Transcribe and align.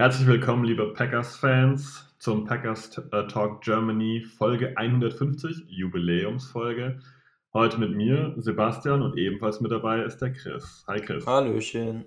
Herzlich 0.00 0.28
willkommen, 0.28 0.62
liebe 0.62 0.92
Packers-Fans, 0.92 2.14
zum 2.20 2.44
Packers 2.44 2.96
äh, 3.10 3.26
Talk 3.26 3.62
Germany 3.62 4.20
Folge 4.20 4.76
150, 4.76 5.64
Jubiläumsfolge. 5.66 7.00
Heute 7.52 7.80
mit 7.80 7.96
mir, 7.96 8.32
Sebastian, 8.36 9.02
und 9.02 9.18
ebenfalls 9.18 9.60
mit 9.60 9.72
dabei 9.72 10.04
ist 10.04 10.18
der 10.18 10.32
Chris. 10.32 10.84
Hi 10.86 11.00
Chris. 11.00 11.26
Hallöchen. 11.26 12.04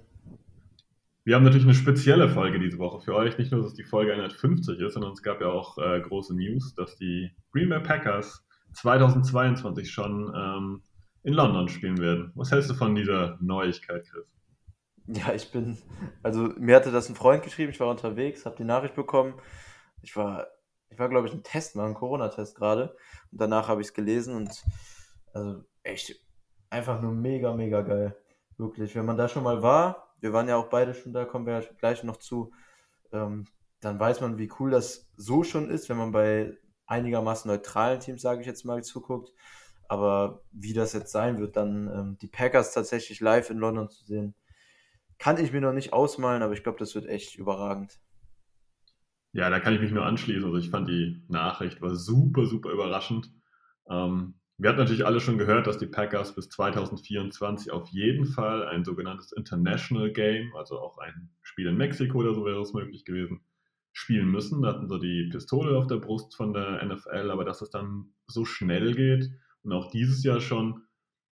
Wir 1.26 1.36
haben 1.36 1.44
natürlich 1.44 1.66
eine 1.66 1.76
spezielle 1.76 2.30
Folge 2.30 2.60
diese 2.60 2.78
Woche 2.78 3.02
für 3.02 3.14
euch. 3.14 3.38
Nicht 3.38 3.52
nur, 3.52 3.60
dass 3.60 3.72
es 3.72 3.76
die 3.76 3.84
Folge 3.84 4.14
150 4.14 4.80
ist, 4.80 4.94
sondern 4.94 5.12
es 5.12 5.22
gab 5.22 5.42
ja 5.42 5.48
auch 5.48 5.78
äh, 5.78 6.00
große 6.00 6.34
News, 6.34 6.74
dass 6.76 6.96
die 6.96 7.30
Green 7.52 7.68
Bay 7.68 7.82
Packers 7.82 8.48
2022 8.72 9.92
schon 9.92 10.32
ähm, 10.34 10.82
in 11.24 11.34
London 11.34 11.68
spielen 11.68 11.98
werden. 11.98 12.32
Was 12.36 12.54
hältst 12.54 12.70
du 12.70 12.74
von 12.74 12.96
dieser 12.96 13.38
Neuigkeit, 13.42 14.06
Chris? 14.10 14.41
Ja, 15.08 15.34
ich 15.34 15.52
bin, 15.52 15.78
also 16.24 16.50
mir 16.58 16.76
hatte 16.76 16.92
das 16.92 17.10
ein 17.10 17.16
Freund 17.16 17.44
geschrieben, 17.44 17.72
ich 17.72 17.80
war 17.80 17.90
unterwegs, 17.90 18.46
habe 18.46 18.56
die 18.56 18.64
Nachricht 18.64 18.96
bekommen. 18.96 19.34
Ich 20.02 20.16
war, 20.16 20.48
ich 20.90 21.00
war, 21.00 21.10
glaube 21.10 21.28
ich, 21.28 21.34
ein 21.34 21.44
Test 21.44 21.76
mal, 21.76 21.88
ein 21.88 21.94
Corona-Test 21.94 22.56
gerade. 22.56 22.96
Und 23.32 23.42
danach 23.42 23.68
habe 23.68 23.82
ich 23.82 23.88
es 23.88 23.94
gelesen 23.94 24.36
und 24.36 24.64
also 25.34 25.64
echt 25.84 26.16
einfach 26.70 27.02
nur 27.02 27.14
mega, 27.14 27.54
mega 27.54 27.82
geil. 27.82 28.16
Wirklich. 28.58 28.96
Wenn 28.96 29.06
man 29.06 29.18
da 29.18 29.28
schon 29.28 29.44
mal 29.44 29.62
war, 29.62 30.16
wir 30.20 30.34
waren 30.34 30.48
ja 30.48 30.56
auch 30.56 30.70
beide 30.70 30.94
schon 30.94 31.14
da, 31.14 31.26
kommen 31.26 31.46
wir 31.46 31.60
ja 31.60 31.68
gleich 31.80 32.04
noch 32.04 32.18
zu, 32.18 32.52
ähm, 33.12 33.46
dann 33.80 34.00
weiß 34.00 34.22
man, 34.22 34.38
wie 34.38 34.52
cool 34.60 34.72
das 34.72 35.10
so 35.18 35.44
schon 35.44 35.70
ist, 35.70 35.90
wenn 35.90 35.98
man 35.98 36.12
bei 36.12 36.58
einigermaßen 36.86 37.50
neutralen 37.50 38.00
Teams, 38.00 38.22
sage 38.22 38.42
ich 38.42 38.48
jetzt 38.48 38.66
mal, 38.66 38.84
zuguckt. 38.84 39.34
Aber 39.88 40.44
wie 40.52 40.74
das 40.74 40.94
jetzt 40.94 41.12
sein 41.12 41.40
wird, 41.40 41.58
dann 41.58 41.88
ähm, 41.88 42.18
die 42.22 42.28
Packers 42.28 42.74
tatsächlich 42.74 43.20
live 43.20 43.50
in 43.50 43.58
London 43.58 43.90
zu 43.90 44.06
sehen, 44.06 44.36
kann 45.22 45.38
ich 45.38 45.54
mir 45.54 45.62
noch 45.62 45.72
nicht 45.72 45.94
ausmalen, 45.94 46.42
aber 46.42 46.54
ich 46.54 46.64
glaube, 46.64 46.80
das 46.80 46.96
wird 46.96 47.06
echt 47.06 47.36
überragend. 47.36 48.00
Ja, 49.34 49.52
da 49.52 49.60
kann 49.60 49.76
ich 49.76 49.80
mich 49.80 49.92
nur 49.92 50.04
anschließen. 50.04 50.44
Also 50.44 50.58
ich 50.58 50.72
fand 50.72 50.90
die 50.90 51.24
Nachricht 51.28 51.80
war 51.80 51.96
super, 51.96 52.48
super 52.48 52.72
überraschend. 52.72 53.32
Ähm, 53.88 54.34
wir 54.58 54.70
hatten 54.70 54.80
natürlich 54.80 55.06
alle 55.06 55.20
schon 55.20 55.38
gehört, 55.38 55.68
dass 55.68 55.78
die 55.78 55.86
Packers 55.86 56.34
bis 56.34 56.50
2024 56.50 57.72
auf 57.72 57.88
jeden 57.90 58.26
Fall 58.26 58.68
ein 58.68 58.84
sogenanntes 58.84 59.32
International 59.32 60.12
Game, 60.12 60.56
also 60.56 60.80
auch 60.80 60.98
ein 60.98 61.30
Spiel 61.44 61.68
in 61.68 61.78
Mexiko 61.78 62.18
oder 62.18 62.34
so 62.34 62.44
wäre 62.44 62.62
es 62.62 62.74
möglich 62.74 63.06
gewesen, 63.06 63.42
spielen 63.94 64.32
müssen. 64.32 64.64
Da 64.64 64.70
hatten 64.70 64.90
sie 64.90 65.00
die 65.00 65.30
Pistole 65.32 65.78
auf 65.78 65.86
der 65.86 65.98
Brust 65.98 66.36
von 66.36 66.52
der 66.52 66.84
NFL, 66.84 67.30
aber 67.30 67.46
dass 67.46 67.62
es 67.62 67.70
dann 67.70 68.16
so 68.26 68.44
schnell 68.44 68.96
geht 68.96 69.30
und 69.62 69.72
auch 69.72 69.92
dieses 69.92 70.24
Jahr 70.24 70.42
schon, 70.42 70.82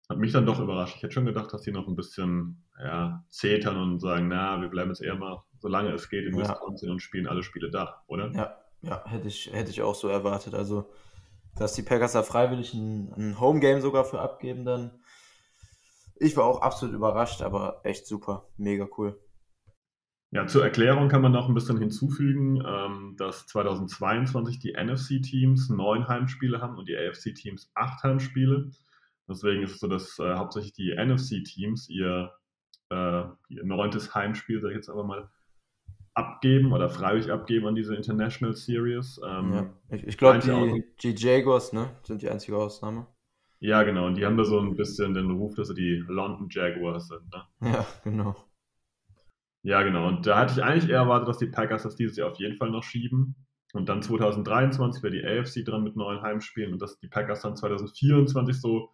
hat 0.10 0.18
mich 0.18 0.32
dann 0.32 0.46
doch 0.46 0.60
überrascht. 0.60 0.96
Ich 0.98 1.04
hätte 1.04 1.14
schon 1.14 1.26
gedacht, 1.26 1.52
dass 1.54 1.64
sie 1.64 1.72
noch 1.72 1.88
ein 1.88 1.96
bisschen 1.96 2.64
ja, 2.82 3.26
zetern 3.30 3.78
und 3.78 4.00
sagen, 4.00 4.30
na, 4.30 4.60
wir 4.62 4.70
bleiben 4.70 4.90
jetzt 4.90 5.02
eher 5.02 5.16
mal, 5.16 5.44
solange 5.60 5.92
es 5.92 6.10
geht, 6.10 6.26
in 6.26 6.38
Ja. 6.38 6.50
Wisconsin 6.50 6.92
und 6.92 7.02
spielen 7.02 7.28
alle 7.28 7.44
Spiele 7.44 7.70
da, 7.70 8.04
oder? 8.08 8.32
Ja, 8.32 8.58
ja, 8.82 9.04
hätte 9.06 9.28
ich, 9.28 9.52
hätte 9.52 9.72
ich 9.72 9.82
auch 9.82 9.96
so 9.96 10.08
erwartet. 10.08 10.54
Also, 10.54 10.90
dass 11.58 11.74
die 11.74 11.82
Packers 11.82 12.14
da 12.14 12.24
freiwillig 12.24 12.74
ein, 12.74 13.12
ein 13.18 13.40
Home-Game 13.40 13.82
sogar 13.82 14.06
für 14.06 14.20
abgeben, 14.22 14.64
dann. 14.66 14.92
Ich 16.20 16.36
war 16.36 16.46
auch 16.46 16.62
absolut 16.62 16.96
überrascht, 16.96 17.42
aber 17.42 17.82
echt 17.84 18.08
super. 18.08 18.48
Mega 18.58 18.88
cool. 18.98 19.20
Ja, 20.32 20.46
zur 20.48 20.64
Erklärung 20.64 21.10
kann 21.10 21.22
man 21.22 21.32
noch 21.32 21.48
ein 21.48 21.54
bisschen 21.54 21.78
hinzufügen, 21.78 22.62
ähm, 22.66 23.16
dass 23.18 23.46
2022 23.48 24.60
die 24.60 24.74
NFC-Teams 24.74 25.70
neun 25.70 26.08
Heimspiele 26.08 26.60
haben 26.60 26.78
und 26.78 26.90
die 26.90 26.98
AFC-Teams 26.98 27.72
acht 27.76 28.04
Heimspiele. 28.04 28.72
Deswegen 29.30 29.64
ist 29.64 29.74
es 29.74 29.80
so, 29.80 29.88
dass 29.88 30.20
äh, 30.20 30.36
hauptsächlich 30.36 30.74
die 30.74 30.96
NFC-Teams 30.96 31.90
ihr, 31.90 32.32
äh, 32.90 33.24
ihr 33.50 33.64
neuntes 33.64 34.16
Heimspiel, 34.16 34.62
sag 34.62 34.70
ich 34.70 34.76
jetzt 34.76 34.90
aber 34.90 35.04
mal, 35.04 35.30
abgeben 36.14 36.74
oder 36.74 36.90
freiwillig 36.90 37.32
abgeben 37.32 37.68
an 37.68 37.76
diese 37.76 37.96
International 37.96 38.56
Series. 38.56 39.20
Ähm, 39.26 39.54
Ja. 39.54 39.74
Ich, 39.90 40.08
ich 40.08 40.18
glaube, 40.18 40.40
die, 40.40 40.84
die 41.02 41.16
Jaguars, 41.16 41.74
ne, 41.74 41.92
sind 42.04 42.22
die 42.22 42.30
einzige 42.30 42.58
Ausnahme. 42.58 43.06
ja, 43.60 43.84
genau. 43.84 44.08
Und 44.08 44.16
die 44.16 44.26
haben 44.26 44.38
da 44.38 44.44
so 44.44 44.60
ein 44.60 44.76
bisschen 44.76 45.14
den 45.14 45.30
Ruf, 45.32 45.56
dass 45.56 45.68
sie 45.68 45.76
die 45.76 46.04
London 46.08 46.48
Jaguars 46.50 47.08
sind. 47.08 47.32
Ne? 47.32 47.72
Ja, 47.72 47.86
genau. 48.04 48.36
Ja, 49.64 49.84
genau. 49.84 50.08
Und 50.08 50.26
da 50.26 50.40
hatte 50.40 50.54
ich 50.54 50.64
eigentlich 50.64 50.90
eher 50.90 51.00
erwartet, 51.00 51.28
dass 51.28 51.40
die 51.40 51.48
Packers 51.48 51.84
das 51.84 51.96
dieses 51.96 52.16
Jahr 52.18 52.32
auf 52.32 52.40
jeden 52.40 52.56
Fall 52.56 52.72
noch 52.72 52.84
schieben. 52.84 53.36
Und 53.74 53.90
dann 53.90 54.02
2023 54.02 55.04
wäre 55.04 55.14
die 55.14 55.26
AFC 55.26 55.66
dran 55.66 55.84
mit 55.84 55.96
neuen 55.98 56.22
Heimspielen 56.22 56.74
und 56.74 56.82
dass 56.82 56.98
die 57.00 57.10
Packers 57.10 57.42
dann 57.42 57.58
2024 57.58 58.60
so 58.60 58.90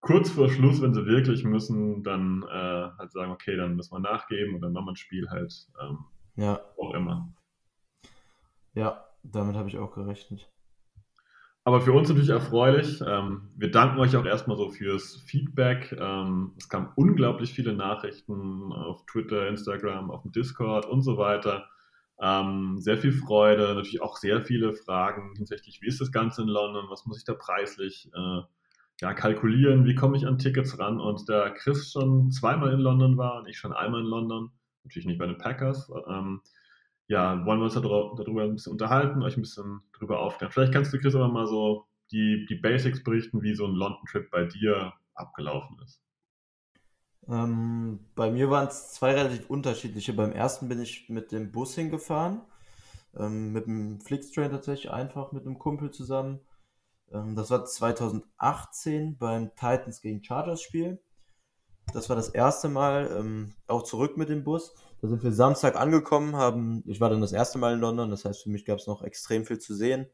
kurz 0.00 0.30
vor 0.30 0.48
Schluss, 0.50 0.80
wenn 0.80 0.94
sie 0.94 1.06
wirklich 1.06 1.44
müssen, 1.44 2.02
dann 2.02 2.42
äh, 2.44 2.90
halt 2.98 3.12
sagen, 3.12 3.32
okay, 3.32 3.56
dann 3.56 3.76
müssen 3.76 3.94
wir 3.94 4.00
nachgeben 4.00 4.54
und 4.54 4.60
dann 4.60 4.72
machen 4.72 4.86
wir 4.86 4.92
ein 4.92 4.96
Spiel 4.96 5.28
halt 5.30 5.52
ähm, 5.80 6.04
Ja, 6.36 6.60
auch 6.78 6.94
immer. 6.94 7.32
ja, 8.74 9.04
damit 9.22 9.56
habe 9.56 9.68
ich 9.68 9.78
auch 9.78 9.92
gerechnet. 9.94 10.48
Aber 11.64 11.82
für 11.82 11.92
uns 11.92 12.08
natürlich 12.08 12.30
erfreulich. 12.30 13.02
Ähm, 13.06 13.50
wir 13.56 13.70
danken 13.70 13.98
euch 13.98 14.16
auch 14.16 14.24
erstmal 14.24 14.56
so 14.56 14.70
fürs 14.70 15.16
Feedback. 15.26 15.94
Ähm, 16.00 16.52
es 16.56 16.68
kamen 16.70 16.92
unglaublich 16.96 17.52
viele 17.52 17.74
Nachrichten 17.74 18.72
auf 18.72 19.04
Twitter, 19.04 19.48
Instagram, 19.48 20.10
auf 20.10 20.22
dem 20.22 20.32
Discord 20.32 20.86
und 20.86 21.02
so 21.02 21.18
weiter. 21.18 21.68
Ähm, 22.20 22.78
sehr 22.78 22.96
viel 22.96 23.12
Freude, 23.12 23.74
natürlich 23.74 24.00
auch 24.00 24.16
sehr 24.16 24.40
viele 24.40 24.72
Fragen 24.72 25.34
hinsichtlich, 25.36 25.82
wie 25.82 25.86
ist 25.88 26.00
das 26.00 26.10
Ganze 26.10 26.42
in 26.42 26.48
London, 26.48 26.86
was 26.88 27.04
muss 27.06 27.18
ich 27.18 27.24
da 27.24 27.34
preislich 27.34 28.10
äh, 28.14 28.40
ja, 29.00 29.14
kalkulieren, 29.14 29.84
wie 29.84 29.94
komme 29.94 30.16
ich 30.16 30.26
an 30.26 30.38
Tickets 30.38 30.78
ran. 30.78 31.00
Und 31.00 31.28
da 31.28 31.50
Chris 31.50 31.92
schon 31.92 32.30
zweimal 32.30 32.72
in 32.72 32.80
London 32.80 33.16
war 33.16 33.38
und 33.38 33.48
ich 33.48 33.58
schon 33.58 33.72
einmal 33.72 34.00
in 34.00 34.06
London, 34.06 34.50
natürlich 34.84 35.06
nicht 35.06 35.18
bei 35.18 35.26
den 35.26 35.38
Packers, 35.38 35.90
ähm, 36.08 36.40
ja, 37.06 37.44
wollen 37.46 37.60
wir 37.60 37.64
uns 37.64 37.74
darüber, 37.74 38.42
ein 38.42 38.54
bisschen 38.54 38.72
unterhalten, 38.72 39.22
euch 39.22 39.36
ein 39.36 39.42
bisschen 39.42 39.80
darüber 39.94 40.20
aufklären. 40.20 40.52
Vielleicht 40.52 40.72
kannst 40.72 40.92
du, 40.92 40.98
Chris, 40.98 41.14
aber 41.14 41.28
mal 41.28 41.46
so 41.46 41.86
die, 42.10 42.46
die 42.46 42.56
Basics 42.56 43.02
berichten, 43.02 43.42
wie 43.42 43.54
so 43.54 43.66
ein 43.66 43.74
London-Trip 43.74 44.30
bei 44.30 44.44
dir 44.44 44.92
abgelaufen 45.14 45.78
ist. 45.84 46.02
Ähm, 47.28 48.00
bei 48.14 48.30
mir 48.30 48.50
waren 48.50 48.68
es 48.68 48.92
zwei 48.92 49.12
relativ 49.12 49.48
unterschiedliche. 49.48 50.12
Beim 50.12 50.32
ersten 50.32 50.68
bin 50.68 50.80
ich 50.80 51.08
mit 51.08 51.32
dem 51.32 51.52
Bus 51.52 51.74
hingefahren, 51.74 52.40
ähm, 53.16 53.52
mit 53.52 53.66
dem 53.66 54.00
Flixtrain 54.00 54.50
tatsächlich 54.50 54.90
einfach 54.90 55.32
mit 55.32 55.46
einem 55.46 55.58
Kumpel 55.58 55.90
zusammen. 55.90 56.40
Ähm, 57.12 57.34
das 57.36 57.50
war 57.50 57.64
2018 57.64 59.16
beim 59.18 59.54
Titans 59.54 60.00
gegen 60.00 60.22
Chargers 60.22 60.62
Spiel. 60.62 61.00
Das 61.92 62.08
war 62.08 62.16
das 62.16 62.28
erste 62.28 62.68
Mal, 62.68 63.10
ähm, 63.18 63.54
auch 63.66 63.82
zurück 63.82 64.16
mit 64.16 64.28
dem 64.28 64.44
Bus. 64.44 64.74
Da 65.00 65.08
sind 65.08 65.22
wir 65.22 65.32
Samstag 65.32 65.76
angekommen, 65.76 66.36
haben, 66.36 66.82
ich 66.86 67.00
war 67.00 67.08
dann 67.08 67.20
das 67.20 67.32
erste 67.32 67.58
Mal 67.58 67.74
in 67.74 67.80
London, 67.80 68.10
das 68.10 68.24
heißt 68.24 68.42
für 68.42 68.50
mich 68.50 68.64
gab 68.64 68.78
es 68.78 68.86
noch 68.86 69.02
extrem 69.02 69.44
viel 69.44 69.58
zu 69.58 69.74
sehen. 69.74 70.06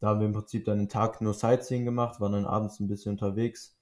Da 0.00 0.08
haben 0.08 0.20
wir 0.20 0.26
im 0.26 0.32
Prinzip 0.32 0.64
dann 0.64 0.78
den 0.78 0.88
Tag 0.88 1.20
nur 1.20 1.34
Sightseeing 1.34 1.84
gemacht, 1.84 2.20
waren 2.20 2.32
dann 2.32 2.46
abends 2.46 2.78
ein 2.78 2.88
bisschen 2.88 3.12
unterwegs 3.12 3.76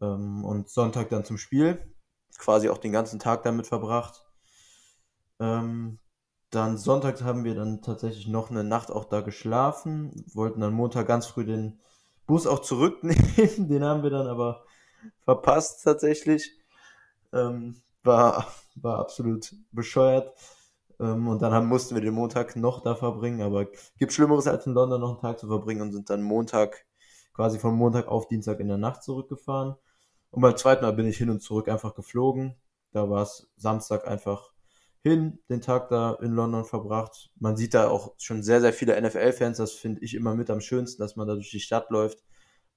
ähm, 0.00 0.44
und 0.44 0.68
Sonntag 0.68 1.08
dann 1.08 1.24
zum 1.24 1.38
Spiel. 1.38 1.78
Quasi 2.38 2.68
auch 2.68 2.78
den 2.78 2.92
ganzen 2.92 3.18
Tag 3.18 3.42
damit 3.42 3.66
verbracht. 3.66 4.26
Ähm, 5.40 5.98
dann 6.50 6.76
Sonntag 6.78 7.22
haben 7.22 7.44
wir 7.44 7.54
dann 7.54 7.82
tatsächlich 7.82 8.26
noch 8.26 8.50
eine 8.50 8.64
Nacht 8.64 8.90
auch 8.90 9.04
da 9.04 9.20
geschlafen, 9.20 10.24
wollten 10.34 10.60
dann 10.60 10.72
Montag 10.72 11.06
ganz 11.06 11.26
früh 11.26 11.44
den 11.44 11.80
Bus 12.26 12.46
auch 12.46 12.60
zurücknehmen, 12.60 13.68
den 13.68 13.84
haben 13.84 14.02
wir 14.02 14.10
dann 14.10 14.26
aber 14.26 14.64
verpasst 15.24 15.84
tatsächlich. 15.84 16.52
Ähm, 17.32 17.80
war, 18.02 18.46
war 18.76 18.98
absolut 18.98 19.54
bescheuert. 19.72 20.34
Ähm, 20.98 21.28
und 21.28 21.42
dann 21.42 21.52
haben, 21.52 21.68
mussten 21.68 21.94
wir 21.94 22.02
den 22.02 22.14
Montag 22.14 22.56
noch 22.56 22.82
da 22.82 22.94
verbringen, 22.94 23.42
aber 23.42 23.66
gibt 23.98 24.12
Schlimmeres 24.12 24.46
als 24.46 24.66
in 24.66 24.74
London 24.74 25.00
noch 25.00 25.10
einen 25.10 25.20
Tag 25.20 25.38
zu 25.38 25.46
verbringen 25.46 25.82
und 25.82 25.92
sind 25.92 26.10
dann 26.10 26.22
Montag, 26.22 26.86
quasi 27.34 27.58
von 27.58 27.74
Montag 27.74 28.08
auf 28.08 28.28
Dienstag 28.28 28.60
in 28.60 28.68
der 28.68 28.78
Nacht 28.78 29.02
zurückgefahren. 29.02 29.76
Und 30.30 30.42
beim 30.42 30.56
zweiten 30.56 30.84
Mal 30.84 30.92
bin 30.92 31.06
ich 31.06 31.18
hin 31.18 31.30
und 31.30 31.40
zurück 31.40 31.68
einfach 31.68 31.94
geflogen. 31.94 32.56
Da 32.92 33.08
war 33.08 33.22
es 33.22 33.50
Samstag 33.56 34.06
einfach 34.06 34.49
hin, 35.02 35.38
den 35.48 35.60
Tag 35.60 35.88
da 35.88 36.14
in 36.20 36.32
London 36.32 36.64
verbracht. 36.64 37.30
Man 37.38 37.56
sieht 37.56 37.74
da 37.74 37.88
auch 37.88 38.14
schon 38.18 38.42
sehr, 38.42 38.60
sehr 38.60 38.72
viele 38.72 39.00
NFL-Fans. 39.00 39.56
Das 39.58 39.72
finde 39.72 40.02
ich 40.02 40.14
immer 40.14 40.34
mit 40.34 40.50
am 40.50 40.60
schönsten, 40.60 41.00
dass 41.02 41.16
man 41.16 41.26
da 41.26 41.34
durch 41.34 41.50
die 41.50 41.60
Stadt 41.60 41.90
läuft 41.90 42.22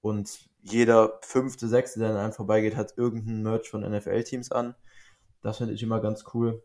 und 0.04 0.50
jeder 0.62 1.20
fünfte, 1.22 1.68
sechste, 1.70 2.00
der 2.00 2.10
an 2.10 2.18
einem 2.18 2.34
vorbeigeht, 2.34 2.76
hat 2.76 2.98
irgendein 2.98 3.42
Merch 3.42 3.70
von 3.70 3.90
NFL-Teams 3.90 4.52
an. 4.52 4.76
Das 5.42 5.58
finde 5.58 5.74
ich 5.74 5.82
immer 5.82 6.02
ganz 6.02 6.26
cool. 6.34 6.62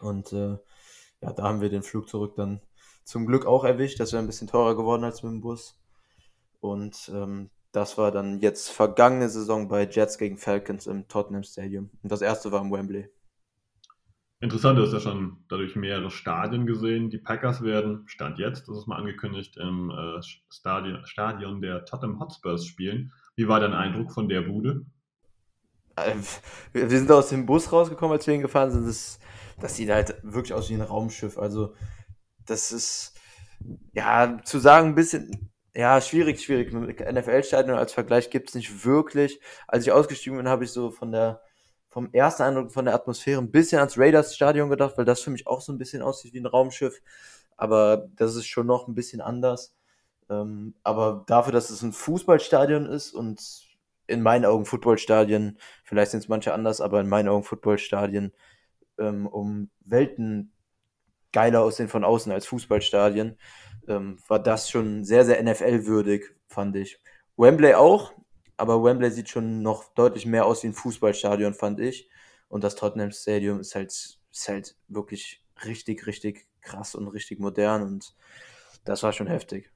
Und 0.00 0.32
äh, 0.32 0.58
ja, 1.20 1.32
da 1.32 1.42
haben 1.44 1.60
wir 1.60 1.70
den 1.70 1.84
Flug 1.84 2.08
zurück 2.08 2.34
dann 2.36 2.60
zum 3.04 3.26
Glück 3.26 3.46
auch 3.46 3.64
erwischt. 3.64 4.00
Das 4.00 4.12
wäre 4.12 4.22
ein 4.22 4.26
bisschen 4.26 4.48
teurer 4.48 4.76
geworden 4.76 5.04
als 5.04 5.22
mit 5.22 5.32
dem 5.32 5.40
Bus. 5.40 5.80
Und 6.60 7.10
ähm, 7.14 7.50
das 7.70 7.96
war 7.96 8.10
dann 8.10 8.40
jetzt 8.40 8.70
vergangene 8.70 9.28
Saison 9.28 9.68
bei 9.68 9.84
Jets 9.84 10.18
gegen 10.18 10.36
Falcons 10.36 10.88
im 10.88 11.06
Tottenham 11.06 11.44
Stadium. 11.44 11.90
Und 12.02 12.10
das 12.10 12.22
erste 12.22 12.50
war 12.50 12.60
im 12.60 12.72
Wembley. 12.72 13.08
Interessant 14.40 14.78
ist 14.78 14.92
ja 14.92 15.00
schon 15.00 15.44
dadurch 15.48 15.74
mehrere 15.74 16.10
Stadien 16.10 16.64
gesehen. 16.64 17.10
Die 17.10 17.18
Packers 17.18 17.62
werden, 17.62 18.04
Stand 18.06 18.38
jetzt, 18.38 18.68
das 18.68 18.78
ist 18.78 18.86
mal 18.86 18.96
angekündigt, 18.96 19.56
im 19.56 19.90
äh, 19.90 20.22
Stadion, 20.48 21.04
Stadion 21.06 21.60
der 21.60 21.84
Tottenham 21.84 22.20
Hotspurs 22.20 22.64
spielen. 22.64 23.12
Wie 23.34 23.48
war 23.48 23.58
dein 23.58 23.72
Eindruck 23.72 24.12
von 24.12 24.28
der 24.28 24.42
Bude? 24.42 24.86
Äh, 25.96 26.14
wir 26.72 26.88
sind 26.88 27.10
aus 27.10 27.30
dem 27.30 27.46
Bus 27.46 27.72
rausgekommen, 27.72 28.16
als 28.16 28.28
wir 28.28 28.34
hingefahren 28.34 28.70
sind. 28.70 28.86
Das, 28.86 29.18
das 29.60 29.74
sieht 29.74 29.90
halt 29.90 30.16
wirklich 30.22 30.54
aus 30.54 30.70
wie 30.70 30.74
ein 30.74 30.82
Raumschiff. 30.82 31.36
Also, 31.36 31.74
das 32.46 32.70
ist, 32.70 33.18
ja, 33.92 34.40
zu 34.44 34.60
sagen, 34.60 34.90
ein 34.90 34.94
bisschen, 34.94 35.50
ja, 35.74 36.00
schwierig, 36.00 36.40
schwierig. 36.40 36.72
NFL-Stadion 36.72 37.76
als 37.76 37.92
Vergleich 37.92 38.30
gibt 38.30 38.50
es 38.50 38.54
nicht 38.54 38.84
wirklich. 38.84 39.40
Als 39.66 39.84
ich 39.84 39.90
ausgestiegen 39.90 40.38
bin, 40.38 40.48
habe 40.48 40.62
ich 40.62 40.70
so 40.70 40.92
von 40.92 41.10
der 41.10 41.42
vom 41.88 42.12
ersten 42.12 42.42
Eindruck 42.42 42.72
von 42.72 42.84
der 42.84 42.94
Atmosphäre 42.94 43.40
ein 43.40 43.50
bisschen 43.50 43.78
ans 43.78 43.98
Raiders-Stadion 43.98 44.70
gedacht, 44.70 44.98
weil 44.98 45.04
das 45.04 45.20
für 45.20 45.30
mich 45.30 45.46
auch 45.46 45.60
so 45.60 45.72
ein 45.72 45.78
bisschen 45.78 46.02
aussieht 46.02 46.34
wie 46.34 46.40
ein 46.40 46.46
Raumschiff. 46.46 47.00
Aber 47.56 48.08
das 48.16 48.36
ist 48.36 48.46
schon 48.46 48.66
noch 48.66 48.88
ein 48.88 48.94
bisschen 48.94 49.20
anders. 49.20 49.74
Ähm, 50.30 50.74
aber 50.82 51.24
dafür, 51.26 51.52
dass 51.52 51.70
es 51.70 51.82
ein 51.82 51.92
Fußballstadion 51.92 52.86
ist 52.86 53.14
und 53.14 53.40
in 54.06 54.22
meinen 54.22 54.44
Augen 54.44 54.64
Footballstadien, 54.64 55.58
vielleicht 55.84 56.10
sind 56.10 56.20
es 56.20 56.28
manche 56.28 56.52
anders, 56.52 56.80
aber 56.80 57.00
in 57.00 57.08
meinen 57.08 57.28
Augen 57.28 57.44
Footballstadien 57.44 58.32
ähm, 58.98 59.26
um 59.26 59.70
Welten 59.80 60.52
geiler 61.32 61.62
aussehen 61.62 61.88
von 61.88 62.04
außen 62.04 62.32
als 62.32 62.46
Fußballstadien, 62.46 63.38
ähm, 63.86 64.18
war 64.28 64.38
das 64.38 64.70
schon 64.70 65.04
sehr, 65.04 65.24
sehr 65.24 65.42
NFL-würdig, 65.42 66.24
fand 66.46 66.76
ich. 66.76 66.98
Wembley 67.36 67.74
auch, 67.74 68.12
aber 68.58 68.82
Wembley 68.82 69.10
sieht 69.10 69.28
schon 69.28 69.62
noch 69.62 69.94
deutlich 69.94 70.26
mehr 70.26 70.46
aus 70.46 70.62
wie 70.62 70.68
ein 70.68 70.74
Fußballstadion, 70.74 71.54
fand 71.54 71.80
ich. 71.80 72.08
Und 72.48 72.64
das 72.64 72.76
Tottenham 72.76 73.12
Stadium 73.12 73.60
ist 73.60 73.74
halt, 73.74 73.90
ist 73.90 74.48
halt 74.48 74.76
wirklich 74.88 75.44
richtig, 75.64 76.06
richtig 76.06 76.46
krass 76.60 76.94
und 76.94 77.08
richtig 77.08 77.38
modern 77.38 77.82
und 77.82 78.14
das 78.84 79.02
war 79.02 79.12
schon 79.12 79.26
heftig. 79.26 79.70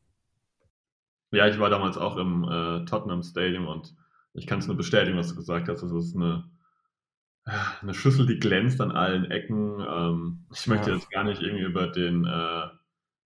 Ja, 1.31 1.46
ich 1.46 1.58
war 1.58 1.70
damals 1.70 1.96
auch 1.96 2.17
im 2.17 2.44
äh, 2.44 2.84
Tottenham 2.84 3.23
Stadium 3.23 3.67
und 3.67 3.94
ich 4.34 4.46
kann 4.46 4.58
es 4.58 4.67
nur 4.67 4.76
bestätigen, 4.76 5.19
was 5.19 5.29
du 5.29 5.37
gesagt 5.37 5.69
hast. 5.69 5.82
Es 5.82 5.93
ist 5.93 6.17
eine, 6.17 6.50
eine 7.44 7.94
Schüssel, 7.94 8.26
die 8.26 8.38
glänzt 8.38 8.81
an 8.81 8.93
allen 8.93 9.31
Ecken. 9.31 9.81
Ähm, 9.81 10.46
ich 10.52 10.67
möchte 10.67 10.90
ja. 10.90 10.96
jetzt 10.96 11.11
gar 11.11 11.25
nicht 11.25 11.40
irgendwie 11.40 11.64
über 11.64 11.87
den 11.88 12.25
äh, 12.25 12.69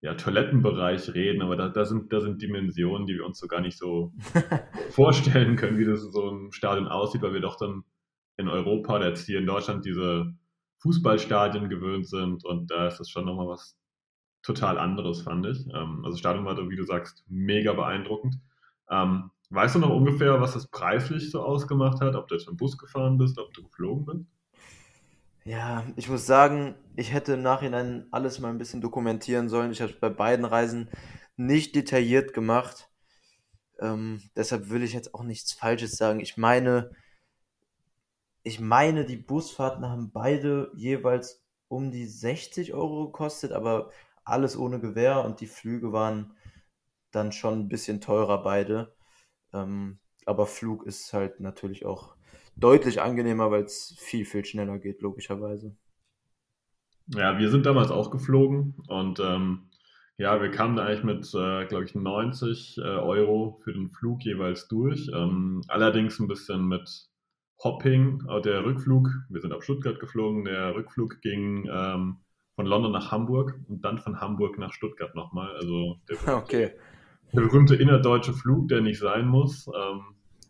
ja, 0.03 0.15
Toilettenbereich 0.15 1.15
reden, 1.15 1.43
aber 1.43 1.57
da, 1.57 1.69
da, 1.69 1.85
sind, 1.85 2.13
da 2.13 2.21
sind 2.21 2.43
Dimensionen, 2.43 3.07
die 3.07 3.15
wir 3.15 3.27
uns 3.27 3.39
so 3.39 3.47
gar 3.47 3.61
nicht 3.61 3.79
so 3.79 4.13
vorstellen 4.91 5.57
können, 5.57 5.79
wie 5.79 5.85
das 5.85 6.05
in 6.05 6.13
so 6.13 6.29
einem 6.29 6.53
Stadion 6.53 6.87
aussieht, 6.87 7.23
weil 7.23 7.33
wir 7.33 7.41
doch 7.41 7.57
dann 7.57 7.85
in 8.37 8.49
Europa 8.49 8.97
oder 8.97 9.09
jetzt 9.09 9.27
hier 9.27 9.39
in 9.39 9.47
Deutschland 9.47 9.85
diese 9.85 10.35
Fußballstadien 10.83 11.69
gewöhnt 11.69 12.07
sind 12.07 12.45
und 12.45 12.71
da 12.71 12.89
ist 12.89 12.99
das 12.99 13.09
schon 13.09 13.25
nochmal 13.25 13.49
was 13.49 13.77
total 14.43 14.79
anderes, 14.79 15.23
fand 15.23 15.47
ich. 15.47 15.67
Ähm, 15.75 16.05
also 16.05 16.17
Stadion 16.17 16.45
war, 16.45 16.57
wie 16.69 16.77
du 16.77 16.85
sagst, 16.85 17.25
mega 17.29 17.73
beeindruckend. 17.73 18.37
Ähm, 18.89 19.31
weißt 19.51 19.75
du 19.75 19.79
noch 19.81 19.91
ungefähr, 19.91 20.41
was 20.41 20.55
das 20.55 20.69
preislich 20.69 21.31
so 21.31 21.43
ausgemacht 21.43 22.01
hat? 22.01 22.15
Ob 22.15 22.29
du 22.29 22.35
jetzt 22.35 22.47
mit 22.47 22.55
dem 22.55 22.59
Bus 22.59 22.79
gefahren 22.79 23.19
bist, 23.19 23.39
ob 23.39 23.53
du 23.55 23.65
geflogen 23.65 24.05
bist? 24.05 24.36
Ja, 25.47 25.87
ich 25.95 26.09
muss 26.09 26.27
sagen, 26.27 26.75
ich 26.97 27.13
hätte 27.13 27.35
im 27.35 27.43
Nachhinein 27.43 28.09
alles 28.11 28.41
mal 28.41 28.49
ein 28.49 28.59
bisschen 28.59 28.81
dokumentieren 28.81 29.49
sollen. 29.49 29.71
Ich 29.71 29.81
habe 29.81 29.93
es 29.93 30.01
bei 30.01 30.09
beiden 30.09 30.45
Reisen 30.45 30.91
nicht 31.37 31.77
detailliert 31.77 32.35
gemacht. 32.35 32.91
Ähm, 33.79 34.21
deshalb 34.35 34.71
will 34.71 34.83
ich 34.83 34.93
jetzt 34.93 35.15
auch 35.15 35.23
nichts 35.23 35.53
Falsches 35.53 35.93
sagen. 35.93 36.19
Ich 36.19 36.37
meine, 36.37 36.91
ich 38.43 38.59
meine, 38.59 39.05
die 39.05 39.17
Busfahrten 39.17 39.89
haben 39.89 40.11
beide 40.11 40.73
jeweils 40.75 41.45
um 41.69 41.93
die 41.93 42.07
60 42.07 42.75
Euro 42.75 43.07
gekostet, 43.07 43.53
aber 43.53 43.93
alles 44.25 44.57
ohne 44.57 44.81
Gewähr 44.81 45.25
und 45.25 45.41
die 45.41 45.47
Flüge 45.47 45.93
waren 45.93 46.37
dann 47.13 47.31
schon 47.31 47.61
ein 47.61 47.69
bisschen 47.69 48.01
teurer 48.01 48.43
beide. 48.43 48.97
Ähm, 49.53 50.01
aber 50.25 50.47
Flug 50.49 50.85
ist 50.87 51.13
halt 51.13 51.39
natürlich 51.39 51.87
auch 51.87 52.16
deutlich 52.57 53.01
angenehmer, 53.01 53.51
weil 53.51 53.65
es 53.65 53.95
viel, 53.99 54.25
viel 54.25 54.45
schneller 54.45 54.79
geht, 54.79 55.03
logischerweise. 55.03 55.77
Ja, 57.09 57.39
wir 57.39 57.51
sind 57.51 57.67
damals 57.67 57.91
auch 57.91 58.11
geflogen 58.11 58.75
und 58.89 59.21
ähm, 59.21 59.69
ja, 60.19 60.41
wir 60.41 60.51
kamen 60.51 60.77
da 60.77 60.87
eigentlich 60.87 61.05
mit, 61.05 61.27
äh, 61.35 61.67
glaube 61.67 61.85
ich, 61.85 61.95
90 61.95 62.79
äh, 62.79 62.81
Euro 62.83 63.61
für 63.63 63.73
den 63.73 63.91
Flug 63.91 64.25
jeweils 64.25 64.67
durch. 64.67 65.09
Ähm, 65.15 65.63
allerdings 65.69 66.19
ein 66.19 66.27
bisschen 66.27 66.67
mit 66.67 66.89
Hopping. 67.63 68.23
Der 68.45 68.65
Rückflug, 68.65 69.11
wir 69.29 69.41
sind 69.41 69.53
auf 69.53 69.63
Stuttgart 69.63 70.01
geflogen, 70.01 70.45
der 70.45 70.75
Rückflug 70.75 71.21
ging 71.21 71.69
ähm, 71.71 72.19
von 72.55 72.67
London 72.67 72.93
nach 72.93 73.13
Hamburg 73.13 73.61
und 73.69 73.85
dann 73.85 73.99
von 73.99 74.21
Hamburg 74.21 74.59
nach 74.59 74.73
Stuttgart 74.73 75.15
nochmal. 75.15 75.55
Also 75.57 75.97
der 76.09 76.15
berühmte, 76.25 76.37
okay. 76.37 76.71
der 77.33 77.41
berühmte 77.43 77.77
innerdeutsche 77.77 78.33
Flug, 78.33 78.69
der 78.69 78.81
nicht 78.81 78.99
sein 78.99 79.27
muss. 79.27 79.69
Ähm, 79.69 80.01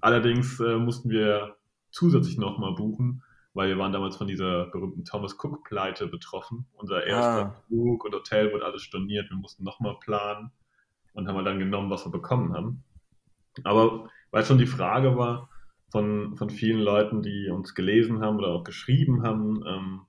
allerdings 0.01 0.61
äh, 0.61 0.77
mussten 0.77 1.11
wir 1.11 1.57
zusätzlich 1.97 2.37
nochmal 2.37 2.75
buchen, 2.75 3.23
weil 3.55 3.69
wir 3.71 3.79
waren 3.79 3.93
damals 3.93 4.17
von 4.17 4.27
dieser 4.27 4.67
berühmten 4.67 5.05
Thomas 5.05 5.35
Cook-Pleite 5.43 6.09
betroffen. 6.09 6.67
Unser 6.75 7.07
erster 7.07 7.47
ah. 7.47 7.63
Flug 7.67 8.05
und 8.05 8.15
Hotel 8.15 8.53
wurde 8.53 8.67
alles 8.67 8.83
storniert. 8.83 9.31
Wir 9.31 9.37
mussten 9.39 9.65
nochmal 9.65 9.97
planen 9.99 10.51
und 11.15 11.27
haben 11.27 11.43
dann 11.43 11.59
genommen, 11.59 11.91
was 11.91 12.05
wir 12.05 12.13
bekommen 12.13 12.53
haben. 12.53 12.85
Aber 13.65 14.11
weil 14.31 14.45
schon 14.45 14.59
die 14.59 14.67
Frage 14.67 15.17
war 15.17 15.49
von, 15.91 16.37
von 16.37 16.51
vielen 16.51 16.81
Leuten, 16.81 17.23
die 17.23 17.49
uns 17.49 17.75
gelesen 17.75 18.21
haben 18.21 18.37
oder 18.37 18.49
auch 18.49 18.65
geschrieben 18.65 19.23
haben, 19.23 19.65
ähm, 19.67 20.01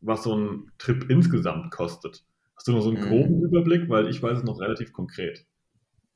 was 0.00 0.24
so 0.24 0.36
ein 0.36 0.72
Trip 0.78 1.08
insgesamt 1.08 1.70
kostet. 1.70 2.24
Hast 2.56 2.66
du 2.66 2.72
noch 2.72 2.82
so 2.82 2.90
einen 2.90 3.00
mhm. 3.00 3.08
groben 3.08 3.38
mhm. 3.38 3.44
Überblick? 3.44 3.88
Weil 3.88 4.08
ich 4.08 4.20
weiß 4.20 4.38
es 4.38 4.44
noch 4.44 4.60
relativ 4.60 4.92
konkret. 4.92 5.46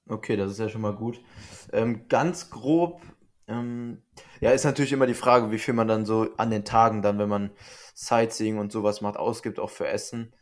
Okay, 0.09 0.37
das 0.37 0.51
ist 0.51 0.59
ja 0.59 0.69
schon 0.69 0.81
mal 0.81 0.97
gut. 0.97 1.21
Ähm, 1.73 2.09
ganz 2.09 2.51
grob 2.51 3.01
ähm, 3.49 4.03
ja, 4.41 4.51
ist 4.51 4.65
natürlich 4.65 4.93
immer 4.93 5.07
die 5.07 5.15
Frage, 5.15 5.51
wie 5.51 5.59
viel 5.59 5.75
man 5.75 5.89
dann 5.89 6.07
so 6.07 6.29
an 6.37 6.51
den 6.51 6.65
Tagen 6.65 7.03
dann, 7.03 7.19
wenn 7.19 7.29
man 7.29 7.51
Sightseeing 7.95 8.59
und 8.59 8.71
sowas 8.71 9.01
macht, 9.01 9.17
ausgibt, 9.17 9.59
auch 9.59 9.71
für 9.71 9.89
Essen. 9.89 10.35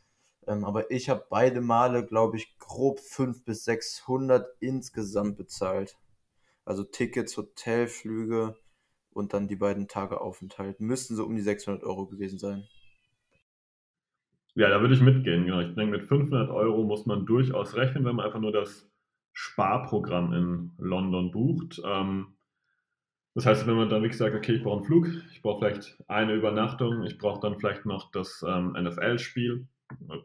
Ähm, 0.47 0.65
aber 0.65 0.91
ich 0.91 1.09
habe 1.09 1.25
beide 1.31 1.61
Male, 1.61 2.05
glaube 2.05 2.37
ich, 2.37 2.59
grob 2.59 3.01
500 3.01 3.45
bis 3.45 3.65
600 3.65 4.47
insgesamt 4.61 5.37
bezahlt. 5.37 5.97
Also 6.65 6.85
Tickets, 6.85 7.37
Hotelflüge 7.37 8.57
und 9.11 9.33
dann 9.33 9.49
die 9.49 9.57
beiden 9.57 9.89
Tage 9.89 10.21
Aufenthalt. 10.21 10.81
Müssten 10.81 11.17
so 11.17 11.25
um 11.25 11.37
die 11.37 11.43
600 11.43 11.85
Euro 11.85 12.07
gewesen 12.07 12.39
sein. 12.39 12.65
Ja, 14.55 14.69
da 14.69 14.81
würde 14.81 14.95
ich 14.95 15.01
mitgehen. 15.01 15.45
Genau. 15.45 15.61
Ich 15.61 15.75
denke, 15.75 15.99
mit 15.99 16.09
500 16.09 16.51
Euro 16.51 16.83
muss 16.83 17.07
man 17.07 17.25
durchaus 17.25 17.77
rechnen, 17.77 18.05
wenn 18.05 18.17
man 18.17 18.27
einfach 18.27 18.41
nur 18.41 18.53
das 18.53 18.91
Sparprogramm 19.33 20.33
in 20.33 20.73
London 20.79 21.31
bucht. 21.31 21.81
Ähm, 21.85 22.36
das 23.37 23.45
heißt, 23.45 23.67
wenn 23.67 23.77
man 23.77 23.91
dann 23.91 24.01
wirklich 24.01 24.17
sagt, 24.17 24.35
okay, 24.35 24.55
ich 24.55 24.63
brauche 24.63 24.79
einen 24.79 24.87
Flug, 24.87 25.09
ich 25.31 25.43
brauche 25.43 25.59
vielleicht 25.59 25.99
eine 26.09 26.33
Übernachtung, 26.33 27.03
ich 27.03 27.19
brauche 27.19 27.39
dann 27.41 27.59
vielleicht 27.59 27.85
noch 27.85 28.11
das 28.11 28.43
ähm, 28.49 28.73
NFL-Spiel. 28.73 29.67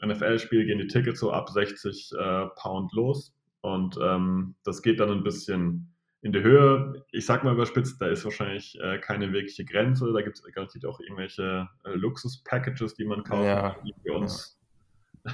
NFL-Spiel 0.06 0.65
gehen 0.65 0.80
die 0.80 0.88
Tickets 0.88 1.20
so 1.20 1.34
ab 1.34 1.50
60 1.50 2.13
äh, 2.18 2.46
Pound 2.56 2.94
los 2.94 3.36
und 3.60 4.00
ähm, 4.01 4.56
das 4.63 4.82
geht 4.82 5.01
dann 5.01 5.12
ein 5.12 5.24
bisschen 5.24 5.94
in 6.22 6.32
die 6.32 6.41
Höhe. 6.41 7.03
Ich 7.12 7.25
sag 7.25 7.44
mal 7.44 7.53
überspitzt, 7.53 8.01
da 8.01 8.08
ist 8.08 8.24
wahrscheinlich 8.24 8.80
äh, 8.80 8.98
keine 9.00 9.34
wirkliche 9.34 9.65
Grenze. 9.65 10.13
Da 10.13 10.22
gibt 10.22 10.38
es 10.38 10.44
garantiert 10.53 10.86
auch 10.86 11.01
irgendwelche 11.01 11.68
äh, 11.84 11.89
Luxus-Packages, 11.89 12.94
die 12.96 13.03
man 13.03 13.25
kaufen 13.25 13.44
ja. 13.44 13.75
die 13.84 13.94
für 14.06 14.13
uns 14.13 14.58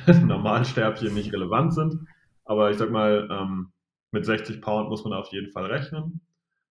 ja. 0.08 0.14
Normalsterbliche 0.26 1.14
nicht 1.14 1.32
relevant 1.32 1.76
sind. 1.76 2.08
Aber 2.44 2.72
ich 2.72 2.78
sag 2.78 2.90
mal, 2.90 3.28
ähm, 3.30 3.72
mit 4.12 4.26
60 4.26 4.62
Pound 4.62 4.90
muss 4.90 5.04
man 5.04 5.14
auf 5.14 5.32
jeden 5.32 5.52
Fall 5.52 5.68
rechnen. 5.68 6.22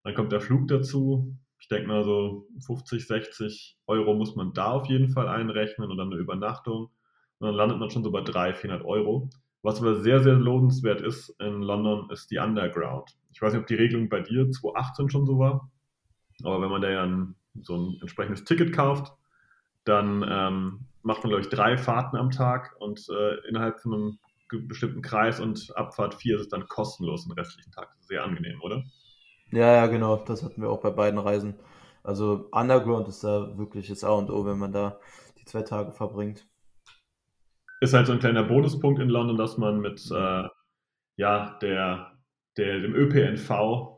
Dann 0.06 0.14
kommt 0.14 0.30
der 0.30 0.40
Flug 0.40 0.68
dazu. 0.68 1.36
Ich 1.58 1.66
denke 1.66 1.88
mal 1.88 2.04
so 2.04 2.46
50, 2.64 3.08
60 3.08 3.76
Euro 3.88 4.14
muss 4.14 4.36
man 4.36 4.52
da 4.52 4.70
auf 4.70 4.86
jeden 4.86 5.08
Fall 5.08 5.26
einrechnen 5.26 5.90
und 5.90 5.96
dann 5.96 6.12
eine 6.12 6.20
Übernachtung. 6.20 6.90
Und 7.40 7.48
dann 7.48 7.56
landet 7.56 7.80
man 7.80 7.90
schon 7.90 8.04
so 8.04 8.12
bei 8.12 8.20
300, 8.20 8.56
400 8.56 8.86
Euro. 8.86 9.28
Was 9.62 9.80
aber 9.80 9.96
sehr, 9.96 10.22
sehr 10.22 10.34
lohnenswert 10.34 11.00
ist 11.00 11.30
in 11.40 11.60
London, 11.60 12.08
ist 12.10 12.30
die 12.30 12.38
Underground. 12.38 13.16
Ich 13.32 13.42
weiß 13.42 13.52
nicht, 13.52 13.62
ob 13.62 13.66
die 13.66 13.74
Regelung 13.74 14.08
bei 14.08 14.20
dir 14.20 14.48
2018 14.48 15.10
schon 15.10 15.26
so 15.26 15.40
war, 15.40 15.72
aber 16.44 16.62
wenn 16.62 16.70
man 16.70 16.82
da 16.82 16.88
ja 16.88 17.02
ein, 17.02 17.34
so 17.62 17.76
ein 17.76 17.98
entsprechendes 18.00 18.44
Ticket 18.44 18.72
kauft, 18.72 19.12
dann 19.82 20.24
ähm, 20.28 20.86
macht 21.02 21.24
man, 21.24 21.30
glaube 21.30 21.40
ich, 21.40 21.48
drei 21.48 21.76
Fahrten 21.76 22.16
am 22.16 22.30
Tag 22.30 22.76
und 22.78 23.08
äh, 23.08 23.48
innerhalb 23.48 23.80
von 23.80 23.92
einem 23.92 24.18
bestimmten 24.68 25.02
Kreis 25.02 25.40
und 25.40 25.76
Abfahrt 25.76 26.14
4 26.14 26.36
ist 26.36 26.42
es 26.42 26.48
dann 26.48 26.68
kostenlos 26.68 27.24
den 27.24 27.32
restlichen 27.32 27.72
Tag. 27.72 27.92
Sehr 27.98 28.22
angenehm, 28.22 28.62
oder? 28.62 28.84
Ja, 29.50 29.74
ja, 29.74 29.86
genau. 29.86 30.16
Das 30.16 30.42
hatten 30.42 30.60
wir 30.60 30.70
auch 30.70 30.80
bei 30.80 30.90
beiden 30.90 31.18
Reisen. 31.18 31.54
Also 32.02 32.48
Underground 32.52 33.08
ist 33.08 33.24
da 33.24 33.56
wirklich 33.58 33.88
das 33.88 34.04
A 34.04 34.10
und 34.10 34.30
O, 34.30 34.44
wenn 34.44 34.58
man 34.58 34.72
da 34.72 34.98
die 35.38 35.44
zwei 35.44 35.62
Tage 35.62 35.92
verbringt. 35.92 36.46
ist 37.80 37.94
halt 37.94 38.06
so 38.06 38.12
ein 38.12 38.20
kleiner 38.20 38.44
Bonuspunkt 38.44 39.00
in 39.00 39.08
London, 39.08 39.36
dass 39.36 39.58
man 39.58 39.80
mit 39.80 40.08
äh, 40.10 40.48
ja, 41.16 41.58
der, 41.60 42.12
der, 42.56 42.80
dem 42.80 42.94
ÖPNV, 42.94 43.48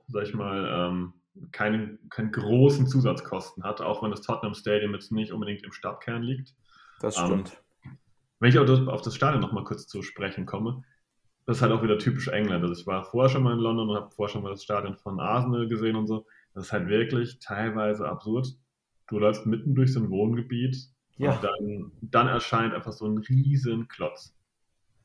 sag 0.07 0.23
ich 0.23 0.35
mal, 0.35 0.69
ähm, 0.91 1.15
keine, 1.53 1.99
keine 2.11 2.31
großen 2.31 2.87
Zusatzkosten 2.87 3.63
hat, 3.63 3.81
auch 3.81 4.03
wenn 4.03 4.11
das 4.11 4.23
Tottenham 4.23 4.55
Stadium 4.55 4.95
jetzt 4.95 5.13
nicht 5.13 5.33
unbedingt 5.33 5.63
im 5.63 5.73
Stadtkern 5.73 6.23
liegt. 6.23 6.55
Das 7.01 7.19
ähm, 7.19 7.27
stimmt. 7.27 7.63
Ähm, 7.85 7.99
wenn 8.41 8.51
ich 8.51 8.59
auf 8.59 9.03
das 9.03 9.15
Stadion 9.15 9.43
nochmal 9.43 9.65
kurz 9.65 9.87
zu 9.87 10.03
sprechen 10.03 10.47
komme, 10.47 10.83
das 11.49 11.57
ist 11.57 11.63
halt 11.63 11.73
auch 11.73 11.83
wieder 11.83 11.99
typisch 11.99 12.29
England. 12.29 12.63
Also 12.63 12.79
ich 12.79 12.87
war 12.87 13.03
vorher 13.05 13.31
schon 13.31 13.43
mal 13.43 13.55
in 13.55 13.59
London 13.59 13.89
und 13.89 13.97
habe 13.97 14.11
vorher 14.11 14.31
schon 14.31 14.43
mal 14.43 14.51
das 14.51 14.63
Stadion 14.63 14.97
von 14.97 15.19
Arsenal 15.19 15.67
gesehen 15.67 15.97
und 15.97 16.07
so. 16.07 16.27
Das 16.53 16.67
ist 16.67 16.73
halt 16.75 16.89
wirklich 16.89 17.39
teilweise 17.39 18.07
absurd. 18.07 18.49
Du 19.07 19.19
läufst 19.19 19.47
mitten 19.47 19.75
durch 19.75 19.95
so 19.95 20.01
ein 20.01 20.11
Wohngebiet 20.11 20.77
ja. 21.17 21.33
und 21.33 21.43
dann, 21.43 21.93
dann 22.03 22.29
erscheint 22.29 22.75
einfach 22.75 22.93
so 22.93 23.07
ein 23.07 23.17
riesen 23.17 23.89
Klotz. 23.89 24.37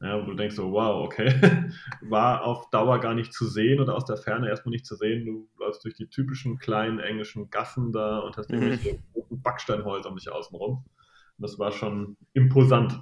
Ja, 0.02 0.22
wo 0.22 0.32
du 0.32 0.34
denkst 0.34 0.58
so, 0.58 0.74
wow, 0.74 1.06
okay, 1.06 1.34
war 2.02 2.44
auf 2.44 2.70
Dauer 2.72 3.00
gar 3.00 3.14
nicht 3.14 3.32
zu 3.32 3.46
sehen 3.46 3.80
oder 3.80 3.96
aus 3.96 4.04
der 4.04 4.18
Ferne 4.18 4.50
erstmal 4.50 4.72
nicht 4.72 4.86
zu 4.86 4.98
sehen. 4.98 5.26
Du 5.26 5.48
läufst 5.58 5.86
durch 5.86 5.96
die 5.96 6.10
typischen 6.10 6.58
kleinen 6.58 7.00
englischen 7.00 7.52
Gassen 7.52 7.94
da 7.94 8.20
und 8.20 8.36
hast 8.36 8.50
mhm. 8.50 8.64
irgendwelche 8.64 9.00
großen 9.14 9.42
Backsteinhäuser 9.42 10.10
um 10.10 10.18
dich 10.18 10.30
außenrum. 10.30 10.84
Das 11.38 11.58
war 11.58 11.72
schon 11.72 12.18
imposant. 12.34 13.02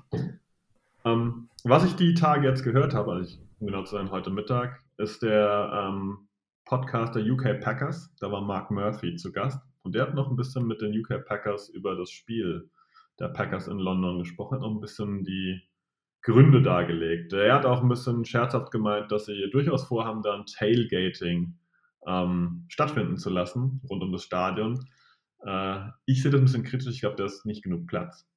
Ähm, 1.03 1.50
was 1.63 1.84
ich 1.86 1.96
die 1.96 2.13
Tage 2.13 2.48
jetzt 2.48 2.63
gehört 2.63 2.93
habe, 2.93 3.12
also 3.12 3.24
ich, 3.24 3.39
um 3.60 3.67
genau 3.67 3.84
zu 3.84 3.96
sein, 3.96 4.12
heute 4.12 4.29
Mittag, 4.29 4.84
ist 4.98 5.22
der 5.22 5.72
ähm, 5.74 6.27
Podcast 6.65 7.15
der 7.15 7.24
UK 7.24 7.60
Packers. 7.60 8.13
Da 8.20 8.31
war 8.31 8.41
Mark 8.41 8.72
Murphy 8.72 9.15
zu 9.15 9.31
Gast 9.31 9.60
und 9.84 9.96
der 9.96 10.03
hat 10.03 10.13
noch 10.13 10.29
ein 10.29 10.36
bisschen 10.36 10.67
mit 10.67 10.81
den 10.81 10.98
UK 10.98 11.25
Packers 11.25 11.70
über 11.70 11.96
das 11.96 12.12
Spiel 12.12 12.70
der 13.20 13.29
Packers 13.29 13.67
in 13.67 13.79
London 13.79 14.20
gesprochen, 14.20 14.60
noch 14.60 14.72
ein 14.72 14.79
bisschen 14.79 15.24
die 15.24 15.62
Gründe 16.22 16.62
dargelegt. 16.62 17.34
Er 17.34 17.55
hat 17.55 17.65
auch 17.65 17.81
ein 17.81 17.89
bisschen 17.89 18.25
scherzhaft 18.25 18.72
gemeint, 18.72 19.12
dass 19.12 19.25
sie 19.25 19.50
durchaus 19.51 19.86
vorhaben, 19.86 20.22
da 20.22 20.36
ein 20.36 20.46
Tailgating 20.46 21.58
ähm, 22.05 22.65
stattfinden 22.67 23.17
zu 23.17 23.29
lassen 23.29 23.81
rund 23.89 24.03
um 24.03 24.12
das 24.12 24.24
Stadion. 24.24 24.88
Äh, 25.46 25.79
ich 26.05 26.22
sehe 26.22 26.31
das 26.31 26.41
ein 26.41 26.46
bisschen 26.46 26.63
kritisch. 26.63 26.93
Ich 26.93 27.01
glaube, 27.01 27.15
da 27.15 27.25
ist 27.25 27.46
nicht 27.46 27.63
genug 27.63 27.88
Platz. 27.88 28.27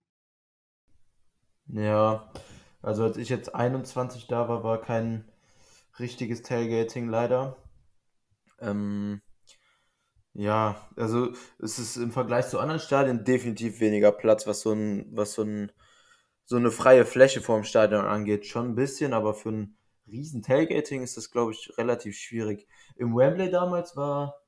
Ja, 1.67 2.31
also 2.85 3.05
als 3.05 3.17
ich 3.17 3.29
jetzt 3.29 3.55
21 3.55 4.27
da 4.27 4.49
war, 4.49 4.63
war 4.63 4.81
kein 4.81 5.25
richtiges 5.99 6.43
Tailgating 6.43 7.09
leider. 7.09 7.57
Ähm, 8.61 9.21
ja, 10.35 10.89
also 10.97 11.33
es 11.61 11.79
ist 11.79 11.97
im 11.97 12.13
Vergleich 12.13 12.49
zu 12.49 12.59
anderen 12.59 12.81
Stadien 12.81 13.25
definitiv 13.25 13.81
weniger 13.81 14.13
Platz, 14.13 14.47
was 14.47 14.61
so 14.61 14.73
ein, 14.73 15.07
was 15.13 15.33
so 15.35 15.43
ein 15.43 15.73
so 16.47 16.57
eine 16.57 16.71
freie 16.71 17.07
Fläche 17.07 17.41
vorm 17.41 17.65
Stadion 17.65 18.05
angeht, 18.05 18.47
schon 18.47 18.69
ein 18.71 18.75
bisschen, 18.75 19.15
aber 19.15 19.35
für 19.35 19.51
ein 19.51 19.77
riesen 20.07 20.43
Tailgating 20.43 21.03
ist 21.03 21.17
das, 21.17 21.31
glaube 21.31 21.53
ich, 21.53 21.73
relativ 21.79 22.17
schwierig. 22.17 22.69
Im 22.97 23.17
Wembley 23.17 23.51
damals 23.51 23.97
war, 23.97 24.43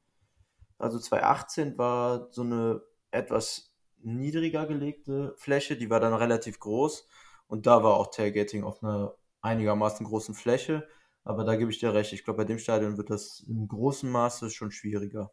also 0.78 0.98
2018 0.98 1.78
war 1.78 2.28
so 2.30 2.42
eine 2.42 2.82
etwas 3.10 3.72
niedriger 4.02 4.66
gelegte 4.66 5.34
Fläche, 5.38 5.76
die 5.76 5.88
war 5.88 6.00
dann 6.00 6.12
relativ 6.14 6.60
groß 6.60 7.08
und 7.48 7.66
da 7.66 7.82
war 7.82 7.94
auch 7.94 8.10
Tailgating 8.10 8.64
auf 8.64 8.82
einer 8.82 9.14
einigermaßen 9.40 10.06
großen 10.06 10.34
Fläche, 10.34 10.86
aber 11.24 11.44
da 11.44 11.56
gebe 11.56 11.70
ich 11.70 11.78
dir 11.78 11.94
recht, 11.94 12.12
ich 12.12 12.24
glaube, 12.24 12.38
bei 12.38 12.44
dem 12.44 12.58
Stadion 12.58 12.96
wird 12.96 13.10
das 13.10 13.40
im 13.40 13.66
großen 13.68 14.10
Maße 14.10 14.50
schon 14.50 14.70
schwieriger. 14.70 15.32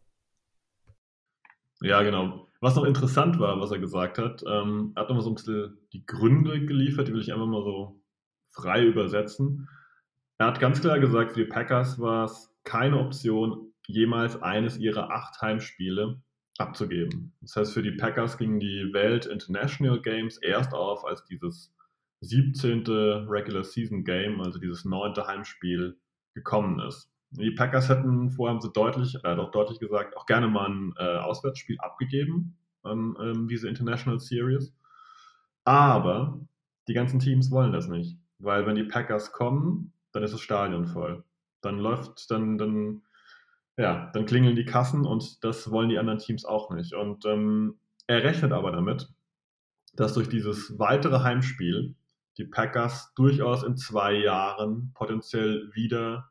Ja, 1.81 2.01
genau. 2.01 2.47
Was 2.61 2.75
noch 2.75 2.85
interessant 2.85 3.39
war, 3.39 3.59
was 3.59 3.71
er 3.71 3.79
gesagt 3.79 4.17
hat, 4.17 4.43
ähm, 4.47 4.93
er 4.95 5.01
hat 5.01 5.09
nochmal 5.09 5.23
so 5.23 5.31
ein 5.31 5.35
bisschen 5.35 5.77
die 5.91 6.05
Gründe 6.05 6.65
geliefert, 6.65 7.07
die 7.07 7.13
will 7.13 7.21
ich 7.21 7.33
einfach 7.33 7.45
mal 7.45 7.63
so 7.63 8.01
frei 8.51 8.85
übersetzen. 8.85 9.67
Er 10.37 10.47
hat 10.47 10.59
ganz 10.59 10.81
klar 10.81 10.99
gesagt, 10.99 11.33
für 11.33 11.43
die 11.43 11.49
Packers 11.49 11.99
war 11.99 12.25
es 12.25 12.55
keine 12.63 12.99
Option, 12.99 13.73
jemals 13.87 14.41
eines 14.41 14.77
ihrer 14.77 15.11
acht 15.11 15.41
Heimspiele 15.41 16.21
abzugeben. 16.57 17.33
Das 17.41 17.55
heißt, 17.55 17.73
für 17.73 17.83
die 17.83 17.91
Packers 17.91 18.37
gingen 18.37 18.59
die 18.59 18.93
Welt 18.93 19.25
International 19.25 20.01
Games 20.01 20.37
erst 20.37 20.73
auf, 20.73 21.03
als 21.03 21.25
dieses 21.25 21.72
17. 22.23 22.83
Regular 23.27 23.63
Season 23.63 24.03
Game, 24.03 24.41
also 24.41 24.59
dieses 24.59 24.85
neunte 24.85 25.27
Heimspiel, 25.27 25.97
gekommen 26.33 26.79
ist. 26.79 27.11
Die 27.31 27.51
Packers 27.51 27.89
hätten 27.89 28.29
vorher 28.31 28.53
haben 28.53 28.61
sie 28.61 28.71
deutlich, 28.71 29.15
äh, 29.23 29.35
doch 29.35 29.51
deutlich 29.51 29.79
gesagt, 29.79 30.15
auch 30.15 30.25
gerne 30.25 30.47
mal 30.47 30.69
ein 30.69 30.93
äh, 30.97 31.17
Auswärtsspiel 31.17 31.77
abgegeben 31.79 32.57
an 32.83 33.15
ähm, 33.21 33.47
diese 33.47 33.67
International 33.67 34.19
Series. 34.19 34.73
Aber 35.63 36.39
die 36.87 36.93
ganzen 36.93 37.19
Teams 37.19 37.49
wollen 37.49 37.71
das 37.71 37.87
nicht, 37.87 38.17
weil 38.39 38.65
wenn 38.65 38.75
die 38.75 38.83
Packers 38.83 39.31
kommen, 39.31 39.93
dann 40.11 40.23
ist 40.23 40.33
das 40.33 40.41
Stadion 40.41 40.85
voll. 40.85 41.23
Dann 41.61 41.79
läuft, 41.79 42.29
dann, 42.29 42.57
dann, 42.57 43.01
ja, 43.77 44.11
dann 44.13 44.25
klingeln 44.25 44.55
die 44.55 44.65
Kassen 44.65 45.05
und 45.05 45.43
das 45.43 45.71
wollen 45.71 45.89
die 45.89 45.97
anderen 45.97 46.19
Teams 46.19 46.45
auch 46.45 46.69
nicht. 46.71 46.93
Und 46.93 47.25
ähm, 47.25 47.79
er 48.05 48.23
rechnet 48.23 48.51
aber 48.51 48.71
damit, 48.71 49.09
dass 49.95 50.13
durch 50.13 50.29
dieses 50.29 50.77
weitere 50.77 51.23
Heimspiel 51.23 51.95
die 52.37 52.45
Packers 52.45 53.13
durchaus 53.15 53.63
in 53.63 53.77
zwei 53.77 54.13
Jahren 54.13 54.91
potenziell 54.93 55.69
wieder 55.73 56.29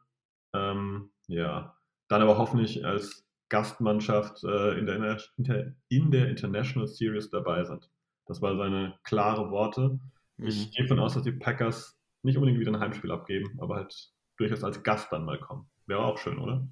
ähm, 0.54 1.10
ja, 1.26 1.76
dann 2.08 2.22
aber 2.22 2.38
hoffentlich 2.38 2.84
als 2.84 3.26
Gastmannschaft 3.48 4.44
äh, 4.44 4.78
in, 4.78 4.86
der, 4.86 5.18
in 5.36 6.10
der 6.10 6.28
International 6.28 6.88
Series 6.88 7.30
dabei 7.30 7.64
sind. 7.64 7.90
Das 8.26 8.40
waren 8.40 8.58
seine 8.58 8.98
klare 9.02 9.50
Worte. 9.50 10.00
Mhm. 10.36 10.46
Ich 10.46 10.72
gehe 10.72 10.84
davon 10.86 11.00
aus, 11.00 11.14
dass 11.14 11.22
die 11.22 11.32
Packers 11.32 11.98
nicht 12.22 12.36
unbedingt 12.36 12.60
wieder 12.60 12.72
ein 12.72 12.80
Heimspiel 12.80 13.10
abgeben, 13.10 13.58
aber 13.60 13.76
halt 13.76 14.12
durchaus 14.36 14.64
als 14.64 14.82
Gast 14.82 15.12
dann 15.12 15.24
mal 15.24 15.38
kommen. 15.38 15.68
Wäre 15.86 16.04
auch 16.04 16.18
schön, 16.18 16.38
oder? 16.38 16.66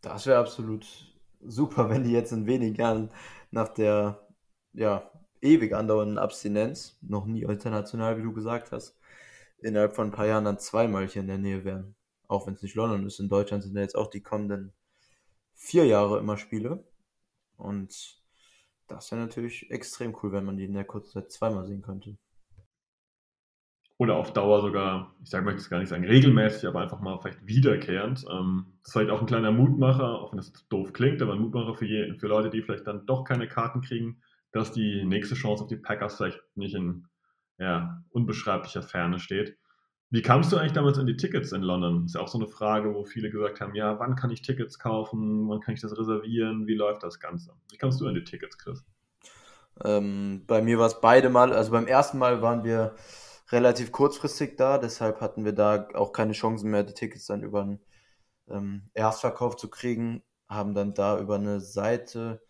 Das 0.00 0.26
wäre 0.26 0.38
absolut 0.38 0.86
super, 1.40 1.90
wenn 1.90 2.04
die 2.04 2.12
jetzt 2.12 2.32
in 2.32 2.46
wenigen 2.46 2.74
Jahren 2.74 3.10
nach 3.50 3.68
der 3.68 4.26
ja, 4.72 5.10
ewig 5.42 5.74
andauernden 5.74 6.18
Abstinenz, 6.18 6.98
noch 7.02 7.26
nie 7.26 7.42
international, 7.42 8.18
wie 8.18 8.22
du 8.22 8.32
gesagt 8.32 8.72
hast, 8.72 8.98
innerhalb 9.58 9.94
von 9.94 10.08
ein 10.08 10.12
paar 10.12 10.26
Jahren 10.26 10.44
dann 10.44 10.58
zweimal 10.58 11.06
hier 11.06 11.22
in 11.22 11.28
der 11.28 11.38
Nähe 11.38 11.64
wären 11.64 11.94
auch 12.32 12.46
wenn 12.46 12.54
es 12.54 12.62
nicht 12.62 12.74
London 12.74 13.06
ist, 13.06 13.20
in 13.20 13.28
Deutschland 13.28 13.62
sind 13.62 13.76
ja 13.76 13.82
jetzt 13.82 13.96
auch 13.96 14.08
die 14.08 14.22
kommenden 14.22 14.72
vier 15.54 15.84
Jahre 15.86 16.18
immer 16.18 16.38
Spiele. 16.38 16.84
Und 17.56 18.20
das 18.88 19.12
wäre 19.12 19.20
natürlich 19.20 19.70
extrem 19.70 20.16
cool, 20.22 20.32
wenn 20.32 20.44
man 20.44 20.56
die 20.56 20.64
in 20.64 20.72
der 20.72 20.84
kurzen 20.84 21.12
Zeit 21.12 21.30
zweimal 21.30 21.66
sehen 21.66 21.82
könnte. 21.82 22.16
Oder 23.98 24.16
auf 24.16 24.32
Dauer 24.32 24.62
sogar, 24.62 25.14
ich 25.22 25.30
sage, 25.30 25.44
möchte 25.44 25.60
es 25.60 25.70
gar 25.70 25.78
nicht 25.78 25.90
sagen 25.90 26.04
regelmäßig, 26.04 26.66
aber 26.66 26.80
einfach 26.80 27.00
mal 27.00 27.20
vielleicht 27.20 27.46
wiederkehrend. 27.46 28.24
Ähm, 28.28 28.66
das 28.80 28.88
ist 28.88 28.92
vielleicht 28.94 29.10
auch 29.10 29.20
ein 29.20 29.26
kleiner 29.26 29.52
Mutmacher, 29.52 30.18
auch 30.18 30.32
wenn 30.32 30.38
das 30.38 30.52
doof 30.70 30.92
klingt, 30.92 31.22
aber 31.22 31.34
ein 31.34 31.40
Mutmacher 31.40 31.74
für, 31.74 31.84
je, 31.84 32.18
für 32.18 32.26
Leute, 32.26 32.50
die 32.50 32.62
vielleicht 32.62 32.86
dann 32.86 33.06
doch 33.06 33.22
keine 33.22 33.46
Karten 33.46 33.80
kriegen, 33.80 34.20
dass 34.52 34.72
die 34.72 35.04
nächste 35.04 35.34
Chance 35.34 35.64
auf 35.64 35.68
die 35.68 35.76
Packers 35.76 36.16
vielleicht 36.16 36.40
nicht 36.54 36.74
in 36.74 37.06
ja, 37.58 38.02
unbeschreiblicher 38.10 38.82
Ferne 38.82 39.18
steht. 39.18 39.56
Wie 40.10 40.20
kamst 40.20 40.52
du 40.52 40.58
eigentlich 40.58 40.72
damals 40.72 40.98
an 40.98 41.06
die 41.06 41.16
Tickets 41.16 41.52
in 41.52 41.62
London? 41.62 42.04
Ist 42.04 42.14
ja 42.14 42.20
auch 42.20 42.28
so 42.28 42.38
eine 42.38 42.46
Frage, 42.46 42.94
wo 42.94 43.04
viele 43.04 43.30
gesagt 43.30 43.62
haben, 43.62 43.74
ja, 43.74 43.98
wann 43.98 44.14
kann 44.14 44.30
ich 44.30 44.42
Tickets 44.42 44.78
kaufen? 44.78 45.48
Wann 45.48 45.60
kann 45.60 45.72
ich 45.72 45.80
das 45.80 45.96
reservieren? 45.96 46.66
Wie 46.66 46.74
läuft 46.74 47.02
das 47.02 47.18
Ganze? 47.18 47.54
Wie 47.70 47.78
kamst 47.78 47.98
du 48.00 48.06
an 48.06 48.14
die 48.14 48.24
Tickets, 48.24 48.58
Chris? 48.58 48.84
Ähm, 49.82 50.44
bei 50.46 50.60
mir 50.60 50.78
war 50.78 50.86
es 50.86 51.00
beide 51.00 51.30
Mal, 51.30 51.54
also 51.54 51.72
beim 51.72 51.86
ersten 51.86 52.18
Mal 52.18 52.42
waren 52.42 52.62
wir 52.62 52.94
relativ 53.50 53.90
kurzfristig 53.90 54.56
da, 54.56 54.76
deshalb 54.76 55.22
hatten 55.22 55.46
wir 55.46 55.52
da 55.52 55.88
auch 55.94 56.12
keine 56.12 56.32
Chancen 56.32 56.70
mehr, 56.70 56.84
die 56.84 56.94
Tickets 56.94 57.26
dann 57.26 57.42
über 57.42 57.62
einen 57.62 57.80
ähm, 58.48 58.90
Erstverkauf 58.92 59.56
zu 59.56 59.70
kriegen, 59.70 60.22
haben 60.48 60.74
dann 60.74 60.92
da 60.92 61.18
über 61.18 61.36
eine 61.36 61.60
Seite, 61.60 62.42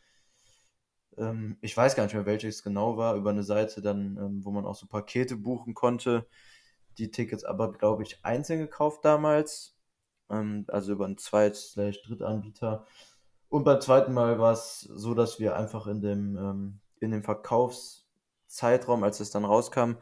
ähm, 1.19 1.57
ich 1.61 1.77
weiß 1.77 1.95
gar 1.97 2.05
nicht 2.05 2.15
mehr, 2.15 2.27
welches 2.27 2.63
genau 2.63 2.97
war, 2.97 3.17
über 3.17 3.31
eine 3.31 3.43
Seite 3.43 3.83
dann, 3.83 4.17
ähm, 4.17 4.45
wo 4.45 4.51
man 4.51 4.67
auch 4.67 4.75
so 4.75 4.87
Pakete 4.87 5.37
buchen 5.37 5.75
konnte, 5.75 6.27
die 6.99 7.11
Tickets 7.11 7.45
aber, 7.45 7.73
glaube 7.73 8.03
ich, 8.03 8.25
einzeln 8.25 8.61
gekauft 8.61 9.05
damals. 9.05 9.77
Ähm, 10.31 10.65
also 10.69 10.93
über 10.93 11.05
einen 11.05 11.19
Zweit-Drittanbieter. 11.19 12.87
Und 13.49 13.65
beim 13.65 13.81
zweiten 13.81 14.15
Mal 14.15 14.39
war 14.39 14.53
es 14.53 14.81
so, 14.81 15.15
dass 15.15 15.39
wir 15.39 15.57
einfach 15.57 15.87
in 15.87 16.01
dem, 16.01 16.37
ähm, 16.39 16.81
in 17.01 17.11
dem 17.11 17.23
Verkaufszeitraum, 17.23 19.05
als 19.05 19.21
es 19.21 19.31
dann 19.31 19.45
rauskam, 19.45 19.97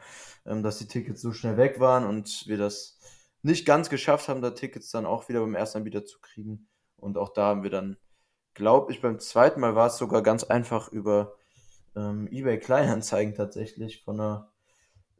ähm, 0.46 0.62
dass 0.62 0.78
die 0.78 0.86
Tickets 0.86 1.20
so 1.20 1.32
schnell 1.32 1.56
weg 1.56 1.80
waren 1.80 2.06
und 2.06 2.46
wir 2.46 2.58
das 2.58 2.98
nicht 3.42 3.66
ganz 3.66 3.90
geschafft 3.90 4.28
haben, 4.28 4.42
da 4.42 4.50
Tickets 4.50 4.90
dann 4.90 5.06
auch 5.06 5.28
wieder 5.28 5.40
beim 5.40 5.54
ersten 5.54 5.78
Anbieter 5.78 6.04
zu 6.04 6.20
kriegen. 6.20 6.68
Und 6.96 7.18
auch 7.18 7.30
da 7.32 7.46
haben 7.46 7.62
wir 7.62 7.70
dann, 7.70 7.96
glaube 8.60 8.92
ich, 8.92 9.00
beim 9.00 9.18
zweiten 9.18 9.58
Mal 9.58 9.74
war 9.74 9.86
es 9.86 9.96
sogar 9.96 10.22
ganz 10.22 10.44
einfach 10.44 10.92
über 10.92 11.32
ähm, 11.96 12.28
eBay 12.30 12.58
Kleinanzeigen 12.58 13.34
tatsächlich 13.34 14.02
von 14.02 14.20
einer 14.20 14.52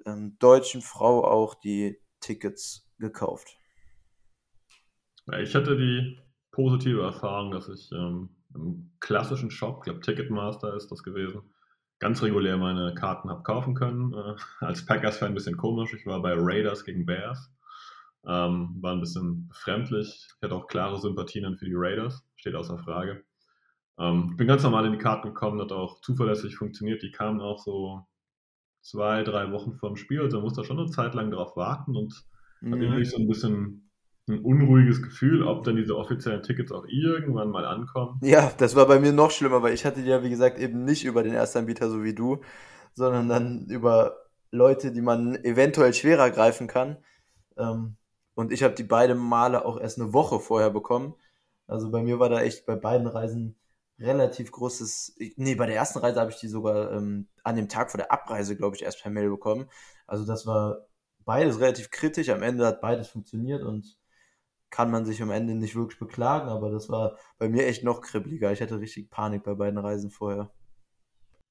ähm, 0.05 0.37
deutschen 0.39 0.83
Frau 0.83 1.25
auch 1.25 1.55
die 1.55 1.99
Tickets 2.21 2.87
gekauft. 2.99 3.57
Ich 5.41 5.55
hatte 5.55 5.79
die 5.79 6.21
positive 6.51 7.01
Erfahrung, 7.01 7.51
dass 7.51 7.71
ich 7.71 7.91
ähm, 7.93 8.29
im 8.55 8.91
klassischen 9.01 9.51
Shop, 9.51 9.79
ich 9.79 9.85
glaube 9.85 10.01
Ticketmaster 10.01 10.75
ist 10.75 10.93
das 10.93 11.03
gewesen, 11.03 11.41
ganz 11.99 12.23
regulär 12.23 12.59
meine 12.59 12.95
Karten 12.95 13.31
habe 13.31 13.43
kaufen 13.43 13.75
können. 13.75 14.13
Äh, 14.13 14.35
als 14.61 14.85
Packers-Fan 14.85 15.29
ein 15.29 15.35
bisschen 15.35 15.57
komisch. 15.57 15.95
Ich 15.95 16.05
war 16.05 16.21
bei 16.21 16.35
Raiders 16.37 16.85
gegen 16.85 17.07
Bears. 17.07 17.51
Ähm, 18.27 18.77
war 18.83 18.93
ein 18.93 19.01
bisschen 19.01 19.49
befremdlich. 19.49 20.29
Ich 20.37 20.43
hatte 20.43 20.55
auch 20.55 20.67
klare 20.67 21.01
Sympathien 21.01 21.57
für 21.57 21.65
die 21.65 21.75
Raiders. 21.75 22.23
Steht 22.37 22.55
außer 22.55 22.77
Frage. 22.77 23.25
Ähm, 24.01 24.37
bin 24.37 24.47
ganz 24.47 24.63
normal 24.63 24.87
in 24.87 24.93
die 24.93 24.99
Karten 24.99 25.29
gekommen, 25.29 25.61
hat 25.61 25.73
auch 25.73 26.01
zuverlässig 26.01 26.57
funktioniert. 26.57 27.03
Die 27.03 27.11
kamen 27.11 27.41
auch 27.41 27.59
so 27.59 28.07
zwei, 28.81 29.23
drei 29.23 29.53
Wochen 29.53 29.75
vor 29.75 29.91
dem 29.91 29.97
Spiel. 29.97 30.23
Also 30.23 30.39
man 30.39 30.45
muss 30.45 30.55
da 30.55 30.65
schon 30.65 30.79
eine 30.79 30.91
Zeit 30.91 31.15
lang 31.15 31.31
drauf 31.31 31.55
warten 31.55 31.95
und 31.95 32.25
mhm. 32.63 32.73
hat 32.73 32.81
irgendwie 32.81 33.05
so 33.05 33.19
ein 33.19 33.29
bisschen 33.29 33.91
ein 34.27 34.41
unruhiges 34.41 35.03
Gefühl, 35.03 35.43
ob 35.43 35.65
dann 35.65 35.77
diese 35.77 35.97
offiziellen 35.97 36.43
Tickets 36.43 36.73
auch 36.73 36.87
irgendwann 36.87 37.51
mal 37.51 37.67
ankommen. 37.67 38.19
Ja, 38.23 38.51
das 38.57 38.75
war 38.75 38.87
bei 38.87 38.99
mir 38.99 39.13
noch 39.13 39.31
schlimmer, 39.31 39.63
weil 39.63 39.75
ich 39.75 39.85
hatte 39.85 40.03
die 40.03 40.09
ja, 40.09 40.23
wie 40.23 40.31
gesagt, 40.31 40.59
eben 40.59 40.85
nicht 40.85 41.05
über 41.05 41.23
den 41.23 41.35
Erstanbieter 41.35 41.91
so 41.91 42.03
wie 42.03 42.15
du, 42.15 42.41
sondern 42.95 43.29
dann 43.29 43.67
über 43.67 44.17
Leute, 44.51 44.93
die 44.93 45.03
man 45.03 45.35
eventuell 45.45 45.93
schwerer 45.93 46.31
greifen 46.31 46.69
kann. 46.69 46.99
Ähm, 47.59 47.97
und 48.35 48.53
ich 48.53 48.63
habe 48.63 48.75
die 48.75 48.85
beiden 48.85 49.19
Male 49.19 49.65
auch 49.65 49.79
erst 49.79 50.01
eine 50.01 50.13
Woche 50.13 50.41
vorher 50.41 50.71
bekommen. 50.71 51.15
Also 51.67 51.91
bei 51.91 52.03
mir 52.03 52.19
war 52.19 52.31
da 52.31 52.41
echt 52.41 52.67
bei 52.67 52.77
beiden 52.77 53.07
Reisen 53.07 53.60
relativ 54.01 54.51
großes. 54.51 55.17
Nee, 55.37 55.55
bei 55.55 55.67
der 55.67 55.77
ersten 55.77 55.99
Reise 55.99 56.21
habe 56.21 56.31
ich 56.31 56.39
die 56.39 56.49
sogar 56.49 56.93
ähm, 56.93 57.29
an 57.45 57.57
dem 57.57 57.69
Tag 57.69 57.91
vor 57.91 57.99
der 57.99 58.11
Abreise, 58.11 58.57
glaube 58.57 58.77
ich, 58.77 58.83
erst 58.83 59.03
per 59.03 59.11
Mail 59.11 59.31
bekommen. 59.31 59.69
Also 60.07 60.27
das 60.27 60.47
war 60.47 60.87
beides 61.25 61.61
relativ 61.61 61.91
kritisch. 61.91 62.31
Am 62.31 62.43
Ende 62.43 62.67
hat 62.67 62.81
beides 62.81 63.09
funktioniert 63.09 63.63
und 63.63 63.97
kann 64.71 64.91
man 64.91 65.05
sich 65.05 65.21
am 65.23 65.31
Ende 65.31 65.55
nicht 65.55 65.75
wirklich 65.75 65.99
beklagen, 65.99 66.49
aber 66.49 66.71
das 66.71 66.89
war 66.89 67.17
bei 67.39 67.49
mir 67.49 67.67
echt 67.67 67.85
noch 67.85 68.01
kribbeliger. 68.01 68.53
Ich 68.53 68.63
hatte 68.63 68.79
richtig 68.79 69.11
Panik 69.11 69.43
bei 69.43 69.55
beiden 69.55 69.79
Reisen 69.79 70.11
vorher. 70.11 70.51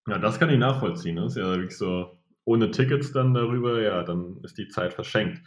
Ja, 0.08 0.18
das 0.18 0.39
kann 0.39 0.50
ich 0.50 0.58
nachvollziehen. 0.58 1.18
Das 1.18 1.34
ist 1.34 1.38
ja 1.38 1.44
wirklich 1.44 1.77
so, 1.77 2.18
ohne 2.46 2.72
Tickets 2.72 3.12
dann 3.12 3.34
darüber, 3.34 3.82
ja, 3.82 4.03
dann 4.03 4.39
ist 4.44 4.58
die 4.58 4.70
Zeit 4.70 4.94
verschenkt. 4.94 5.41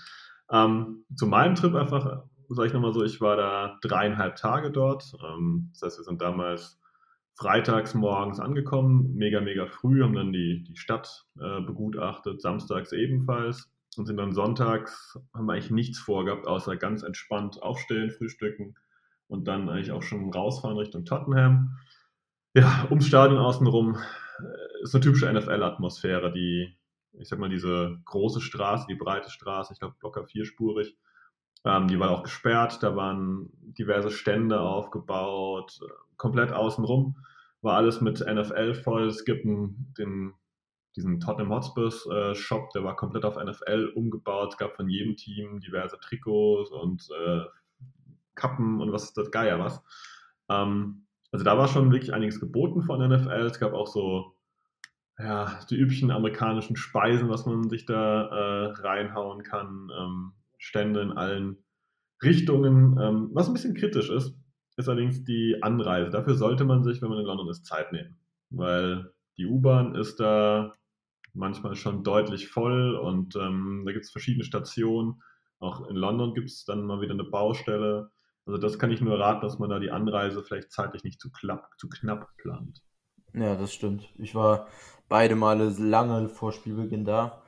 Ähm, 0.50 1.04
zu 1.16 1.26
meinem 1.26 1.54
Trip 1.54 1.74
einfach, 1.74 2.24
sage 2.48 2.68
ich 2.68 2.74
nochmal 2.74 2.92
so, 2.92 3.02
ich 3.02 3.20
war 3.22 3.36
da 3.36 3.78
dreieinhalb 3.80 4.36
Tage 4.36 4.70
dort. 4.70 5.10
Ähm, 5.24 5.70
das 5.72 5.82
heißt, 5.82 5.98
wir 5.98 6.04
sind 6.04 6.20
damals 6.20 6.78
freitags 7.34 7.94
morgens 7.94 8.40
angekommen, 8.40 9.14
mega, 9.14 9.40
mega 9.40 9.66
früh, 9.66 10.02
haben 10.02 10.14
dann 10.14 10.32
die, 10.32 10.64
die 10.64 10.76
Stadt 10.76 11.26
äh, 11.40 11.60
begutachtet, 11.60 12.40
samstags 12.40 12.92
ebenfalls 12.92 13.70
und 13.96 14.06
sind 14.06 14.16
dann 14.16 14.32
sonntags, 14.32 15.18
haben 15.34 15.50
eigentlich 15.50 15.70
nichts 15.70 15.98
vorgehabt, 15.98 16.46
außer 16.46 16.76
ganz 16.76 17.02
entspannt 17.02 17.62
aufstehen, 17.62 18.10
frühstücken 18.10 18.74
und 19.28 19.48
dann 19.48 19.68
eigentlich 19.68 19.92
auch 19.92 20.02
schon 20.02 20.30
rausfahren 20.30 20.76
Richtung 20.76 21.04
Tottenham. 21.04 21.78
Ja, 22.54 22.86
ums 22.90 23.06
Stadion 23.06 23.38
außenrum 23.38 23.96
äh, 23.96 24.82
ist 24.82 24.94
eine 24.94 25.02
typische 25.02 25.32
NFL-Atmosphäre, 25.32 26.32
die, 26.32 26.76
ich 27.12 27.28
sag 27.28 27.38
mal, 27.38 27.48
diese 27.48 27.98
große 28.04 28.40
Straße, 28.40 28.86
die 28.88 28.94
breite 28.94 29.30
Straße, 29.30 29.72
ich 29.72 29.78
glaube 29.78 29.96
locker 30.02 30.26
vierspurig, 30.26 30.96
ähm, 31.64 31.88
die 31.88 31.98
war 31.98 32.10
auch 32.10 32.22
gesperrt, 32.22 32.82
da 32.82 32.96
waren 32.96 33.50
diverse 33.78 34.10
Stände 34.10 34.60
aufgebaut, 34.60 35.80
komplett 36.16 36.52
außenrum 36.52 37.16
war 37.62 37.76
alles 37.76 38.00
mit 38.00 38.20
NFL 38.20 38.74
voll. 38.74 39.06
Es 39.06 39.24
gibt 39.24 39.46
einen, 39.46 39.94
den 39.96 40.34
diesen 40.94 41.20
Tottenham 41.20 41.50
Hotspurs 41.50 42.06
äh, 42.06 42.34
Shop, 42.34 42.70
der 42.74 42.84
war 42.84 42.96
komplett 42.96 43.24
auf 43.24 43.36
NFL 43.36 43.92
umgebaut. 43.94 44.50
Es 44.52 44.58
gab 44.58 44.76
von 44.76 44.88
jedem 44.88 45.16
Team 45.16 45.60
diverse 45.60 45.98
Trikots 45.98 46.70
und 46.70 47.08
äh, 47.18 47.40
Kappen 48.34 48.80
und 48.80 48.92
was 48.92 49.04
ist 49.04 49.16
das 49.16 49.30
Geier 49.30 49.58
was. 49.58 49.82
Ähm, 50.50 51.06
also 51.30 51.44
da 51.44 51.56
war 51.56 51.68
schon 51.68 51.92
wirklich 51.92 52.12
einiges 52.12 52.40
geboten 52.40 52.82
von 52.82 53.00
NFL. 53.00 53.46
Es 53.46 53.58
gab 53.58 53.72
auch 53.72 53.86
so 53.86 54.36
ja, 55.18 55.60
die 55.70 55.76
üblichen 55.76 56.10
amerikanischen 56.10 56.76
Speisen, 56.76 57.30
was 57.30 57.46
man 57.46 57.70
sich 57.70 57.86
da 57.86 58.26
äh, 58.26 58.72
reinhauen 58.82 59.42
kann. 59.42 59.90
Ähm, 59.98 60.32
Stände 60.62 61.00
in 61.00 61.10
allen 61.10 61.58
Richtungen. 62.22 62.96
Ähm, 63.00 63.30
was 63.32 63.48
ein 63.48 63.52
bisschen 63.52 63.74
kritisch 63.74 64.10
ist, 64.10 64.34
ist 64.76 64.88
allerdings 64.88 65.24
die 65.24 65.58
Anreise. 65.60 66.10
Dafür 66.10 66.36
sollte 66.36 66.64
man 66.64 66.84
sich, 66.84 67.02
wenn 67.02 67.08
man 67.08 67.18
in 67.18 67.26
London 67.26 67.48
ist, 67.48 67.66
Zeit 67.66 67.92
nehmen. 67.92 68.16
Weil 68.50 69.12
die 69.36 69.46
U-Bahn 69.46 69.96
ist 69.96 70.20
da 70.20 70.74
manchmal 71.34 71.74
schon 71.74 72.04
deutlich 72.04 72.48
voll 72.48 72.94
und 72.94 73.34
ähm, 73.36 73.82
da 73.84 73.92
gibt 73.92 74.04
es 74.04 74.12
verschiedene 74.12 74.44
Stationen. 74.44 75.22
Auch 75.58 75.88
in 75.88 75.96
London 75.96 76.32
gibt 76.34 76.48
es 76.48 76.64
dann 76.64 76.84
mal 76.84 77.00
wieder 77.00 77.14
eine 77.14 77.24
Baustelle. 77.24 78.10
Also 78.46 78.58
das 78.58 78.78
kann 78.78 78.92
ich 78.92 79.00
nur 79.00 79.18
raten, 79.18 79.40
dass 79.40 79.58
man 79.58 79.70
da 79.70 79.80
die 79.80 79.90
Anreise 79.90 80.44
vielleicht 80.44 80.70
zeitlich 80.70 81.02
nicht 81.02 81.20
zu, 81.20 81.30
klapp, 81.32 81.70
zu 81.78 81.88
knapp 81.88 82.28
plant. 82.36 82.82
Ja, 83.34 83.56
das 83.56 83.72
stimmt. 83.72 84.08
Ich 84.18 84.34
war 84.34 84.68
beide 85.08 85.34
Male 85.34 85.74
lange 85.78 86.28
vor 86.28 86.52
Spielbeginn 86.52 87.04
da. 87.04 87.41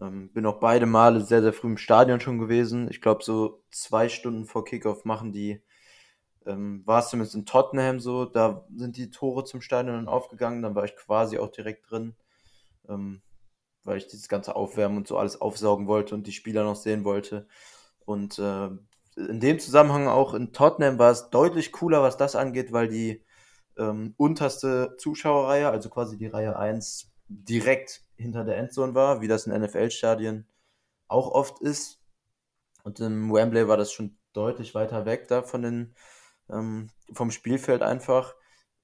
Ähm, 0.00 0.32
bin 0.32 0.46
auch 0.46 0.60
beide 0.60 0.86
Male 0.86 1.20
sehr, 1.20 1.42
sehr 1.42 1.52
früh 1.52 1.68
im 1.68 1.76
Stadion 1.78 2.20
schon 2.20 2.38
gewesen. 2.38 2.88
Ich 2.90 3.00
glaube, 3.00 3.22
so 3.24 3.62
zwei 3.70 4.08
Stunden 4.08 4.46
vor 4.46 4.64
Kickoff 4.64 5.04
machen 5.04 5.32
die, 5.32 5.62
ähm, 6.46 6.82
war 6.86 7.00
es 7.00 7.10
zumindest 7.10 7.34
in 7.36 7.46
Tottenham 7.46 8.00
so, 8.00 8.24
da 8.24 8.66
sind 8.74 8.96
die 8.96 9.10
Tore 9.10 9.44
zum 9.44 9.60
Stadion 9.60 9.96
dann 9.96 10.08
aufgegangen, 10.08 10.62
dann 10.62 10.74
war 10.74 10.84
ich 10.84 10.96
quasi 10.96 11.38
auch 11.38 11.50
direkt 11.50 11.90
drin 11.90 12.16
ähm, 12.90 13.22
weil 13.84 13.98
ich 13.98 14.06
dieses 14.08 14.28
ganze 14.28 14.56
Aufwärmen 14.56 14.98
und 14.98 15.08
so 15.08 15.16
alles 15.16 15.40
aufsaugen 15.40 15.86
wollte 15.86 16.14
und 16.14 16.26
die 16.26 16.32
Spieler 16.32 16.64
noch 16.64 16.76
sehen 16.76 17.04
wollte. 17.04 17.46
Und 18.04 18.38
äh, 18.38 18.66
in 19.16 19.40
dem 19.40 19.58
Zusammenhang 19.58 20.08
auch 20.08 20.34
in 20.34 20.52
Tottenham 20.52 20.98
war 20.98 21.10
es 21.10 21.30
deutlich 21.30 21.72
cooler, 21.72 22.02
was 22.02 22.16
das 22.16 22.36
angeht, 22.36 22.72
weil 22.72 22.88
die 22.88 23.24
ähm, 23.78 24.14
unterste 24.16 24.96
Zuschauerreihe, 24.98 25.70
also 25.70 25.88
quasi 25.88 26.18
die 26.18 26.26
Reihe 26.26 26.58
1, 26.58 27.09
direkt 27.30 28.02
hinter 28.16 28.44
der 28.44 28.58
Endzone 28.58 28.94
war, 28.94 29.20
wie 29.20 29.28
das 29.28 29.46
in 29.46 29.58
NFL-Stadien 29.58 30.46
auch 31.08 31.30
oft 31.30 31.60
ist. 31.60 32.00
Und 32.82 33.00
im 33.00 33.32
Wembley 33.32 33.68
war 33.68 33.76
das 33.76 33.92
schon 33.92 34.18
deutlich 34.32 34.74
weiter 34.74 35.06
weg 35.06 35.28
da 35.28 35.42
von 35.42 35.62
den, 35.62 35.94
ähm, 36.50 36.90
vom 37.12 37.30
Spielfeld 37.30 37.82
einfach. 37.82 38.34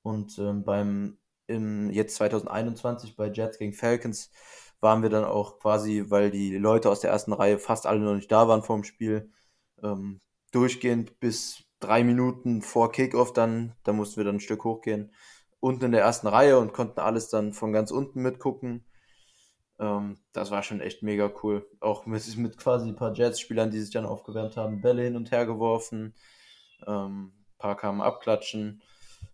Und 0.02 0.38
ähm, 0.38 0.64
beim 0.64 1.18
im, 1.48 1.90
jetzt 1.90 2.16
2021 2.16 3.16
bei 3.16 3.28
Jets 3.28 3.59
gegen 3.59 3.72
Falcons 3.72 4.30
waren 4.80 5.02
wir 5.02 5.11
dann 5.11 5.24
auch 5.24 5.59
quasi, 5.59 6.04
weil 6.09 6.30
die 6.30 6.56
Leute 6.56 6.90
aus 6.90 7.00
der 7.00 7.11
ersten 7.11 7.32
Reihe 7.32 7.59
fast 7.59 7.87
alle 7.87 8.00
noch 8.00 8.14
nicht 8.14 8.30
da 8.30 8.46
waren 8.48 8.62
vor 8.62 8.76
dem 8.76 8.85
Spiel, 8.85 9.32
ähm, 9.82 10.20
durchgehend 10.52 11.18
bis 11.18 11.64
drei 11.80 12.04
Minuten 12.04 12.62
vor 12.62 12.92
Kickoff 12.92 13.32
dann, 13.32 13.74
da 13.82 13.92
mussten 13.92 14.18
wir 14.18 14.24
dann 14.24 14.37
ein 14.37 14.40
Stück 14.40 14.64
hochgehen, 14.64 15.12
unten 15.61 15.87
in 15.87 15.92
der 15.92 16.03
ersten 16.03 16.27
Reihe 16.27 16.59
und 16.59 16.73
konnten 16.73 17.01
alles 17.01 17.29
dann 17.29 17.53
von 17.53 17.73
ganz 17.73 17.90
unten 17.90 18.23
mitgucken. 18.23 18.85
Ähm, 19.79 20.19
das 20.33 20.51
war 20.51 20.62
schon 20.62 20.81
echt 20.81 21.03
mega 21.03 21.31
cool. 21.42 21.66
Auch 21.81 22.07
mit, 22.07 22.23
mit 22.37 22.57
quasi 22.59 22.88
ein 22.88 22.97
paar 22.97 23.14
Jets-Spielern, 23.14 23.71
die 23.71 23.81
sich 23.81 23.90
dann 23.90 24.07
aufgewärmt 24.07 24.57
haben, 24.57 24.81
Bälle 24.81 25.03
hin 25.03 25.16
und 25.16 25.31
her 25.31 25.47
geworfen, 25.47 26.14
ähm, 26.87 27.27
ein 27.27 27.59
paar 27.59 27.77
kamen 27.77 28.01
abklatschen. 28.01 28.83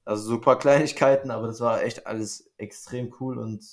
Also 0.05 0.25
so 0.25 0.35
ein 0.35 0.41
paar 0.41 0.59
Kleinigkeiten, 0.59 1.31
aber 1.31 1.47
das 1.47 1.61
war 1.61 1.83
echt 1.83 2.07
alles 2.07 2.53
extrem 2.57 3.15
cool 3.21 3.39
und 3.39 3.65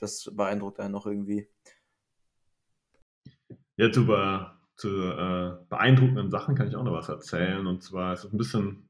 das 0.00 0.30
beeindruckt 0.34 0.80
einen 0.80 0.92
noch 0.92 1.06
irgendwie. 1.06 1.48
Ja, 3.76 3.92
zu, 3.92 4.06
zu 4.76 4.88
äh, 4.88 5.56
beeindruckenden 5.68 6.30
Sachen 6.30 6.54
kann 6.54 6.68
ich 6.68 6.76
auch 6.76 6.82
noch 6.82 6.92
was 6.92 7.08
erzählen. 7.10 7.66
Und 7.66 7.82
zwar 7.82 8.14
ist 8.14 8.24
es 8.24 8.32
ein 8.32 8.38
bisschen 8.38 8.85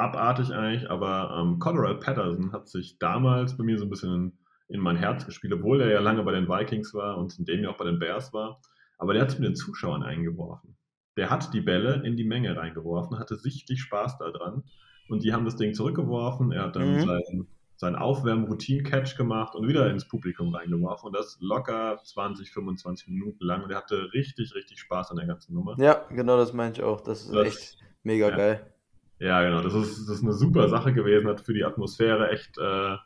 abartig 0.00 0.52
eigentlich, 0.52 0.90
aber 0.90 1.36
ähm, 1.38 1.58
Colorado 1.58 1.98
Patterson 1.98 2.52
hat 2.52 2.68
sich 2.68 2.98
damals 2.98 3.56
bei 3.56 3.64
mir 3.64 3.78
so 3.78 3.84
ein 3.84 3.90
bisschen 3.90 4.14
in, 4.14 4.32
in, 4.68 4.80
mein 4.80 4.96
Herz 4.96 5.26
gespielt, 5.26 5.52
obwohl 5.52 5.80
er 5.80 5.90
ja 5.90 6.00
lange 6.00 6.22
bei 6.22 6.32
den 6.32 6.48
Vikings 6.48 6.94
war 6.94 7.18
und 7.18 7.38
in 7.38 7.44
dem 7.44 7.62
ja 7.62 7.70
auch 7.70 7.76
bei 7.76 7.84
den 7.84 7.98
Bears 7.98 8.32
war. 8.32 8.60
Aber 8.98 9.14
der 9.14 9.22
hat 9.22 9.30
es 9.30 9.38
mit 9.38 9.48
den 9.48 9.56
Zuschauern 9.56 10.02
eingeworfen. 10.02 10.76
Der 11.16 11.30
hat 11.30 11.52
die 11.54 11.60
Bälle 11.60 12.02
in 12.04 12.16
die 12.16 12.24
Menge 12.24 12.56
reingeworfen, 12.56 13.18
hatte 13.18 13.36
sichtlich 13.36 13.80
Spaß 13.80 14.18
daran 14.18 14.64
und 15.08 15.24
die 15.24 15.32
haben 15.32 15.44
das 15.44 15.56
Ding 15.56 15.74
zurückgeworfen. 15.74 16.52
Er 16.52 16.62
hat 16.64 16.76
dann 16.76 16.94
mhm. 16.94 17.00
seinen, 17.00 17.48
seinen 17.76 17.96
Aufwärmen-Routine-Catch 17.96 19.16
gemacht 19.16 19.54
und 19.56 19.66
wieder 19.66 19.90
ins 19.90 20.06
Publikum 20.06 20.54
reingeworfen. 20.54 21.08
Und 21.08 21.16
das 21.16 21.36
locker 21.40 21.98
20, 22.04 22.52
25 22.52 23.08
Minuten 23.08 23.44
lang. 23.44 23.64
Und 23.64 23.70
er 23.70 23.78
hatte 23.78 24.12
richtig, 24.12 24.54
richtig 24.54 24.78
Spaß 24.78 25.10
an 25.10 25.16
der 25.16 25.26
ganzen 25.26 25.54
Nummer. 25.54 25.74
Ja, 25.78 26.06
genau 26.10 26.36
das 26.36 26.52
meinte 26.52 26.80
ich 26.80 26.86
auch. 26.86 27.00
Das 27.00 27.22
ist 27.22 27.34
das, 27.34 27.46
echt 27.46 27.78
mega 28.04 28.28
ja. 28.28 28.36
geil. 28.36 28.72
Ja, 29.20 29.42
genau. 29.42 29.60
Das 29.60 29.74
ist, 29.74 30.08
das 30.08 30.16
ist 30.16 30.22
eine 30.22 30.32
super 30.32 30.68
Sache 30.68 30.92
gewesen, 30.94 31.28
hat 31.28 31.42
für 31.42 31.52
die 31.52 31.64
Atmosphäre 31.64 32.30
echt, 32.30 32.56
äh, 32.58 32.96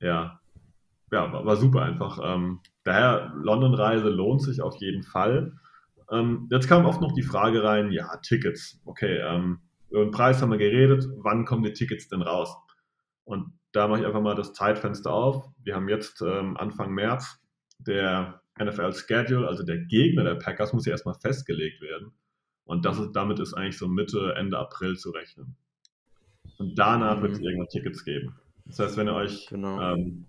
ja, 0.00 0.40
ja, 1.12 1.32
war, 1.32 1.46
war 1.46 1.56
super 1.56 1.82
einfach. 1.82 2.18
Ähm, 2.22 2.60
daher, 2.82 3.32
London-Reise 3.36 4.08
lohnt 4.08 4.42
sich 4.42 4.60
auf 4.60 4.76
jeden 4.80 5.04
Fall. 5.04 5.52
Ähm, 6.10 6.48
jetzt 6.50 6.68
kam 6.68 6.84
oft 6.84 7.00
noch 7.00 7.12
die 7.12 7.22
Frage 7.22 7.62
rein, 7.62 7.92
ja, 7.92 8.16
Tickets. 8.16 8.80
Okay, 8.84 9.18
ähm, 9.18 9.60
über 9.90 10.04
den 10.04 10.10
Preis 10.10 10.42
haben 10.42 10.50
wir 10.50 10.58
geredet, 10.58 11.06
wann 11.18 11.44
kommen 11.44 11.62
die 11.62 11.72
Tickets 11.72 12.08
denn 12.08 12.22
raus? 12.22 12.56
Und 13.22 13.52
da 13.70 13.86
mache 13.86 14.00
ich 14.00 14.06
einfach 14.06 14.20
mal 14.20 14.34
das 14.34 14.52
Zeitfenster 14.54 15.12
auf. 15.12 15.48
Wir 15.62 15.76
haben 15.76 15.88
jetzt 15.88 16.20
ähm, 16.20 16.56
Anfang 16.56 16.92
März 16.92 17.40
der 17.78 18.40
NFL 18.58 18.92
Schedule, 18.92 19.46
also 19.46 19.62
der 19.64 19.78
Gegner 19.78 20.24
der 20.24 20.34
Packers 20.34 20.72
muss 20.72 20.84
ja 20.84 20.92
erstmal 20.92 21.14
festgelegt 21.14 21.80
werden. 21.80 22.12
Und 22.64 22.84
das 22.84 22.98
ist, 22.98 23.12
damit 23.12 23.38
ist 23.40 23.54
eigentlich 23.54 23.78
so 23.78 23.88
Mitte, 23.88 24.34
Ende 24.36 24.58
April 24.58 24.96
zu 24.96 25.10
rechnen. 25.10 25.56
Und 26.58 26.78
danach 26.78 27.18
mhm. 27.18 27.22
wird 27.22 27.32
es 27.32 27.40
irgendwann 27.40 27.68
Tickets 27.68 28.04
geben. 28.04 28.34
Das 28.64 28.78
heißt, 28.78 28.96
wenn 28.96 29.08
ihr 29.08 29.14
euch 29.14 29.46
genau. 29.48 29.80
ähm, 29.80 30.26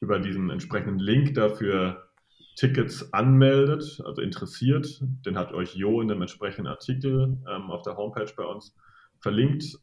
über 0.00 0.18
diesen 0.18 0.50
entsprechenden 0.50 0.98
Link 0.98 1.34
dafür 1.34 2.08
Tickets 2.56 3.12
anmeldet, 3.12 4.00
also 4.04 4.22
interessiert, 4.22 5.02
den 5.26 5.36
hat 5.36 5.52
euch 5.52 5.74
Jo 5.74 6.00
in 6.00 6.08
dem 6.08 6.22
entsprechenden 6.22 6.68
Artikel 6.68 7.36
ähm, 7.50 7.70
auf 7.70 7.82
der 7.82 7.96
Homepage 7.96 8.32
bei 8.34 8.44
uns 8.44 8.74
verlinkt. 9.20 9.78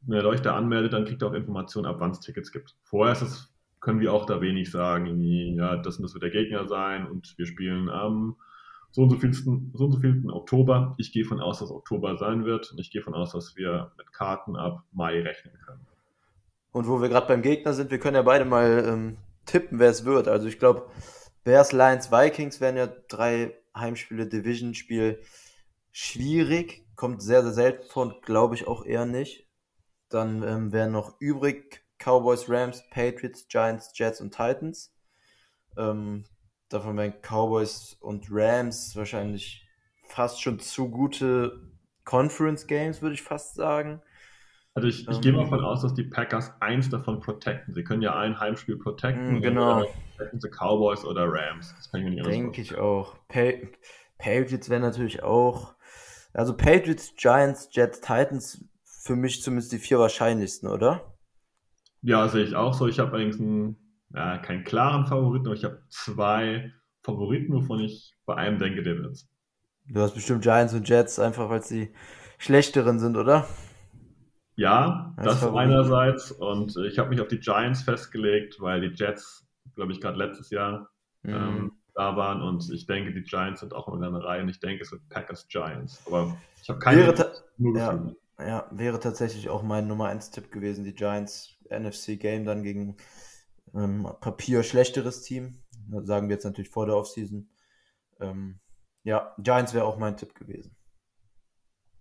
Wenn 0.00 0.20
ihr 0.20 0.26
euch 0.26 0.42
da 0.42 0.56
anmeldet, 0.56 0.92
dann 0.92 1.04
kriegt 1.04 1.22
ihr 1.22 1.28
auch 1.28 1.34
Informationen 1.34 1.86
ab, 1.86 1.96
wann 2.00 2.10
es 2.10 2.20
Tickets 2.20 2.50
gibt. 2.50 2.74
Vorher 2.82 3.12
ist 3.12 3.22
es, 3.22 3.54
können 3.80 4.00
wir 4.00 4.12
auch 4.12 4.26
da 4.26 4.40
wenig 4.40 4.70
sagen, 4.70 5.20
ja, 5.22 5.76
das 5.76 6.00
muss 6.00 6.14
der 6.14 6.30
Gegner 6.30 6.66
sein 6.66 7.06
und 7.06 7.36
wir 7.38 7.46
spielen 7.46 7.88
am 7.88 8.36
so 8.96 9.02
und 9.02 9.10
so 9.10 9.16
vielten, 9.18 9.72
so 9.74 9.84
und 9.84 9.92
so 9.92 9.98
vielten 9.98 10.30
Oktober. 10.30 10.94
Ich 10.96 11.12
gehe 11.12 11.26
von 11.26 11.38
aus, 11.38 11.58
dass 11.58 11.70
Oktober 11.70 12.16
sein 12.16 12.46
wird 12.46 12.72
und 12.72 12.80
ich 12.80 12.90
gehe 12.90 13.02
von 13.02 13.12
aus, 13.12 13.32
dass 13.32 13.54
wir 13.54 13.92
mit 13.98 14.10
Karten 14.10 14.56
ab 14.56 14.84
Mai 14.90 15.20
rechnen 15.20 15.52
können. 15.66 15.86
Und 16.72 16.88
wo 16.88 17.02
wir 17.02 17.10
gerade 17.10 17.26
beim 17.26 17.42
Gegner 17.42 17.74
sind, 17.74 17.90
wir 17.90 17.98
können 17.98 18.16
ja 18.16 18.22
beide 18.22 18.46
mal 18.46 18.86
ähm, 18.88 19.18
tippen, 19.44 19.78
wer 19.80 19.90
es 19.90 20.06
wird. 20.06 20.28
Also 20.28 20.46
ich 20.46 20.58
glaube, 20.58 20.86
Bears, 21.44 21.72
Lions, 21.72 22.10
Vikings 22.10 22.62
wären 22.62 22.78
ja 22.78 22.86
drei 22.86 23.54
Heimspiele, 23.76 24.28
Division-Spiel 24.28 25.20
schwierig. 25.92 26.86
Kommt 26.94 27.20
sehr, 27.20 27.42
sehr 27.42 27.52
selten 27.52 27.86
vor 27.90 28.18
glaube 28.22 28.54
ich 28.54 28.66
auch 28.66 28.86
eher 28.86 29.04
nicht. 29.04 29.46
Dann 30.08 30.42
ähm, 30.42 30.72
wären 30.72 30.92
noch 30.92 31.20
übrig 31.20 31.84
Cowboys, 31.98 32.48
Rams, 32.48 32.82
Patriots, 32.88 33.46
Giants, 33.46 33.92
Jets 33.94 34.22
und 34.22 34.30
Titans. 34.30 34.90
Ähm, 35.76 36.24
davon 36.68 36.96
wären 36.96 37.14
Cowboys 37.22 37.96
und 38.00 38.26
Rams 38.30 38.96
wahrscheinlich 38.96 39.66
fast 40.04 40.42
schon 40.42 40.58
zu 40.58 40.90
gute 40.90 41.60
Conference 42.04 42.66
Games, 42.66 43.02
würde 43.02 43.14
ich 43.14 43.22
fast 43.22 43.54
sagen. 43.54 44.00
Also 44.74 44.88
ich, 44.88 45.08
ich 45.08 45.16
um, 45.16 45.20
gehe 45.22 45.32
mal 45.32 45.44
ähm. 45.44 45.50
davon 45.50 45.64
aus, 45.64 45.82
dass 45.82 45.94
die 45.94 46.04
Packers 46.04 46.52
eins 46.60 46.90
davon 46.90 47.20
protecten. 47.20 47.72
Sie 47.72 47.82
können 47.82 48.02
ja 48.02 48.14
ein 48.14 48.38
Heimspiel 48.38 48.76
protecten. 48.76 49.38
Mm, 49.38 49.42
genau. 49.42 49.86
Sie 50.34 50.50
Cowboys 50.50 51.04
oder 51.04 51.26
Rams. 51.26 51.74
Das 51.76 51.90
kann 51.90 52.00
ich 52.00 52.06
mir 52.06 52.14
nicht 52.14 52.26
Denke 52.26 52.60
ich 52.60 52.76
auch. 52.76 53.16
Pa 53.28 53.52
Patriots 54.18 54.68
wäre 54.68 54.80
natürlich 54.80 55.22
auch. 55.22 55.74
Also 56.32 56.54
Patriots, 56.54 57.14
Giants, 57.16 57.70
Jets, 57.72 58.00
Titans 58.00 58.64
für 58.84 59.16
mich 59.16 59.42
zumindest 59.42 59.72
die 59.72 59.78
vier 59.78 59.98
wahrscheinlichsten, 59.98 60.68
oder? 60.68 61.16
Ja, 62.02 62.28
sehe 62.28 62.44
ich 62.44 62.54
auch 62.54 62.74
so. 62.74 62.86
Ich 62.86 62.98
habe 62.98 63.12
allerdings 63.12 63.40
einen, 63.40 63.76
ja, 64.16 64.38
keinen 64.38 64.64
klaren 64.64 65.04
Favoriten, 65.04 65.46
aber 65.46 65.54
ich 65.54 65.64
habe 65.64 65.82
zwei 65.90 66.72
Favoriten, 67.02 67.52
wovon 67.52 67.80
ich 67.80 68.14
bei 68.24 68.34
einem 68.34 68.58
denke, 68.58 68.82
der 68.82 68.96
wird's. 68.96 69.28
Du 69.88 70.00
hast 70.00 70.14
bestimmt 70.14 70.42
Giants 70.42 70.72
und 70.72 70.88
Jets, 70.88 71.18
einfach 71.18 71.50
weil 71.50 71.62
sie 71.62 71.94
schlechteren 72.38 72.98
sind, 72.98 73.16
oder? 73.16 73.46
Ja, 74.56 75.14
das, 75.18 75.40
das 75.40 75.54
einerseits. 75.54 76.32
Und 76.32 76.76
ich 76.78 76.98
habe 76.98 77.10
mich 77.10 77.20
auf 77.20 77.28
die 77.28 77.38
Giants 77.38 77.82
festgelegt, 77.82 78.56
weil 78.58 78.80
die 78.80 78.94
Jets, 78.96 79.46
glaube 79.74 79.92
ich, 79.92 80.00
gerade 80.00 80.16
letztes 80.16 80.50
Jahr 80.50 80.88
mhm. 81.22 81.34
ähm, 81.34 81.72
da 81.94 82.16
waren. 82.16 82.40
Und 82.40 82.68
ich 82.70 82.86
denke, 82.86 83.12
die 83.12 83.22
Giants 83.22 83.60
sind 83.60 83.74
auch 83.74 83.86
in 83.94 84.02
einer 84.02 84.24
Reihe. 84.24 84.42
Und 84.42 84.48
ich 84.48 84.60
denke, 84.60 84.82
es 84.82 84.90
wird 84.90 85.06
Packers 85.10 85.46
Giants. 85.48 86.02
Aber 86.06 86.36
ich 86.62 86.70
habe 86.70 86.78
keine 86.78 87.02
wäre 87.02 87.32
nur 87.58 87.76
ja, 87.78 88.12
ja, 88.40 88.66
wäre 88.70 88.98
tatsächlich 88.98 89.50
auch 89.50 89.62
mein 89.62 89.86
Nummer 89.86 90.08
1 90.08 90.30
Tipp 90.30 90.50
gewesen. 90.50 90.84
Die 90.84 90.94
Giants 90.94 91.58
NFC 91.68 92.18
Game 92.18 92.46
dann 92.46 92.62
gegen 92.62 92.96
ähm, 93.74 94.08
Papier 94.20 94.62
schlechteres 94.62 95.22
Team. 95.22 95.62
Das 95.88 96.06
sagen 96.06 96.28
wir 96.28 96.34
jetzt 96.34 96.44
natürlich 96.44 96.70
vor 96.70 96.86
der 96.86 96.96
Offseason. 96.96 97.48
Ähm, 98.20 98.60
ja, 99.04 99.34
Giants 99.38 99.74
wäre 99.74 99.84
auch 99.84 99.98
mein 99.98 100.16
Tipp 100.16 100.34
gewesen. 100.34 100.76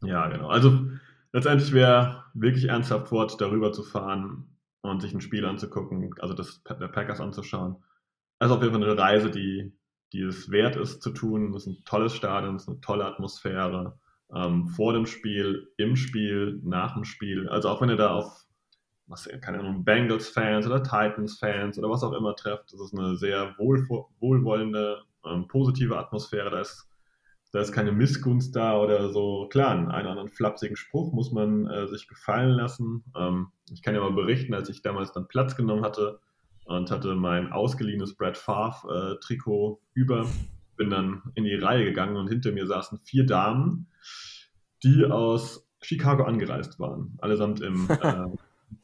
Ja, 0.01 0.27
genau. 0.27 0.47
Also 0.47 0.89
letztendlich 1.33 1.73
wäre 1.73 2.25
wirklich 2.33 2.65
ernsthaft 2.65 3.09
fort, 3.09 3.39
darüber 3.39 3.71
zu 3.71 3.83
fahren 3.83 4.57
und 4.81 5.01
sich 5.01 5.13
ein 5.13 5.21
Spiel 5.21 5.45
anzugucken, 5.45 6.13
also 6.19 6.33
das 6.33 6.63
der 6.63 6.87
Packers 6.87 7.19
anzuschauen. 7.19 7.83
Also 8.39 8.55
auf 8.55 8.61
jeden 8.61 8.73
Fall 8.73 8.83
eine 8.83 8.99
Reise, 8.99 9.31
die, 9.31 9.77
die 10.13 10.21
es 10.21 10.51
wert 10.51 10.75
ist 10.75 11.01
zu 11.01 11.11
tun. 11.11 11.53
Das 11.53 11.63
ist 11.63 11.67
ein 11.67 11.83
tolles 11.85 12.13
Stadion, 12.13 12.53
das 12.53 12.63
ist 12.63 12.69
eine 12.69 12.81
tolle 12.81 13.05
Atmosphäre. 13.05 13.99
Ähm, 14.33 14.67
vor 14.67 14.93
dem 14.93 15.05
Spiel, 15.05 15.71
im 15.77 15.95
Spiel, 15.95 16.59
nach 16.63 16.93
dem 16.95 17.03
Spiel. 17.03 17.47
Also 17.49 17.69
auch 17.69 17.81
wenn 17.81 17.89
ihr 17.89 17.95
da 17.95 18.15
auf, 18.15 18.44
was, 19.07 19.29
keine 19.41 19.59
Ahnung, 19.59 19.83
Bengals-Fans 19.83 20.65
oder 20.65 20.83
Titans-Fans 20.83 21.77
oder 21.77 21.89
was 21.89 22.03
auch 22.03 22.13
immer 22.13 22.35
trefft, 22.35 22.73
das 22.73 22.81
ist 22.81 22.93
eine 22.97 23.15
sehr 23.15 23.55
wohl, 23.57 23.87
wohlwollende, 24.19 25.03
ähm, 25.25 25.47
positive 25.47 25.97
Atmosphäre. 25.97 26.49
Da 26.49 26.61
ist 26.61 26.89
da 27.55 27.61
ist 27.61 27.71
keine 27.71 27.93
Missgunst 27.93 28.53
da 28.53 28.77
oder 28.77 29.13
so. 29.13 29.47
Klar, 29.47 29.71
einen, 29.71 29.89
einen 29.89 30.09
anderen 30.09 30.27
flapsigen 30.27 30.75
Spruch 30.75 31.13
muss 31.13 31.31
man 31.31 31.65
äh, 31.67 31.87
sich 31.87 32.09
gefallen 32.09 32.49
lassen. 32.49 33.05
Ähm, 33.17 33.47
ich 33.71 33.81
kann 33.81 33.95
ja 33.95 34.01
mal 34.01 34.11
berichten, 34.11 34.53
als 34.53 34.67
ich 34.67 34.81
damals 34.81 35.13
dann 35.13 35.29
Platz 35.29 35.55
genommen 35.55 35.85
hatte 35.85 36.19
und 36.65 36.91
hatte 36.91 37.15
mein 37.15 37.53
ausgeliehenes 37.53 38.15
Brad 38.15 38.35
Favre-Trikot 38.35 39.79
äh, 39.79 39.99
über, 39.99 40.27
bin 40.75 40.89
dann 40.89 41.21
in 41.35 41.45
die 41.45 41.55
Reihe 41.55 41.85
gegangen 41.85 42.17
und 42.17 42.27
hinter 42.27 42.51
mir 42.51 42.67
saßen 42.67 42.99
vier 42.99 43.25
Damen, 43.25 43.87
die 44.83 45.05
aus 45.05 45.65
Chicago 45.81 46.23
angereist 46.23 46.77
waren. 46.77 47.17
Allesamt 47.19 47.61
im 47.61 47.87
äh, 48.01 48.25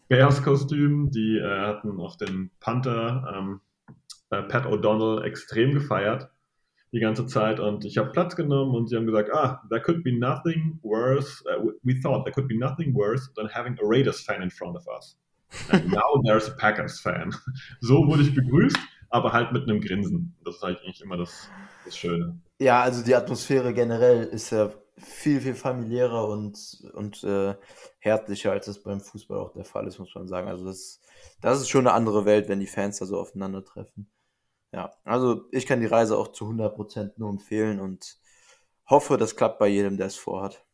Bears-Kostüm. 0.08 1.12
Die 1.12 1.38
äh, 1.38 1.60
hatten 1.60 2.00
auch 2.00 2.16
den 2.16 2.52
Panther 2.60 3.34
ähm, 3.36 3.62
äh, 4.30 4.44
Pat 4.44 4.66
O'Donnell 4.66 5.24
extrem 5.24 5.74
gefeiert 5.74 6.30
die 6.94 7.00
ganze 7.00 7.26
Zeit 7.26 7.60
und 7.60 7.86
ich 7.86 7.98
habe 7.98 8.12
Platz 8.12 8.36
genommen 8.36 8.76
und 8.76 8.88
sie 8.88 8.98
haben 8.98 9.06
gesagt, 9.06 9.30
ah, 9.34 9.62
there 9.70 9.82
could 9.82 10.04
be 10.04 10.12
nothing 10.12 10.78
worse, 10.84 11.42
uh, 11.46 11.72
we 11.84 12.00
thought 12.02 12.26
there 12.26 12.34
could 12.34 12.48
be 12.48 12.58
nothing 12.58 12.94
worse 12.94 13.32
than 13.36 13.48
having 13.48 13.78
a 13.80 13.86
Raiders 13.86 14.22
fan 14.22 14.42
in 14.42 14.50
front 14.50 14.76
of 14.76 14.86
us. 14.88 15.18
And 15.70 15.90
now 15.90 16.22
there's 16.26 16.50
a 16.50 16.56
Packers 16.56 17.00
fan. 17.00 17.34
So 17.80 18.08
wurde 18.08 18.24
ich 18.24 18.36
begrüßt, 18.36 18.78
aber 19.10 19.32
halt 19.32 19.52
mit 19.52 19.64
einem 19.64 19.82
Grinsen. 19.82 20.36
Das 20.44 20.56
ist 20.56 20.64
eigentlich 20.64 21.02
immer 21.02 21.18
das, 21.18 21.50
das 21.86 21.98
Schöne. 21.98 22.38
Ja, 22.60 22.82
also 22.82 23.04
die 23.04 23.16
Atmosphäre 23.16 23.74
generell 23.74 24.24
ist 24.26 24.52
ja 24.52 24.72
viel, 25.04 25.42
viel 25.42 25.56
familiärer 25.56 26.28
und, 26.28 26.58
und 26.94 27.24
äh, 27.24 27.56
herzlicher, 28.00 28.52
als 28.52 28.66
das 28.66 28.82
beim 28.82 29.02
Fußball 29.02 29.40
auch 29.40 29.54
der 29.54 29.66
Fall 29.66 29.88
ist, 29.88 30.00
muss 30.00 30.14
man 30.16 30.28
sagen. 30.28 30.48
Also 30.48 30.66
das, 30.66 31.02
das 31.42 31.62
ist 31.62 31.70
schon 31.70 31.88
eine 31.88 31.96
andere 31.96 32.26
Welt, 32.26 32.50
wenn 32.50 32.60
die 32.60 32.68
Fans 32.68 33.00
da 33.00 33.06
so 33.06 33.20
aufeinandertreffen. 33.20 34.10
Ja, 34.74 34.92
also 35.04 35.46
ich 35.52 35.66
kann 35.66 35.82
die 35.82 35.88
Reise 35.88 36.18
auch 36.18 36.30
zu 36.30 36.46
100% 36.46 37.14
nur 37.18 37.30
empfehlen 37.30 37.80
und 37.80 38.18
hoffe, 38.90 39.18
das 39.18 39.36
klappt 39.36 39.60
bei 39.60 39.68
jedem, 39.68 39.98
der 39.98 40.08
es 40.08 40.16
vorhat. 40.16 40.66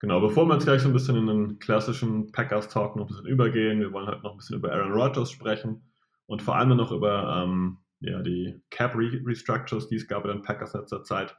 Genau, 0.00 0.20
bevor 0.20 0.46
wir 0.46 0.54
jetzt 0.54 0.64
gleich 0.64 0.82
so 0.82 0.88
ein 0.88 0.92
bisschen 0.92 1.16
in 1.16 1.26
den 1.26 1.58
klassischen 1.58 2.30
Packers-Talk 2.32 2.96
noch 2.96 3.04
ein 3.04 3.08
bisschen 3.08 3.26
übergehen, 3.26 3.80
wir 3.80 3.92
wollen 3.92 4.06
halt 4.06 4.22
noch 4.22 4.32
ein 4.32 4.36
bisschen 4.36 4.56
über 4.56 4.72
Aaron 4.72 4.92
Rodgers 4.92 5.30
sprechen 5.30 5.90
und 6.26 6.42
vor 6.42 6.56
allem 6.56 6.76
noch 6.76 6.92
über 6.92 7.42
ähm, 7.42 7.78
ja, 8.00 8.20
die 8.20 8.60
Cap-Restructures, 8.70 9.88
die 9.88 9.96
es 9.96 10.06
gab 10.06 10.24
bei 10.24 10.32
den 10.32 10.42
Packers 10.42 10.74
in 10.74 10.80
letzter 10.80 11.04
Zeit. 11.04 11.36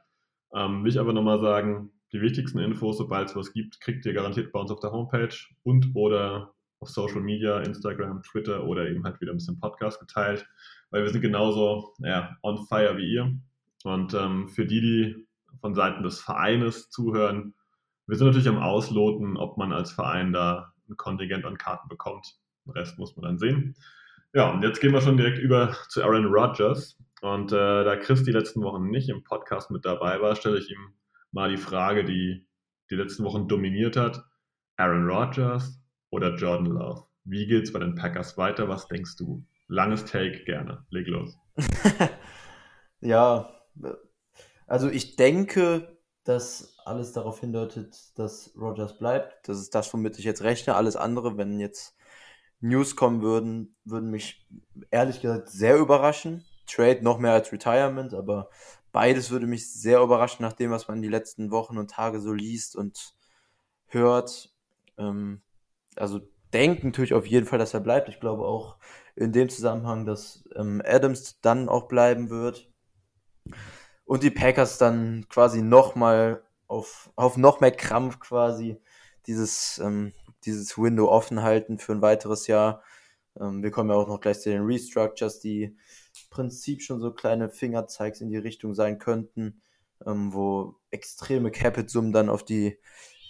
Ähm, 0.56 0.82
will 0.82 0.90
ich 0.90 0.98
aber 0.98 1.12
nochmal 1.12 1.40
sagen, 1.40 1.92
die 2.12 2.20
wichtigsten 2.20 2.58
Infos, 2.58 2.98
sobald 2.98 3.28
es 3.28 3.36
was 3.36 3.52
gibt, 3.52 3.80
kriegt 3.80 4.06
ihr 4.06 4.14
garantiert 4.14 4.52
bei 4.52 4.60
uns 4.60 4.70
auf 4.70 4.80
der 4.80 4.92
Homepage 4.92 5.34
und 5.62 5.90
oder 5.94 6.52
auf 6.80 6.88
Social 6.88 7.20
Media, 7.20 7.60
Instagram, 7.60 8.22
Twitter 8.22 8.64
oder 8.64 8.88
eben 8.88 9.04
halt 9.04 9.20
wieder 9.20 9.32
ein 9.32 9.38
bisschen 9.38 9.60
Podcast 9.60 10.00
geteilt 10.00 10.46
weil 10.90 11.02
wir 11.02 11.10
sind 11.10 11.22
genauso 11.22 11.94
ja, 11.98 12.36
on 12.42 12.66
fire 12.66 12.96
wie 12.96 13.12
ihr. 13.12 13.38
Und 13.84 14.14
ähm, 14.14 14.48
für 14.48 14.66
die, 14.66 14.80
die 14.80 15.26
von 15.60 15.74
Seiten 15.74 16.02
des 16.02 16.20
Vereines 16.20 16.90
zuhören, 16.90 17.54
wir 18.06 18.16
sind 18.16 18.26
natürlich 18.26 18.48
am 18.48 18.58
Ausloten, 18.58 19.36
ob 19.36 19.58
man 19.58 19.72
als 19.72 19.90
Verein 19.92 20.32
da 20.32 20.72
ein 20.88 20.96
Kontingent 20.96 21.44
an 21.44 21.58
Karten 21.58 21.88
bekommt. 21.88 22.38
Den 22.64 22.72
Rest 22.72 22.98
muss 22.98 23.16
man 23.16 23.24
dann 23.24 23.38
sehen. 23.38 23.74
Ja, 24.32 24.50
und 24.50 24.62
jetzt 24.62 24.80
gehen 24.80 24.92
wir 24.92 25.00
schon 25.00 25.16
direkt 25.16 25.38
über 25.38 25.74
zu 25.88 26.02
Aaron 26.02 26.26
Rodgers. 26.26 26.96
Und 27.26 27.50
äh, 27.50 27.82
da 27.82 27.96
Chris 27.96 28.22
die 28.22 28.30
letzten 28.30 28.62
Wochen 28.62 28.88
nicht 28.88 29.08
im 29.08 29.24
Podcast 29.24 29.72
mit 29.72 29.84
dabei 29.84 30.20
war, 30.20 30.36
stelle 30.36 30.58
ich 30.58 30.70
ihm 30.70 30.94
mal 31.32 31.50
die 31.50 31.56
Frage, 31.56 32.04
die 32.04 32.46
die 32.88 32.94
letzten 32.94 33.24
Wochen 33.24 33.48
dominiert 33.48 33.96
hat. 33.96 34.24
Aaron 34.76 35.08
Rodgers 35.08 35.82
oder 36.10 36.36
Jordan 36.36 36.66
Love? 36.66 37.02
Wie 37.24 37.48
geht 37.48 37.64
es 37.64 37.72
bei 37.72 37.80
den 37.80 37.96
Packers 37.96 38.38
weiter? 38.38 38.68
Was 38.68 38.86
denkst 38.86 39.16
du? 39.16 39.44
Langes 39.66 40.04
Take, 40.04 40.44
gerne. 40.44 40.86
Leg 40.90 41.08
los. 41.08 41.36
ja, 43.00 43.50
also 44.68 44.88
ich 44.88 45.16
denke, 45.16 45.98
dass 46.22 46.78
alles 46.84 47.10
darauf 47.10 47.40
hindeutet, 47.40 48.16
dass 48.16 48.54
Rogers 48.56 48.98
bleibt. 48.98 49.48
Das 49.48 49.58
ist 49.58 49.74
das, 49.74 49.92
womit 49.92 50.20
ich 50.20 50.24
jetzt 50.24 50.44
rechne. 50.44 50.76
Alles 50.76 50.94
andere, 50.94 51.36
wenn 51.36 51.58
jetzt 51.58 51.96
News 52.60 52.94
kommen 52.94 53.20
würden, 53.20 53.74
würden 53.84 54.12
mich 54.12 54.46
ehrlich 54.92 55.20
gesagt 55.20 55.48
sehr 55.48 55.76
überraschen. 55.76 56.44
Trade 56.66 57.02
noch 57.02 57.18
mehr 57.18 57.32
als 57.32 57.52
Retirement, 57.52 58.14
aber 58.14 58.50
beides 58.92 59.30
würde 59.30 59.46
mich 59.46 59.72
sehr 59.72 60.00
überraschen, 60.00 60.42
nach 60.42 60.52
dem, 60.52 60.70
was 60.70 60.88
man 60.88 61.02
die 61.02 61.08
letzten 61.08 61.50
Wochen 61.50 61.78
und 61.78 61.90
Tage 61.90 62.20
so 62.20 62.32
liest 62.32 62.76
und 62.76 63.14
hört. 63.86 64.54
Ähm, 64.98 65.42
also 65.96 66.20
denke 66.52 66.86
natürlich 66.86 67.14
auf 67.14 67.26
jeden 67.26 67.46
Fall, 67.46 67.58
dass 67.58 67.74
er 67.74 67.80
bleibt. 67.80 68.08
Ich 68.08 68.20
glaube 68.20 68.44
auch, 68.44 68.78
in 69.14 69.32
dem 69.32 69.48
Zusammenhang, 69.48 70.06
dass 70.06 70.44
ähm, 70.54 70.82
Adams 70.84 71.40
dann 71.40 71.68
auch 71.68 71.88
bleiben 71.88 72.30
wird 72.30 72.70
und 74.04 74.22
die 74.22 74.30
Packers 74.30 74.78
dann 74.78 75.26
quasi 75.28 75.62
nochmal 75.62 76.42
auf, 76.66 77.10
auf 77.16 77.36
noch 77.36 77.60
mehr 77.60 77.72
Krampf 77.72 78.20
quasi 78.20 78.80
dieses, 79.26 79.78
ähm, 79.78 80.12
dieses 80.44 80.78
Window 80.78 81.08
offen 81.08 81.42
halten 81.42 81.78
für 81.78 81.92
ein 81.92 82.02
weiteres 82.02 82.46
Jahr. 82.46 82.82
Ähm, 83.38 83.62
wir 83.62 83.70
kommen 83.70 83.90
ja 83.90 83.96
auch 83.96 84.08
noch 84.08 84.20
gleich 84.20 84.40
zu 84.40 84.50
den 84.50 84.64
Restructures, 84.64 85.40
die 85.40 85.76
Prinzip 86.36 86.82
schon 86.82 87.00
so 87.00 87.12
kleine 87.12 87.48
Fingerzeigs 87.48 88.20
in 88.20 88.28
die 88.28 88.36
Richtung 88.36 88.74
sein 88.74 88.98
könnten, 88.98 89.62
ähm, 90.04 90.34
wo 90.34 90.74
extreme 90.90 91.50
Capit-Summen 91.50 92.12
dann 92.12 92.28
auf 92.28 92.44
die 92.44 92.78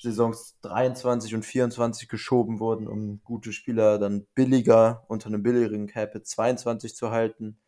Saisons 0.03 0.59
23 0.63 1.37
und 1.37 1.45
24 1.45 2.09
geschoben 2.09 2.59
wurden, 2.59 2.89
um 2.89 3.21
gute 3.23 3.53
Spieler 3.53 4.01
dann 4.01 4.27
billiger 4.35 5.05
unter 5.07 5.29
einem 5.29 5.45
billigeren 5.45 5.87
Capit 5.87 6.27
22 6.27 6.97
zu 6.97 7.13
halten. 7.13 7.61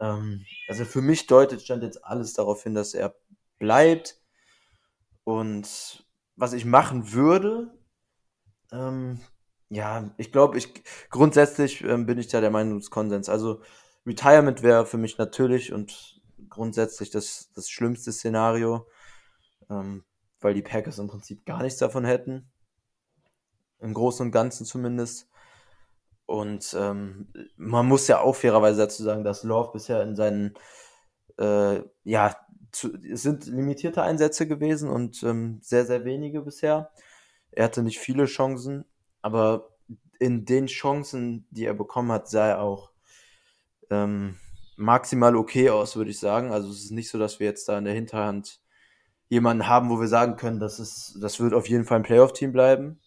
Ähm, 0.00 0.46
also 0.68 0.86
für 0.86 1.02
mich 1.02 1.26
deutet 1.26 1.60
stand 1.60 1.82
jetzt 1.82 2.02
alles 2.02 2.32
darauf 2.32 2.62
hin, 2.62 2.74
dass 2.74 2.94
er 2.94 3.14
bleibt. 3.58 4.22
Und 5.24 6.06
was 6.34 6.54
ich 6.54 6.64
machen 6.64 7.12
würde, 7.12 7.74
ähm, 8.72 9.20
ja, 9.68 10.14
ich 10.16 10.32
glaube, 10.32 10.56
ich 10.56 10.82
grundsätzlich 11.10 11.84
ähm, 11.84 12.06
bin 12.06 12.18
ich 12.18 12.28
da 12.28 12.40
der 12.40 12.50
Meinung 12.50 12.78
des 12.78 12.90
Konsens. 12.90 13.28
Also 13.28 13.60
Retirement 14.06 14.62
wäre 14.62 14.86
für 14.86 14.98
mich 14.98 15.18
natürlich 15.18 15.72
und 15.72 16.20
grundsätzlich 16.48 17.10
das, 17.10 17.50
das 17.54 17.68
schlimmste 17.68 18.12
Szenario, 18.12 18.86
ähm, 19.68 20.04
weil 20.40 20.54
die 20.54 20.62
Packers 20.62 20.98
im 20.98 21.08
Prinzip 21.08 21.44
gar 21.44 21.62
nichts 21.62 21.78
davon 21.78 22.04
hätten. 22.04 22.50
Im 23.80 23.92
Großen 23.92 24.24
und 24.24 24.32
Ganzen 24.32 24.64
zumindest. 24.64 25.28
Und 26.24 26.74
ähm, 26.78 27.28
man 27.56 27.86
muss 27.86 28.08
ja 28.08 28.20
auch 28.20 28.34
fairerweise 28.34 28.78
dazu 28.78 29.02
sagen, 29.02 29.24
dass 29.24 29.44
Love 29.44 29.72
bisher 29.72 30.02
in 30.02 30.16
seinen, 30.16 30.54
äh, 31.38 31.82
ja, 32.04 32.36
zu, 32.72 32.94
es 32.94 33.22
sind 33.22 33.46
limitierte 33.46 34.02
Einsätze 34.02 34.46
gewesen 34.46 34.88
und 34.88 35.22
ähm, 35.22 35.58
sehr, 35.62 35.86
sehr 35.86 36.04
wenige 36.04 36.42
bisher. 36.42 36.90
Er 37.52 37.64
hatte 37.64 37.82
nicht 37.82 37.98
viele 37.98 38.26
Chancen, 38.26 38.84
aber 39.22 39.70
in 40.18 40.44
den 40.44 40.66
Chancen, 40.66 41.46
die 41.50 41.64
er 41.64 41.74
bekommen 41.74 42.12
hat, 42.12 42.28
sah 42.28 42.48
er 42.48 42.60
auch 42.60 42.90
ähm, 43.90 44.36
maximal 44.76 45.36
okay 45.36 45.70
aus, 45.70 45.96
würde 45.96 46.10
ich 46.10 46.18
sagen. 46.18 46.52
Also 46.52 46.70
es 46.70 46.84
ist 46.84 46.90
nicht 46.90 47.08
so, 47.08 47.18
dass 47.18 47.40
wir 47.40 47.46
jetzt 47.46 47.68
da 47.68 47.78
in 47.78 47.84
der 47.84 47.94
Hinterhand 47.94 48.60
jemanden 49.28 49.68
haben, 49.68 49.90
wo 49.90 50.00
wir 50.00 50.08
sagen 50.08 50.36
können, 50.36 50.60
das 50.60 50.78
ist, 50.78 51.18
das 51.20 51.40
wird 51.40 51.54
auf 51.54 51.68
jeden 51.68 51.84
Fall 51.84 51.98
ein 51.98 52.04
Playoff-Team 52.04 52.52
bleiben, 52.52 53.00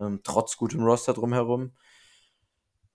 ähm, 0.00 0.20
trotz 0.22 0.56
gutem 0.56 0.82
Roster 0.82 1.14
drumherum. 1.14 1.72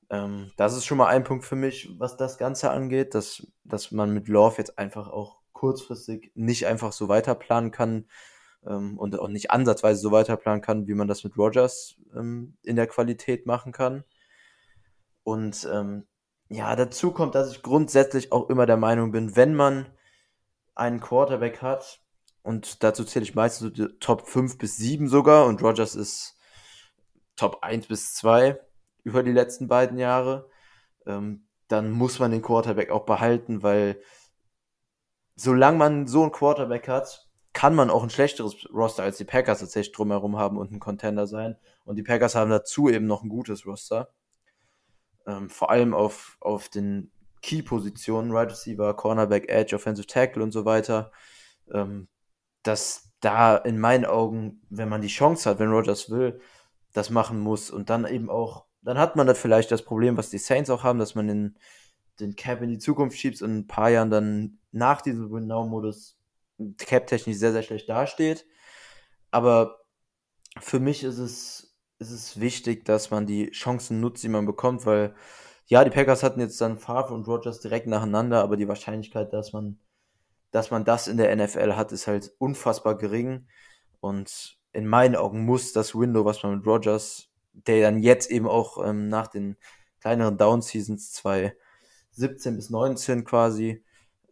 Ähm, 0.10 0.52
das 0.58 0.76
ist 0.76 0.86
schon 0.86 0.98
mal 0.98 1.08
ein 1.08 1.24
Punkt 1.24 1.46
für 1.46 1.56
mich, 1.56 1.90
was 1.98 2.18
das 2.18 2.38
Ganze 2.38 2.70
angeht, 2.70 3.16
dass, 3.16 3.48
dass 3.64 3.92
man 3.92 4.14
mit 4.14 4.28
Love 4.28 4.58
jetzt 4.58 4.78
einfach 4.78 5.10
auch 5.10 5.40
kurzfristig 5.54 6.32
nicht 6.36 6.68
einfach 6.68 6.92
so 6.92 7.08
weiterplanen 7.08 7.72
kann 7.72 8.06
ähm, 8.68 9.00
und 9.00 9.18
auch 9.20 9.30
nicht 9.30 9.52
ansatzweise 9.52 10.00
so 10.00 10.12
weiterplanen 10.12 10.62
kann, 10.62 10.88
wie 10.88 10.94
man 10.94 11.08
das 11.08 11.24
mit 11.24 11.38
Rogers 11.38 11.96
ähm, 12.16 12.58
in 12.64 12.76
der 12.76 12.88
Qualität 12.88 13.46
machen 13.48 13.72
kann. 13.72 14.04
Und 15.24 15.68
ähm, 15.72 16.06
ja, 16.50 16.76
dazu 16.76 17.12
kommt, 17.12 17.36
dass 17.36 17.52
ich 17.52 17.64
grundsätzlich 17.64 18.32
auch 18.32 18.50
immer 18.50 18.66
der 18.66 18.78
Meinung 18.78 19.12
bin, 19.12 19.36
wenn 19.36 19.56
man 19.56 19.88
einen 20.76 21.00
Quarterback 21.00 21.62
hat, 21.62 22.02
und 22.44 22.84
dazu 22.84 23.04
zähle 23.04 23.24
ich 23.24 23.34
meistens 23.34 23.60
so 23.60 23.70
die 23.70 24.00
Top 24.00 24.28
5 24.28 24.58
bis 24.58 24.78
7 24.78 25.08
sogar, 25.08 25.46
und 25.46 25.64
Rogers 25.64 25.96
ist 25.96 26.36
Top 27.36 27.64
1 27.64 27.88
bis 27.88 28.14
2 28.16 28.60
über 29.04 29.24
die 29.24 29.32
letzten 29.32 29.68
beiden 29.68 29.98
Jahre, 29.98 30.50
ähm, 31.06 31.48
dann 31.68 31.92
muss 31.92 32.20
man 32.20 32.32
den 32.32 32.42
Quarterback 32.42 32.92
auch 32.92 33.06
behalten, 33.06 33.64
weil 33.64 34.00
solange 35.36 35.78
man 35.78 36.08
so 36.08 36.22
einen 36.22 36.32
Quarterback 36.32 36.88
hat, 36.88 37.28
kann 37.54 37.74
man 37.74 37.90
auch 37.90 38.04
ein 38.04 38.10
schlechteres 38.10 38.70
Roster 38.72 39.04
als 39.04 39.18
die 39.18 39.24
Packers 39.24 39.60
tatsächlich 39.60 39.96
drumherum 39.96 40.38
haben 40.38 40.58
und 40.58 40.72
ein 40.72 40.80
Contender 40.80 41.26
sein. 41.26 41.56
Und 41.86 41.96
die 41.96 42.04
Packers 42.04 42.36
haben 42.36 42.50
dazu 42.50 42.90
eben 42.90 43.08
noch 43.08 43.24
ein 43.24 43.30
gutes 43.30 43.66
Roster. 43.66 44.10
Ähm, 45.28 45.50
vor 45.50 45.70
allem 45.70 45.94
auf, 45.94 46.38
auf 46.40 46.70
den 46.70 47.12
Key-Positionen, 47.42 48.32
Right 48.32 48.52
Receiver, 48.52 48.94
Cornerback, 48.96 49.50
Edge, 49.50 49.76
Offensive 49.76 50.08
Tackle 50.08 50.44
und 50.44 50.52
so 50.52 50.66
weiter. 50.66 51.12
Ähm, 51.72 52.08
dass 52.64 53.12
da 53.20 53.58
in 53.58 53.80
meinen 53.80 54.06
Augen, 54.06 54.62
wenn 54.70 54.90
man 54.90 55.02
die 55.02 55.08
Chance 55.08 55.50
hat, 55.50 55.60
wenn 55.60 55.70
Rogers 55.72 56.10
will, 56.10 56.40
das 56.94 57.10
machen 57.10 57.40
muss 57.40 57.70
und 57.72 57.90
dann 57.90 58.06
eben 58.06 58.30
auch, 58.30 58.66
dann 58.82 58.98
hat 58.98 59.16
man 59.16 59.28
da 59.28 59.34
vielleicht 59.34 59.72
das 59.72 59.84
Problem, 59.84 60.18
was 60.18 60.30
die 60.30 60.38
Saints 60.38 60.70
auch 60.70 60.84
haben, 60.84 61.00
dass 61.00 61.16
man 61.16 61.28
den, 61.28 61.58
den 62.20 62.36
Cap 62.36 62.62
in 62.62 62.70
die 62.70 62.78
Zukunft 62.78 63.18
schiebt 63.18 63.42
und 63.42 63.50
in 63.50 63.58
ein 63.60 63.68
paar 63.68 63.90
Jahren 63.90 64.10
dann 64.10 64.60
nach 64.72 65.02
diesem 65.02 65.32
Win-Now-Modus 65.32 66.18
cap-technisch 66.78 67.38
sehr, 67.38 67.52
sehr 67.52 67.64
schlecht 67.64 67.90
dasteht. 67.90 68.46
Aber 69.32 69.82
für 70.60 70.80
mich 70.80 71.04
ist 71.04 71.18
es, 71.18 71.65
ist 72.00 72.12
es 72.12 72.40
wichtig, 72.40 72.86
dass 72.86 73.12
man 73.12 73.26
die 73.26 73.52
Chancen 73.52 74.00
nutzt, 74.00 74.24
die 74.24 74.30
man 74.30 74.46
bekommt, 74.46 74.86
weil 74.86 75.16
ja, 75.68 75.84
die 75.84 75.90
Packers 75.90 76.24
hatten 76.24 76.40
jetzt 76.40 76.62
dann 76.62 76.78
Favre 76.78 77.14
und 77.14 77.28
Rogers 77.28 77.60
direkt 77.60 77.88
nacheinander, 77.88 78.44
aber 78.44 78.58
die 78.58 78.68
Wahrscheinlichkeit, 78.68 79.34
dass 79.34 79.52
man, 79.54 79.80
dass 80.52 80.70
man 80.72 80.86
das 80.86 81.08
in 81.08 81.18
der 81.18 81.36
NFL 81.36 81.74
hat, 81.74 81.92
ist 81.92 82.08
halt 82.08 82.32
unfassbar 82.38 82.98
gering. 82.98 83.48
Und 84.00 84.60
in 84.74 84.88
meinen 84.88 85.16
Augen 85.16 85.46
muss 85.46 85.74
das 85.74 85.96
Window, 85.96 86.26
was 86.26 86.44
man 86.44 86.58
mit 86.58 86.68
Rogers, 86.68 87.30
der 87.54 87.82
dann 87.82 88.04
jetzt 88.04 88.30
eben 88.30 88.48
auch 88.48 88.86
ähm, 88.86 89.10
nach 89.10 89.28
den 89.28 89.58
kleineren 90.02 90.38
Down-Seasons 90.38 91.14
2017 91.14 92.56
bis 92.58 92.70
19 92.70 93.24
quasi 93.24 93.84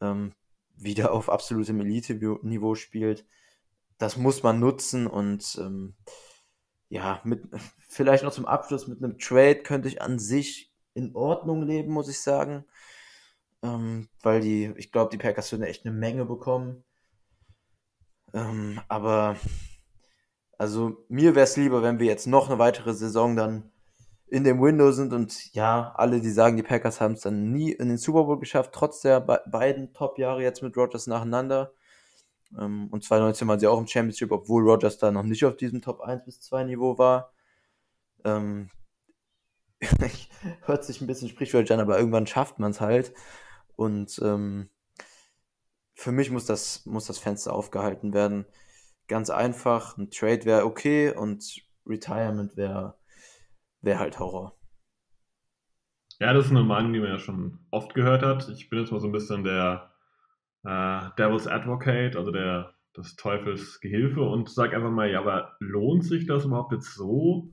ähm, 0.02 0.34
wieder 0.76 1.14
auf 1.14 1.30
absolutem 1.30 1.80
Elite-Niveau 1.80 2.76
spielt. 2.76 3.26
Das 3.98 4.18
muss 4.18 4.44
man 4.44 4.60
nutzen 4.60 5.08
und 5.08 5.58
ähm, 5.60 5.96
ja, 6.94 7.20
mit 7.24 7.44
vielleicht 7.90 8.24
noch 8.24 8.32
zum 8.32 8.46
Abschluss 8.46 8.88
mit 8.88 9.04
einem 9.04 9.18
Trade 9.18 9.64
könnte 9.64 9.88
ich 9.88 10.04
an 10.04 10.20
sich 10.20 10.72
in 10.94 11.16
Ordnung 11.16 11.64
leben, 11.64 11.92
muss 11.92 12.08
ich 12.08 12.22
sagen. 12.22 12.66
Ähm, 13.64 14.10
weil 14.22 14.42
die, 14.42 14.72
ich 14.78 14.92
glaube, 14.92 15.10
die 15.10 15.18
Packers 15.18 15.52
würden 15.52 15.64
echt 15.64 15.86
eine 15.86 15.96
Menge 15.96 16.26
bekommen. 16.26 16.84
Ähm, 18.32 18.80
aber 18.90 19.38
also 20.60 21.04
mir 21.10 21.34
wäre 21.34 21.46
es 21.46 21.58
lieber, 21.58 21.82
wenn 21.82 21.98
wir 21.98 22.06
jetzt 22.06 22.28
noch 22.28 22.48
eine 22.48 22.60
weitere 22.60 22.94
Saison 22.94 23.36
dann 23.36 23.72
in 24.28 24.44
dem 24.44 24.62
Window 24.62 24.92
sind 24.92 25.14
und 25.14 25.52
ja, 25.54 25.94
alle, 25.96 26.22
die 26.22 26.30
sagen, 26.30 26.58
die 26.58 26.64
Packers 26.64 27.02
haben 27.02 27.14
es 27.14 27.22
dann 27.22 27.52
nie 27.52 27.72
in 27.72 27.88
den 27.88 27.98
Super 27.98 28.26
Bowl 28.26 28.40
geschafft, 28.40 28.70
trotz 28.72 29.02
der 29.02 29.20
be 29.20 29.42
beiden 29.48 29.94
Top-Jahre 29.94 30.44
jetzt 30.44 30.62
mit 30.62 30.78
Rodgers 30.78 31.08
nacheinander. 31.08 31.74
Ähm, 32.60 32.88
und 32.90 33.04
2019 33.04 33.48
waren 33.48 33.60
sie 33.60 33.68
auch 33.68 33.80
im 33.80 33.88
Championship, 33.88 34.32
obwohl 34.32 34.64
Rodgers 34.64 34.98
da 34.98 35.12
noch 35.12 35.24
nicht 35.24 35.46
auf 35.46 35.58
diesem 35.58 35.82
Top 35.82 36.02
1 36.02 36.26
bis 36.26 36.42
2 36.42 36.66
Niveau 36.66 36.98
war. 36.98 37.34
Ähm, 38.24 38.70
hört 40.62 40.86
sich 40.86 41.02
ein 41.02 41.08
bisschen 41.08 41.30
sprichwörtlich 41.30 41.74
an, 41.74 41.80
aber 41.80 41.98
irgendwann 41.98 42.28
schafft 42.28 42.60
man 42.60 42.72
es 42.72 42.82
halt. 42.82 43.14
Und 43.76 44.20
ähm, 44.24 44.70
für 45.96 46.12
mich 46.12 46.32
muss 46.32 46.46
das, 46.46 46.86
muss 46.86 47.06
das 47.06 47.20
Fenster 47.20 47.54
aufgehalten 47.54 48.14
werden. 48.14 48.46
Ganz 49.08 49.30
einfach, 49.30 49.98
ein 49.98 50.12
Trade 50.12 50.46
wäre 50.46 50.66
okay 50.66 51.14
und 51.14 51.62
Retirement 51.86 52.56
wäre 52.56 52.98
wäre 53.84 54.00
halt 54.00 54.18
Horror. 54.18 54.58
Ja, 56.20 56.34
das 56.34 56.46
ist 56.46 56.52
eine 56.52 56.64
Meinung, 56.64 56.94
die 56.94 57.00
man 57.00 57.10
ja 57.10 57.20
schon 57.20 57.60
oft 57.70 57.94
gehört 57.94 58.24
hat. 58.24 58.50
Ich 58.50 58.70
bin 58.70 58.80
jetzt 58.80 58.92
mal 58.92 59.02
so 59.02 59.08
ein 59.08 59.12
bisschen 59.12 59.44
der 59.44 59.93
äh, 60.64 61.10
Devil's 61.18 61.48
Advocate, 61.48 62.16
also 62.16 62.32
der 62.32 62.74
des 62.96 63.16
Teufels 63.16 63.80
Gehilfe 63.80 64.22
und 64.22 64.50
sage 64.50 64.76
einfach 64.76 64.92
mal, 64.92 65.10
ja, 65.10 65.20
aber 65.20 65.56
lohnt 65.60 66.06
sich 66.06 66.28
das 66.28 66.46
überhaupt 66.46 66.74
jetzt 66.74 66.94
so, 66.94 67.50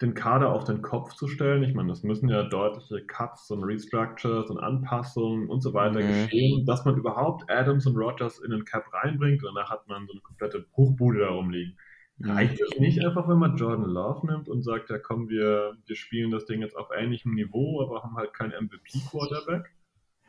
den 0.00 0.14
Kader 0.14 0.52
auf 0.52 0.64
den 0.64 0.80
Kopf 0.80 1.14
zu 1.14 1.26
stellen? 1.26 1.64
Ich 1.64 1.74
meine, 1.74 1.88
das 1.88 2.04
müssen 2.04 2.28
ja 2.28 2.44
deutliche 2.44 3.04
Cuts 3.04 3.50
und 3.50 3.64
Restructures 3.64 4.48
und 4.48 4.58
Anpassungen 4.58 5.48
und 5.48 5.60
so 5.60 5.74
weiter 5.74 6.00
mhm. 6.00 6.06
geschehen, 6.06 6.66
dass 6.66 6.84
man 6.84 6.96
überhaupt 6.96 7.50
Adams 7.50 7.86
und 7.86 7.96
Rogers 7.96 8.38
in 8.38 8.52
den 8.52 8.64
Cap 8.64 8.84
reinbringt 8.92 9.42
und 9.42 9.54
danach 9.54 9.70
hat 9.70 9.88
man 9.88 10.06
so 10.06 10.12
eine 10.12 10.20
komplette 10.20 10.66
Hochbude 10.76 11.20
da 11.20 11.30
rumliegen. 11.30 11.76
Reicht 12.20 12.60
es 12.60 12.80
nicht 12.80 13.04
einfach, 13.04 13.28
wenn 13.28 13.38
man 13.38 13.56
Jordan 13.56 13.88
Love 13.88 14.26
nimmt 14.26 14.48
und 14.48 14.62
sagt, 14.62 14.90
ja 14.90 14.98
komm, 14.98 15.28
wir, 15.28 15.76
wir 15.86 15.96
spielen 15.96 16.32
das 16.32 16.46
Ding 16.46 16.62
jetzt 16.62 16.76
auf 16.76 16.88
ähnlichem 16.96 17.32
Niveau, 17.32 17.80
aber 17.80 18.02
haben 18.02 18.16
halt 18.16 18.34
keinen 18.34 18.50
MVP-Quarterback? 18.64 19.72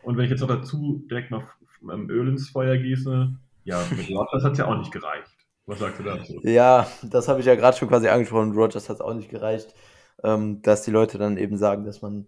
Und 0.04 0.18
wenn 0.18 0.26
ich 0.26 0.32
jetzt 0.32 0.42
noch 0.42 0.48
dazu 0.48 1.06
direkt 1.10 1.32
noch 1.32 1.44
Öl 1.82 2.30
ins 2.30 2.50
Feuer 2.50 2.78
gieße, 2.78 3.34
ja, 3.66 3.84
mit 3.96 4.10
Rodgers 4.10 4.44
hat 4.44 4.54
es 4.54 4.58
ja 4.60 4.68
auch 4.68 4.78
nicht 4.78 4.92
gereicht. 4.92 5.32
Was 5.66 5.80
sagst 5.80 6.00
du 6.00 6.04
dazu? 6.04 6.40
Ja, 6.44 6.88
das 7.04 7.28
habe 7.28 7.40
ich 7.42 7.46
ja 7.46 7.56
gerade 7.56 7.78
schon 7.78 7.90
quasi 7.90 8.08
angesprochen. 8.08 8.54
Rodgers 8.54 8.90
hat 8.90 8.96
es 8.96 9.02
auch 9.02 9.14
nicht 9.14 9.30
gereicht, 9.30 9.74
ähm, 10.24 10.62
dass 10.62 10.84
die 10.84 10.92
Leute 10.92 11.18
dann 11.18 11.38
eben 11.38 11.58
sagen, 11.58 11.86
dass 11.86 12.02
man 12.02 12.26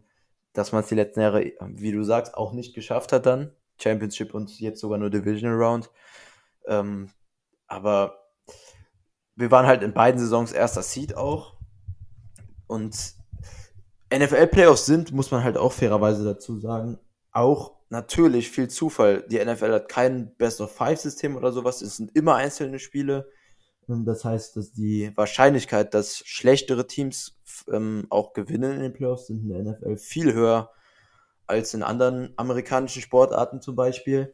dass 0.54 0.72
man 0.72 0.82
es 0.82 0.90
die 0.90 0.96
letzten 0.96 1.22
Jahre, 1.22 1.52
wie 1.62 1.92
du 1.92 2.04
sagst, 2.04 2.36
auch 2.36 2.54
nicht 2.54 2.74
geschafft 2.74 3.12
hat 3.12 3.26
dann. 3.26 3.52
Championship 3.80 4.34
und 4.34 4.60
jetzt 4.60 4.80
sogar 4.80 4.98
nur 4.98 5.10
Division 5.10 5.54
Round. 5.54 5.90
Ähm, 6.66 7.10
aber 7.68 8.18
wir 9.36 9.50
waren 9.50 9.66
halt 9.66 9.82
in 9.82 9.94
beiden 9.94 10.20
Saisons 10.20 10.52
erster 10.52 10.84
Seed 10.84 11.16
auch. 11.16 11.58
Und 12.68 13.16
NFL-Playoffs 14.14 14.86
sind, 14.86 15.12
muss 15.14 15.32
man 15.32 15.44
halt 15.44 15.58
auch 15.58 15.72
fairerweise 15.72 16.24
dazu 16.24 16.60
sagen, 16.60 17.00
auch 17.32 17.74
natürlich 17.90 18.50
viel 18.50 18.70
Zufall. 18.70 19.26
Die 19.30 19.44
NFL 19.44 19.74
hat 19.74 19.90
kein 19.90 20.36
Best-of-Five-System 20.36 21.36
oder 21.36 21.52
sowas. 21.52 21.82
Es 21.82 21.98
sind 21.98 22.16
immer 22.16 22.36
einzelne 22.36 22.80
Spiele. 22.80 23.30
Ähm, 23.90 24.06
das 24.06 24.24
heißt, 24.26 24.56
dass 24.56 24.72
die 24.72 25.12
Wahrscheinlichkeit, 25.16 25.94
dass 25.94 26.18
schlechtere 26.18 26.88
Teams 26.88 27.38
ähm, 27.72 28.08
auch 28.10 28.34
gewinnen 28.34 28.74
in 28.74 28.82
den 28.82 28.94
Playoffs, 28.94 29.28
sind 29.28 29.44
in 29.44 29.50
der 29.50 29.74
NFL 29.74 29.98
viel 29.98 30.34
höher 30.34 30.72
als 31.48 31.74
in 31.74 31.84
anderen 31.84 32.34
amerikanischen 32.38 33.02
Sportarten 33.02 33.62
zum 33.62 33.76
Beispiel. 33.76 34.34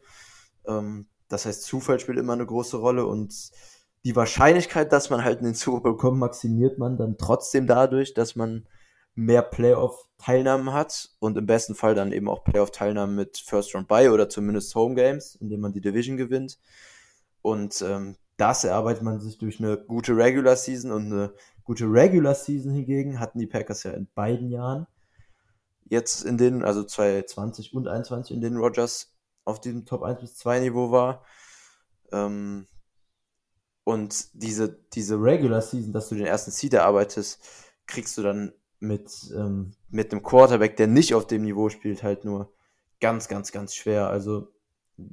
Ähm, 0.66 1.08
das 1.28 1.46
heißt, 1.46 1.62
Zufall 1.62 2.00
spielt 2.00 2.18
immer 2.18 2.32
eine 2.32 2.46
große 2.46 2.76
Rolle 2.76 3.04
und 3.04 3.34
die 4.04 4.16
Wahrscheinlichkeit, 4.16 4.92
dass 4.92 5.10
man 5.10 5.24
halt 5.24 5.40
in 5.40 5.46
den 5.46 5.54
Super 5.54 5.92
Bowl 5.92 6.14
maximiert 6.14 6.78
man 6.78 6.96
dann 6.96 7.18
trotzdem 7.18 7.66
dadurch, 7.66 8.14
dass 8.14 8.36
man 8.36 8.66
mehr 9.18 9.42
Playoff-Teilnahmen 9.42 10.72
hat 10.72 11.10
und 11.18 11.36
im 11.36 11.44
besten 11.44 11.74
Fall 11.74 11.96
dann 11.96 12.12
eben 12.12 12.28
auch 12.28 12.44
Playoff-Teilnahmen 12.44 13.16
mit 13.16 13.38
First 13.38 13.74
Round 13.74 13.88
Bye 13.88 14.12
oder 14.12 14.28
zumindest 14.28 14.72
Home 14.76 14.94
Games, 14.94 15.34
indem 15.34 15.60
man 15.60 15.72
die 15.72 15.80
Division 15.80 16.16
gewinnt. 16.16 16.60
Und 17.42 17.82
ähm, 17.82 18.16
das 18.36 18.62
erarbeitet 18.62 19.02
man 19.02 19.20
sich 19.20 19.36
durch 19.36 19.58
eine 19.58 19.76
gute 19.76 20.16
Regular 20.16 20.54
Season 20.54 20.92
und 20.92 21.12
eine 21.12 21.32
gute 21.64 21.86
Regular 21.86 22.36
Season 22.36 22.72
hingegen 22.72 23.18
hatten 23.18 23.40
die 23.40 23.48
Packers 23.48 23.82
ja 23.82 23.90
in 23.90 24.06
beiden 24.14 24.50
Jahren. 24.50 24.86
Jetzt 25.86 26.24
in 26.24 26.38
denen, 26.38 26.62
also 26.62 26.84
2020 26.84 27.74
und 27.74 27.84
2021, 27.84 28.36
in 28.36 28.40
denen 28.40 28.58
Rogers 28.58 29.16
auf 29.44 29.60
diesem 29.60 29.84
Top 29.84 30.04
1 30.04 30.20
bis 30.20 30.36
2 30.36 30.60
Niveau 30.60 30.92
war. 30.92 31.24
Ähm, 32.12 32.68
und 33.82 34.28
diese, 34.34 34.78
diese 34.92 35.20
Regular 35.20 35.60
Season, 35.60 35.92
dass 35.92 36.08
du 36.08 36.14
den 36.14 36.26
ersten 36.26 36.52
Seed 36.52 36.74
erarbeitest, 36.74 37.40
kriegst 37.86 38.16
du 38.16 38.22
dann 38.22 38.52
mit, 38.80 39.10
ähm, 39.34 39.72
mit 39.90 40.12
einem 40.12 40.22
Quarterback, 40.22 40.76
der 40.76 40.86
nicht 40.86 41.14
auf 41.14 41.26
dem 41.26 41.42
Niveau 41.42 41.68
spielt, 41.68 42.02
halt 42.02 42.24
nur 42.24 42.52
ganz, 43.00 43.28
ganz, 43.28 43.52
ganz 43.52 43.74
schwer. 43.74 44.08
Also, 44.08 44.48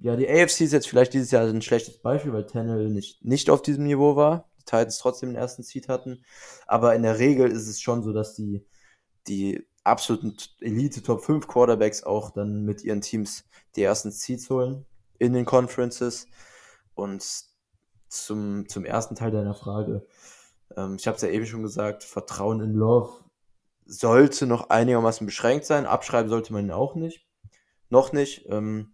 ja, 0.01 0.15
die 0.15 0.27
AFC 0.27 0.61
ist 0.61 0.73
jetzt 0.73 0.87
vielleicht 0.87 1.13
dieses 1.13 1.31
Jahr 1.31 1.45
ein 1.45 1.61
schlechtes 1.61 1.99
Beispiel, 1.99 2.33
weil 2.33 2.45
Tannehill 2.45 2.89
nicht, 2.89 3.23
nicht 3.23 3.49
auf 3.49 3.61
diesem 3.61 3.83
Niveau 3.83 4.15
war. 4.15 4.49
Die 4.59 4.65
Titans 4.65 4.97
trotzdem 4.97 5.29
den 5.29 5.35
ersten 5.35 5.63
Seed 5.63 5.89
hatten. 5.89 6.23
Aber 6.65 6.95
in 6.95 7.03
der 7.03 7.19
Regel 7.19 7.51
ist 7.51 7.67
es 7.67 7.81
schon 7.81 8.01
so, 8.01 8.11
dass 8.11 8.33
die, 8.33 8.65
die 9.27 9.67
absoluten 9.83 10.35
Elite 10.59 11.03
Top 11.03 11.23
5 11.23 11.47
Quarterbacks 11.47 12.03
auch 12.03 12.31
dann 12.31 12.63
mit 12.63 12.83
ihren 12.83 13.01
Teams 13.01 13.45
die 13.75 13.83
ersten 13.83 14.11
Seeds 14.11 14.49
holen 14.49 14.85
in 15.19 15.33
den 15.33 15.45
Conferences. 15.45 16.27
Und 16.95 17.23
zum, 18.07 18.67
zum 18.69 18.85
ersten 18.85 19.15
Teil 19.15 19.31
deiner 19.31 19.53
Frage. 19.53 20.07
Ähm, 20.75 20.95
ich 20.97 21.07
habe 21.07 21.15
es 21.15 21.21
ja 21.21 21.29
eben 21.29 21.45
schon 21.45 21.63
gesagt, 21.63 22.03
Vertrauen 22.03 22.61
in 22.61 22.73
Love 22.73 23.24
sollte 23.85 24.47
noch 24.47 24.69
einigermaßen 24.69 25.25
beschränkt 25.25 25.65
sein. 25.65 25.85
Abschreiben 25.85 26.29
sollte 26.29 26.53
man 26.53 26.65
ihn 26.65 26.71
auch 26.71 26.95
nicht. 26.95 27.25
Noch 27.89 28.11
nicht. 28.11 28.45
Ähm, 28.49 28.91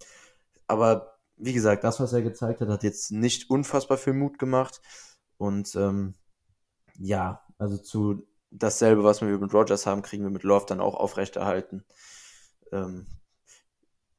aber 0.67 1.17
wie 1.37 1.53
gesagt, 1.53 1.83
das, 1.83 1.99
was 1.99 2.13
er 2.13 2.21
gezeigt 2.21 2.61
hat, 2.61 2.69
hat 2.69 2.83
jetzt 2.83 3.11
nicht 3.11 3.49
unfassbar 3.49 3.97
viel 3.97 4.13
Mut 4.13 4.37
gemacht. 4.37 4.81
Und 5.37 5.75
ähm, 5.75 6.15
ja, 6.99 7.41
also 7.57 7.77
zu 7.77 8.27
dasselbe, 8.51 9.03
was 9.03 9.21
wir 9.21 9.37
mit 9.37 9.53
Rogers 9.53 9.85
haben, 9.85 10.01
kriegen 10.01 10.23
wir 10.23 10.29
mit 10.29 10.43
Love 10.43 10.65
dann 10.67 10.81
auch 10.81 10.95
aufrechterhalten. 10.95 11.83
Ähm, 12.71 13.07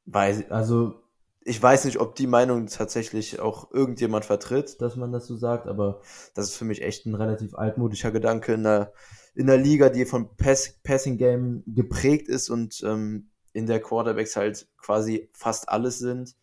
weil, 0.05 0.45
also 0.51 1.02
ich 1.45 1.61
weiß 1.61 1.85
nicht, 1.85 1.99
ob 1.99 2.15
die 2.15 2.27
Meinung 2.27 2.67
tatsächlich 2.67 3.39
auch 3.39 3.71
irgendjemand 3.71 4.25
vertritt, 4.25 4.81
dass 4.81 4.95
man 4.95 5.11
das 5.11 5.27
so 5.27 5.35
sagt, 5.35 5.67
aber 5.67 6.01
das 6.35 6.49
ist 6.49 6.55
für 6.55 6.65
mich 6.65 6.81
echt 6.81 7.05
ein 7.05 7.15
relativ 7.15 7.55
altmodischer 7.55 8.11
Gedanke 8.11 8.53
in 8.53 8.65
einer, 8.65 8.93
in 9.35 9.49
einer 9.49 9.61
Liga, 9.61 9.89
die 9.89 10.05
von 10.05 10.35
Pass, 10.37 10.79
Passing 10.83 11.17
Game 11.17 11.63
geprägt 11.67 12.29
ist 12.29 12.49
und 12.49 12.81
ähm, 12.85 13.29
in 13.51 13.67
der 13.67 13.81
Quarterbacks 13.81 14.35
halt 14.35 14.67
quasi 14.77 15.29
fast 15.33 15.69
alles 15.69 15.99
sind 15.99 16.35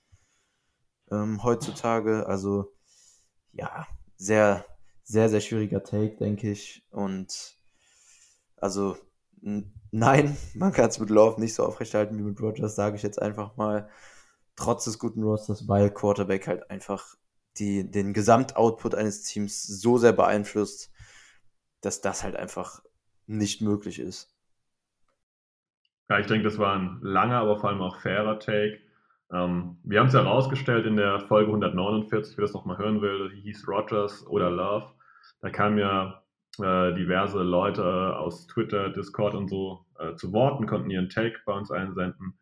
ähm, 1.10 1.42
heutzutage. 1.42 2.26
Also 2.26 2.72
ja, 3.52 3.86
sehr, 4.16 4.64
sehr, 5.02 5.28
sehr 5.28 5.40
schwieriger 5.40 5.82
Take, 5.82 6.16
denke 6.16 6.50
ich. 6.50 6.84
Und 6.90 7.58
also 8.56 8.96
nein, 9.40 10.36
man 10.54 10.72
kann 10.72 10.90
es 10.90 10.98
mit 10.98 11.10
Love 11.10 11.40
nicht 11.40 11.54
so 11.54 11.64
aufrechterhalten 11.64 12.18
wie 12.18 12.22
mit 12.22 12.40
Rogers, 12.40 12.76
sage 12.76 12.96
ich 12.96 13.02
jetzt 13.02 13.20
einfach 13.20 13.56
mal 13.56 13.88
trotz 14.60 14.84
des 14.84 14.98
guten 14.98 15.22
Rosters, 15.22 15.68
weil 15.68 15.90
Quarterback 15.90 16.46
halt 16.46 16.70
einfach 16.70 17.16
die, 17.58 17.90
den 17.90 18.12
Gesamtoutput 18.12 18.94
eines 18.94 19.22
Teams 19.22 19.66
so 19.66 19.98
sehr 19.98 20.12
beeinflusst, 20.12 20.92
dass 21.80 22.00
das 22.00 22.22
halt 22.22 22.36
einfach 22.36 22.82
nicht 23.26 23.62
möglich 23.62 23.98
ist. 23.98 24.34
Ja, 26.08 26.18
ich 26.18 26.26
denke, 26.26 26.44
das 26.44 26.58
war 26.58 26.76
ein 26.76 26.98
langer, 27.02 27.36
aber 27.36 27.58
vor 27.58 27.70
allem 27.70 27.82
auch 27.82 27.96
fairer 28.00 28.38
Take. 28.40 28.78
Ähm, 29.32 29.78
wir 29.84 30.00
haben 30.00 30.08
es 30.08 30.14
ja 30.14 30.24
herausgestellt 30.24 30.86
in 30.86 30.96
der 30.96 31.20
Folge 31.20 31.48
149, 31.48 32.36
wer 32.36 32.42
das 32.42 32.52
nochmal 32.52 32.78
hören 32.78 33.00
will, 33.00 33.30
hieß 33.30 33.66
Rogers 33.68 34.26
oder 34.26 34.50
Love. 34.50 34.92
Da 35.40 35.50
kamen 35.50 35.78
ja 35.78 36.22
äh, 36.58 36.92
diverse 36.94 37.42
Leute 37.42 38.16
aus 38.16 38.48
Twitter, 38.48 38.90
Discord 38.90 39.34
und 39.34 39.48
so 39.48 39.86
äh, 39.98 40.14
zu 40.16 40.32
Worten, 40.32 40.66
konnten 40.66 40.90
ihren 40.90 41.08
Take 41.08 41.38
bei 41.46 41.52
uns 41.52 41.70
einsenden. 41.70 42.39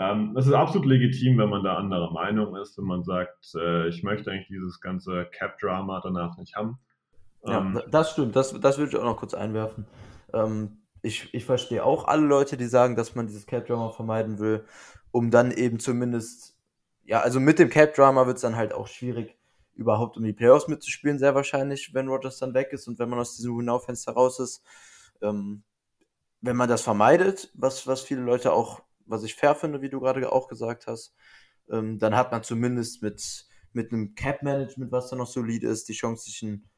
Ähm, 0.00 0.32
das 0.34 0.46
ist 0.46 0.54
absolut 0.54 0.86
legitim, 0.86 1.36
wenn 1.36 1.50
man 1.50 1.62
da 1.62 1.76
anderer 1.76 2.10
Meinung 2.10 2.56
ist, 2.56 2.78
wenn 2.78 2.86
man 2.86 3.04
sagt, 3.04 3.54
äh, 3.54 3.86
ich 3.88 4.02
möchte 4.02 4.30
eigentlich 4.30 4.48
dieses 4.48 4.80
ganze 4.80 5.26
Cap-Drama 5.26 6.00
danach 6.02 6.38
nicht 6.38 6.56
haben. 6.56 6.78
Ähm, 7.44 7.74
ja, 7.76 7.86
das 7.86 8.12
stimmt, 8.12 8.34
das, 8.34 8.58
das 8.58 8.78
würde 8.78 8.92
ich 8.92 8.96
auch 8.96 9.04
noch 9.04 9.18
kurz 9.18 9.34
einwerfen. 9.34 9.86
Ähm, 10.32 10.78
ich, 11.02 11.34
ich 11.34 11.44
verstehe 11.44 11.84
auch 11.84 12.08
alle 12.08 12.24
Leute, 12.24 12.56
die 12.56 12.64
sagen, 12.64 12.96
dass 12.96 13.14
man 13.14 13.26
dieses 13.26 13.46
Cap-Drama 13.46 13.90
vermeiden 13.90 14.38
will, 14.38 14.64
um 15.10 15.30
dann 15.30 15.50
eben 15.50 15.78
zumindest, 15.78 16.56
ja, 17.04 17.20
also 17.20 17.38
mit 17.38 17.58
dem 17.58 17.68
Cap-Drama 17.68 18.26
wird 18.26 18.36
es 18.36 18.42
dann 18.42 18.56
halt 18.56 18.72
auch 18.72 18.86
schwierig, 18.86 19.36
überhaupt 19.74 20.16
um 20.16 20.24
die 20.24 20.32
Playoffs 20.32 20.66
mitzuspielen, 20.66 21.18
sehr 21.18 21.34
wahrscheinlich, 21.34 21.92
wenn 21.92 22.08
Rogers 22.08 22.38
dann 22.38 22.54
weg 22.54 22.72
ist 22.72 22.88
und 22.88 22.98
wenn 22.98 23.10
man 23.10 23.18
aus 23.18 23.36
diesem 23.36 23.54
Hinaufenster 23.54 24.12
raus 24.12 24.40
ist. 24.40 24.64
Ähm, 25.20 25.62
wenn 26.40 26.56
man 26.56 26.70
das 26.70 26.80
vermeidet, 26.80 27.50
was, 27.52 27.86
was 27.86 28.00
viele 28.00 28.22
Leute 28.22 28.54
auch 28.54 28.80
was 29.10 29.24
ich 29.24 29.34
fair 29.34 29.54
finde, 29.54 29.82
wie 29.82 29.90
du 29.90 30.00
gerade 30.00 30.30
auch 30.30 30.48
gesagt 30.48 30.86
hast. 30.86 31.14
Ähm, 31.70 31.98
dann 31.98 32.16
hat 32.16 32.32
man 32.32 32.42
zumindest 32.42 33.02
mit, 33.02 33.46
mit 33.72 33.92
einem 33.92 34.14
Cap-Management, 34.14 34.92
was 34.92 35.10
da 35.10 35.16
noch 35.16 35.26
solid 35.26 35.64
ist, 35.64 35.88
die 35.88 35.94
Chance, 35.94 36.24
sich 36.24 36.42
ein 36.42 36.68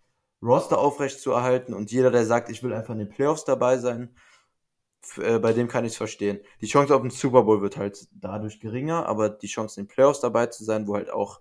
Roster 0.42 0.78
aufrecht 0.78 1.20
zu 1.20 1.32
erhalten. 1.32 1.74
Und 1.74 1.92
jeder, 1.92 2.10
der 2.10 2.26
sagt, 2.26 2.50
ich 2.50 2.62
will 2.62 2.72
einfach 2.72 2.92
in 2.92 2.98
den 2.98 3.08
Playoffs 3.08 3.44
dabei 3.44 3.78
sein, 3.78 4.14
äh, 5.18 5.38
bei 5.38 5.52
dem 5.52 5.68
kann 5.68 5.84
ich 5.84 5.92
es 5.92 5.96
verstehen. 5.96 6.40
Die 6.60 6.66
Chance 6.66 6.94
auf 6.94 7.02
den 7.02 7.10
Super 7.10 7.42
Bowl 7.42 7.60
wird 7.60 7.76
halt 7.76 8.08
dadurch 8.12 8.60
geringer, 8.60 9.06
aber 9.06 9.28
die 9.28 9.46
Chance 9.46 9.80
in 9.80 9.86
den 9.86 9.92
Playoffs 9.92 10.20
dabei 10.20 10.46
zu 10.46 10.64
sein, 10.64 10.86
wo 10.86 10.94
halt 10.94 11.10
auch 11.10 11.40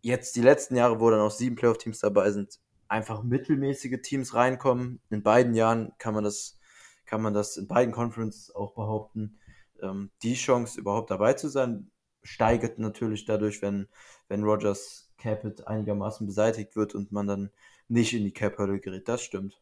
jetzt 0.00 0.36
die 0.36 0.42
letzten 0.42 0.76
Jahre, 0.76 1.00
wo 1.00 1.10
dann 1.10 1.20
auch 1.20 1.30
sieben 1.30 1.56
Playoff-Teams 1.56 2.00
dabei 2.00 2.30
sind, 2.32 2.60
einfach 2.88 3.22
mittelmäßige 3.22 4.00
Teams 4.02 4.34
reinkommen. 4.34 5.00
In 5.10 5.22
beiden 5.22 5.54
Jahren 5.54 5.92
kann 5.98 6.14
man 6.14 6.24
das, 6.24 6.58
kann 7.06 7.22
man 7.22 7.34
das 7.34 7.56
in 7.56 7.68
beiden 7.68 7.94
Conferences 7.94 8.54
auch 8.54 8.74
behaupten 8.74 9.38
ähm, 9.82 10.10
die 10.22 10.34
Chance 10.34 10.80
überhaupt 10.80 11.10
dabei 11.10 11.34
zu 11.34 11.48
sein, 11.48 11.90
steigert 12.22 12.78
natürlich 12.78 13.24
dadurch, 13.24 13.62
wenn, 13.62 13.88
wenn 14.28 14.44
Rogers 14.44 15.12
Capit 15.18 15.66
einigermaßen 15.66 16.26
beseitigt 16.26 16.76
wird 16.76 16.94
und 16.94 17.12
man 17.12 17.26
dann 17.26 17.50
nicht 17.88 18.12
in 18.14 18.24
die 18.24 18.32
Cap-Hölle 18.32 18.80
gerät. 18.80 19.08
Das 19.08 19.22
stimmt. 19.22 19.60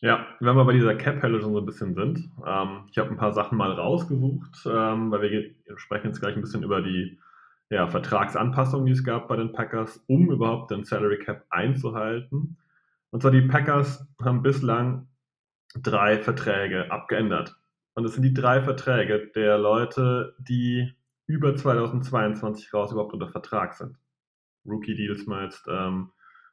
Ja, 0.00 0.26
wenn 0.40 0.56
wir 0.56 0.64
bei 0.64 0.74
dieser 0.74 0.94
Cap-Hölle 0.94 1.40
schon 1.40 1.52
so 1.52 1.60
ein 1.60 1.66
bisschen 1.66 1.94
sind, 1.94 2.30
ähm, 2.46 2.86
ich 2.90 2.98
habe 2.98 3.10
ein 3.10 3.16
paar 3.16 3.32
Sachen 3.32 3.56
mal 3.56 3.72
rausgesucht, 3.72 4.66
ähm, 4.66 5.10
weil 5.10 5.22
wir 5.22 5.78
sprechen 5.78 6.08
jetzt 6.08 6.20
gleich 6.20 6.34
ein 6.34 6.42
bisschen 6.42 6.62
über 6.62 6.82
die 6.82 7.18
ja, 7.70 7.86
Vertragsanpassungen, 7.86 8.86
die 8.86 8.92
es 8.92 9.04
gab 9.04 9.28
bei 9.28 9.36
den 9.36 9.52
Packers, 9.52 10.04
um 10.06 10.30
überhaupt 10.30 10.70
den 10.70 10.84
Salary 10.84 11.18
Cap 11.18 11.44
einzuhalten. 11.48 12.58
Und 13.10 13.22
zwar 13.22 13.30
die 13.30 13.42
Packers 13.42 14.06
haben 14.22 14.42
bislang 14.42 15.08
drei 15.74 16.18
Verträge 16.18 16.90
abgeändert. 16.90 17.56
Und 17.96 18.04
es 18.04 18.12
sind 18.12 18.24
die 18.24 18.34
drei 18.34 18.60
Verträge 18.60 19.28
der 19.34 19.56
Leute, 19.56 20.36
die 20.38 20.94
über 21.26 21.56
2022 21.56 22.72
raus 22.74 22.92
überhaupt 22.92 23.14
unter 23.14 23.30
Vertrag 23.30 23.72
sind. 23.72 23.96
Rookie-Deals 24.66 25.26
mal 25.26 25.44
jetzt 25.44 25.66
ähm, 25.66 26.10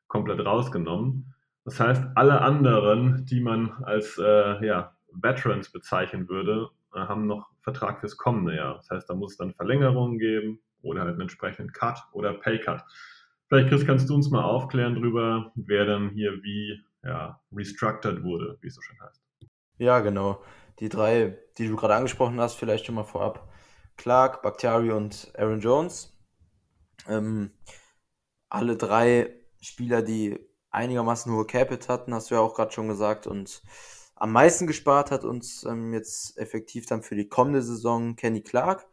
komplett 0.07 0.43
rausgenommen. 0.45 1.35
Das 1.65 1.81
heißt, 1.81 2.01
alle 2.15 2.41
anderen, 2.41 3.25
die 3.25 3.41
man 3.41 3.71
als 3.83 4.17
äh, 4.17 4.65
ja, 4.65 4.95
Veterans 5.11 5.69
bezeichnen 5.69 6.29
würde, 6.29 6.69
äh, 6.95 6.99
haben 6.99 7.27
noch 7.27 7.49
Vertrag 7.61 7.99
fürs 7.99 8.15
kommende 8.15 8.55
Jahr. 8.55 8.75
Das 8.75 8.89
heißt, 8.89 9.09
da 9.09 9.13
muss 9.13 9.33
es 9.33 9.37
dann 9.37 9.53
Verlängerungen 9.53 10.19
geben 10.19 10.61
oder 10.81 11.01
halt 11.01 11.11
einen 11.11 11.21
entsprechenden 11.21 11.73
Cut 11.73 11.99
oder 12.13 12.33
Pay-Cut. 12.35 12.83
Vielleicht, 13.49 13.67
Chris, 13.67 13.85
kannst 13.85 14.09
du 14.09 14.15
uns 14.15 14.29
mal 14.29 14.43
aufklären 14.43 14.95
darüber, 14.95 15.51
wer 15.55 15.85
dann 15.85 16.09
hier 16.11 16.41
wie 16.41 16.81
ja, 17.03 17.41
restructured 17.51 18.23
wurde, 18.23 18.57
wie 18.61 18.67
es 18.67 18.75
so 18.75 18.81
schön 18.81 19.01
heißt. 19.01 19.21
Ja, 19.77 19.99
genau 19.99 20.41
die 20.79 20.89
drei, 20.89 21.37
die 21.57 21.67
du 21.67 21.75
gerade 21.75 21.95
angesprochen 21.95 22.39
hast, 22.39 22.55
vielleicht 22.55 22.85
schon 22.85 22.95
mal 22.95 23.03
vorab. 23.03 23.47
Clark, 23.97 24.41
Bakhtiari 24.41 24.91
und 24.91 25.31
Aaron 25.37 25.61
Jones. 25.61 26.17
Ähm, 27.07 27.51
alle 28.49 28.77
drei 28.77 29.33
Spieler, 29.61 30.01
die 30.01 30.39
einigermaßen 30.71 31.31
hohe 31.31 31.45
Capit 31.45 31.89
hatten, 31.89 32.13
hast 32.13 32.31
du 32.31 32.35
ja 32.35 32.41
auch 32.41 32.55
gerade 32.55 32.71
schon 32.71 32.87
gesagt. 32.87 33.27
Und 33.27 33.61
am 34.15 34.31
meisten 34.31 34.67
gespart 34.67 35.11
hat 35.11 35.23
uns 35.23 35.63
ähm, 35.63 35.93
jetzt 35.93 36.37
effektiv 36.37 36.85
dann 36.85 37.03
für 37.03 37.15
die 37.15 37.29
kommende 37.29 37.61
Saison 37.61 38.15
Kenny 38.15 38.41
Clark. 38.41 38.87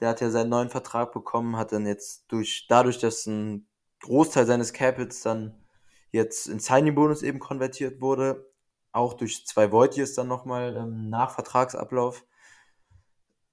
Der 0.00 0.10
hat 0.10 0.20
ja 0.20 0.30
seinen 0.30 0.50
neuen 0.50 0.68
Vertrag 0.68 1.12
bekommen, 1.12 1.56
hat 1.56 1.72
dann 1.72 1.86
jetzt 1.86 2.24
durch, 2.28 2.66
dadurch, 2.68 2.98
dass 2.98 3.26
ein 3.26 3.68
Großteil 4.00 4.46
seines 4.46 4.72
Capits 4.72 5.22
dann 5.22 5.64
jetzt 6.10 6.48
in 6.48 6.60
Signing-Bonus 6.60 7.22
eben 7.22 7.38
konvertiert 7.38 8.00
wurde, 8.00 8.51
auch 8.92 9.14
durch 9.14 9.46
zwei 9.46 9.72
Voitiers 9.72 10.14
dann 10.14 10.28
nochmal 10.28 10.76
ähm, 10.76 11.08
nach 11.08 11.30
Vertragsablauf 11.30 12.24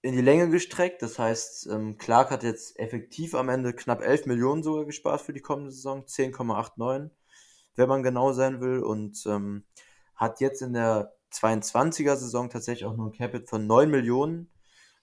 in 0.02 0.16
die 0.16 0.22
Länge 0.22 0.50
gestreckt. 0.50 1.02
Das 1.02 1.20
heißt, 1.20 1.68
ähm, 1.68 1.98
Clark 1.98 2.32
hat 2.32 2.44
jetzt 2.44 2.78
effektiv 2.80 3.36
am 3.36 3.50
Ende 3.50 3.74
knapp 3.74 4.02
11 4.02 4.26
Millionen 4.26 4.64
sogar 4.64 4.86
gespart 4.86 5.22
für 5.22 5.34
die 5.34 5.42
kommende 5.42 5.72
Saison, 5.72 6.04
10,89, 6.06 7.10
wenn 7.76 7.90
man 7.90 8.04
genau 8.04 8.34
sein 8.34 8.62
will, 8.62 8.80
und 8.80 9.26
ähm, 9.26 9.66
hat 10.16 10.42
jetzt 10.42 10.62
in 10.62 10.74
der 10.74 11.16
22er 11.32 12.16
Saison 12.16 12.50
tatsächlich 12.50 12.86
auch 12.86 12.96
nur 12.96 13.08
ein 13.08 13.18
Capit 13.18 13.50
von 13.50 13.68
9 13.68 13.90
Millionen. 13.90 14.52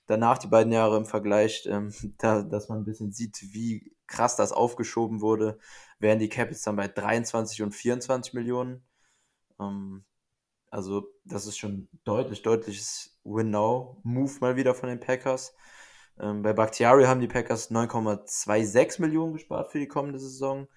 Danach 0.07 0.39
die 0.39 0.49
beiden 0.49 0.72
Jahre 0.72 0.97
im 0.97 1.07
Vergleich, 1.07 1.66
ähm, 1.66 1.93
da, 2.18 2.43
dass 2.43 2.68
man 2.68 2.78
ein 2.78 2.84
bisschen 2.84 3.12
sieht, 3.12 3.39
wie 3.53 3.97
krass 4.07 4.37
das 4.37 4.53
aufgeschoben 4.53 5.20
wurde, 5.20 5.59
wären 5.99 6.18
die 6.18 6.28
Capits 6.28 6.62
dann 6.62 6.76
bei 6.76 6.89
23 6.89 7.62
und 7.62 7.74
24 7.74 8.34
Millionen. 8.34 8.84
Ähm, 9.61 10.05
also 10.71 11.09
das 11.25 11.47
ist 11.47 11.59
schon 11.59 11.89
deutlich, 12.05 12.43
deutliches 12.43 13.19
Win-Now-Move 13.25 14.33
mal 14.41 14.57
wieder 14.57 14.75
von 14.75 14.89
den 14.89 15.01
Packers. 15.01 15.55
Ähm, 16.19 16.43
bei 16.43 16.53
Bakhtiari 16.53 17.05
haben 17.05 17.21
die 17.21 17.29
Packers 17.29 17.71
9,26 17.71 19.01
Millionen 19.01 19.35
gespart 19.35 19.71
für 19.71 19.79
die 19.79 19.89
kommende 19.89 20.19
Saison. 20.19 20.69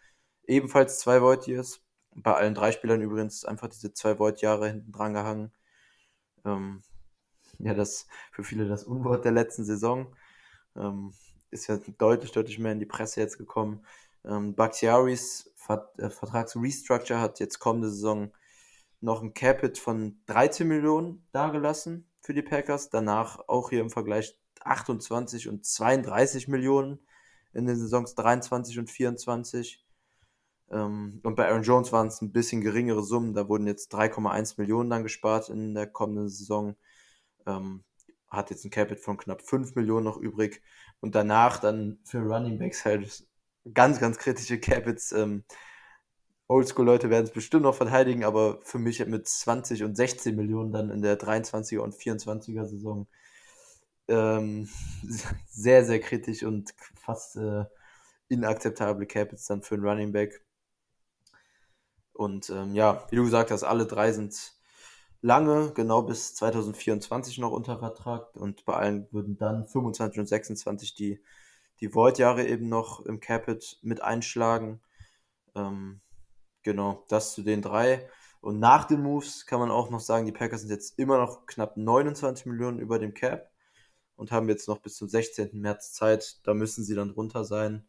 Ebenfalls 0.46 1.00
zwei 1.00 1.22
Void-Years. 1.22 1.82
Bei 2.16 2.34
allen 2.34 2.56
drei 2.56 2.72
Spielern 2.72 3.02
übrigens 3.02 3.46
einfach 3.46 3.70
diese 3.70 3.94
zwei 3.94 4.18
Void-Jahre 4.20 4.68
hinten 4.70 4.92
dran 4.92 5.14
gehangen. 5.14 5.52
Ähm, 6.46 6.82
ja, 7.60 7.74
das 7.74 8.08
für 8.32 8.44
viele 8.44 8.68
das 8.68 8.84
Unwort 8.84 9.26
der 9.26 9.32
letzten 9.32 9.66
Saison. 9.66 10.16
Ähm, 10.76 11.14
ist 11.52 11.68
ja 11.68 11.80
deutlich, 11.98 12.32
deutlich 12.32 12.60
mehr 12.60 12.72
in 12.72 12.80
die 12.80 12.86
Presse 12.86 13.22
jetzt 13.22 13.38
gekommen. 13.38 13.86
Ähm, 14.26 14.56
Bakhtiaris 14.56 15.52
Vert 15.56 15.98
äh, 16.00 16.10
Vertragsrestructure 16.10 17.20
hat 17.20 17.40
jetzt 17.40 17.60
kommende 17.60 17.90
Saison 17.90 18.32
noch 19.02 19.22
ein 19.22 19.34
Capit 19.34 19.78
von 19.78 20.22
13 20.28 20.68
Millionen 20.68 21.28
dagelassen 21.32 22.10
für 22.22 22.34
die 22.34 22.42
Packers. 22.42 22.90
Danach 22.90 23.40
auch 23.48 23.70
hier 23.70 23.82
im 23.82 23.90
Vergleich 23.90 24.38
28 24.62 25.48
und 25.48 25.66
32 25.66 26.48
Millionen 26.48 27.00
in 27.54 27.66
den 27.66 27.78
Saisons 27.78 28.16
23 28.16 28.80
und 28.80 28.90
24. 28.90 29.86
Ähm, 30.72 31.22
und 31.24 31.36
bei 31.36 31.48
Aaron 31.48 31.64
Jones 31.64 31.92
waren 31.92 32.08
es 32.08 32.22
ein 32.22 32.32
bisschen 32.32 32.62
geringere 32.62 33.04
Summen. 33.04 33.34
Da 33.34 33.48
wurden 33.48 33.68
jetzt 33.68 33.94
3,1 33.94 34.56
Millionen 34.58 34.90
dann 34.90 35.04
gespart 35.04 35.50
in 35.50 35.74
der 35.74 35.88
kommenden 35.88 36.30
Saison. 36.30 36.76
Ähm, 37.46 37.84
hat 38.30 38.52
jetzt 38.52 38.66
ein 38.66 38.70
Capit 38.70 39.00
von 39.00 39.18
knapp 39.18 39.42
5 39.42 39.76
Millionen 39.76 40.06
noch 40.06 40.18
übrig. 40.18 40.62
Und 41.00 41.16
danach 41.16 41.60
dann 41.60 42.00
für 42.04 42.20
Running 42.20 42.60
Backs 42.60 42.86
halt 42.86 43.26
ganz, 43.74 44.00
ganz 44.00 44.18
kritische 44.18 44.60
Capits. 44.60 45.12
Oldschool-Leute 46.50 47.12
werden 47.12 47.26
es 47.26 47.32
bestimmt 47.32 47.64
noch 47.64 47.76
verteidigen, 47.76 48.24
aber 48.24 48.60
für 48.64 48.80
mich 48.80 49.06
mit 49.06 49.28
20 49.28 49.84
und 49.84 49.96
16 49.96 50.36
Millionen 50.36 50.72
dann 50.72 50.90
in 50.90 51.04
der 51.04 51.18
23er 51.20 51.80
und 51.80 51.94
24er 51.94 52.66
Saison 52.66 53.08
ähm, 54.08 54.68
sehr, 55.48 55.86
sehr 55.86 56.00
kritisch 56.00 56.44
und 56.44 56.74
fast 56.96 57.36
äh, 57.36 57.66
inakzeptable 58.30 59.06
Capits 59.06 59.46
dann 59.46 59.62
für 59.62 59.76
einen 59.76 59.86
Running 59.86 60.12
Back. 60.12 60.44
Und 62.14 62.50
ähm, 62.50 62.74
ja, 62.74 63.06
wie 63.12 63.16
du 63.16 63.24
gesagt 63.24 63.52
hast, 63.52 63.64
alle 63.64 63.86
drei 63.86 64.12
sind 64.12 64.54
lange, 65.22 65.72
genau 65.74 66.02
bis 66.02 66.34
2024 66.34 67.38
noch 67.38 67.52
unter 67.52 67.78
Vertrag 67.78 68.36
und 68.36 68.66
bei 68.66 68.74
allen 68.74 69.08
würden 69.12 69.38
dann 69.38 69.68
25 69.68 70.20
und 70.20 70.26
26 70.26 70.96
die, 70.96 71.22
die 71.80 71.94
Void-Jahre 71.94 72.48
eben 72.48 72.70
noch 72.70 73.06
im 73.06 73.20
Capit 73.20 73.78
mit 73.84 74.02
einschlagen. 74.02 74.82
Ähm, 75.56 76.02
Genau, 76.70 77.04
das 77.08 77.34
zu 77.34 77.42
den 77.42 77.64
drei. 77.64 78.08
Und 78.42 78.60
nach 78.60 78.86
den 78.86 79.02
Moves 79.02 79.48
kann 79.48 79.60
man 79.60 79.72
auch 79.72 79.90
noch 79.90 80.00
sagen, 80.00 80.28
die 80.28 80.32
Packers 80.32 80.62
sind 80.62 80.70
jetzt 80.70 81.00
immer 81.00 81.18
noch 81.18 81.48
knapp 81.48 81.78
29 81.78 82.46
Millionen 82.46 82.78
über 82.78 83.00
dem 83.00 83.16
Cap 83.16 83.50
und 84.16 84.32
haben 84.32 84.48
jetzt 84.50 84.68
noch 84.68 84.78
bis 84.78 84.96
zum 84.96 85.10
16. 85.10 85.60
März 85.60 85.94
Zeit. 85.94 86.40
Da 86.44 86.54
müssen 86.54 86.84
sie 86.84 86.94
dann 86.94 87.10
drunter 87.10 87.44
sein. 87.44 87.88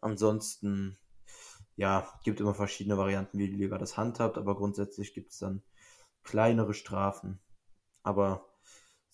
Ansonsten, 0.00 0.96
ja, 1.74 2.08
gibt 2.22 2.38
immer 2.38 2.54
verschiedene 2.54 2.96
Varianten, 2.96 3.38
wie 3.38 3.48
die 3.48 3.56
Liga 3.56 3.76
das 3.76 3.96
handhabt, 3.96 4.38
aber 4.38 4.54
grundsätzlich 4.54 5.12
gibt 5.12 5.32
es 5.32 5.40
dann 5.40 5.64
kleinere 6.22 6.74
Strafen. 6.74 7.40
Aber 8.04 8.46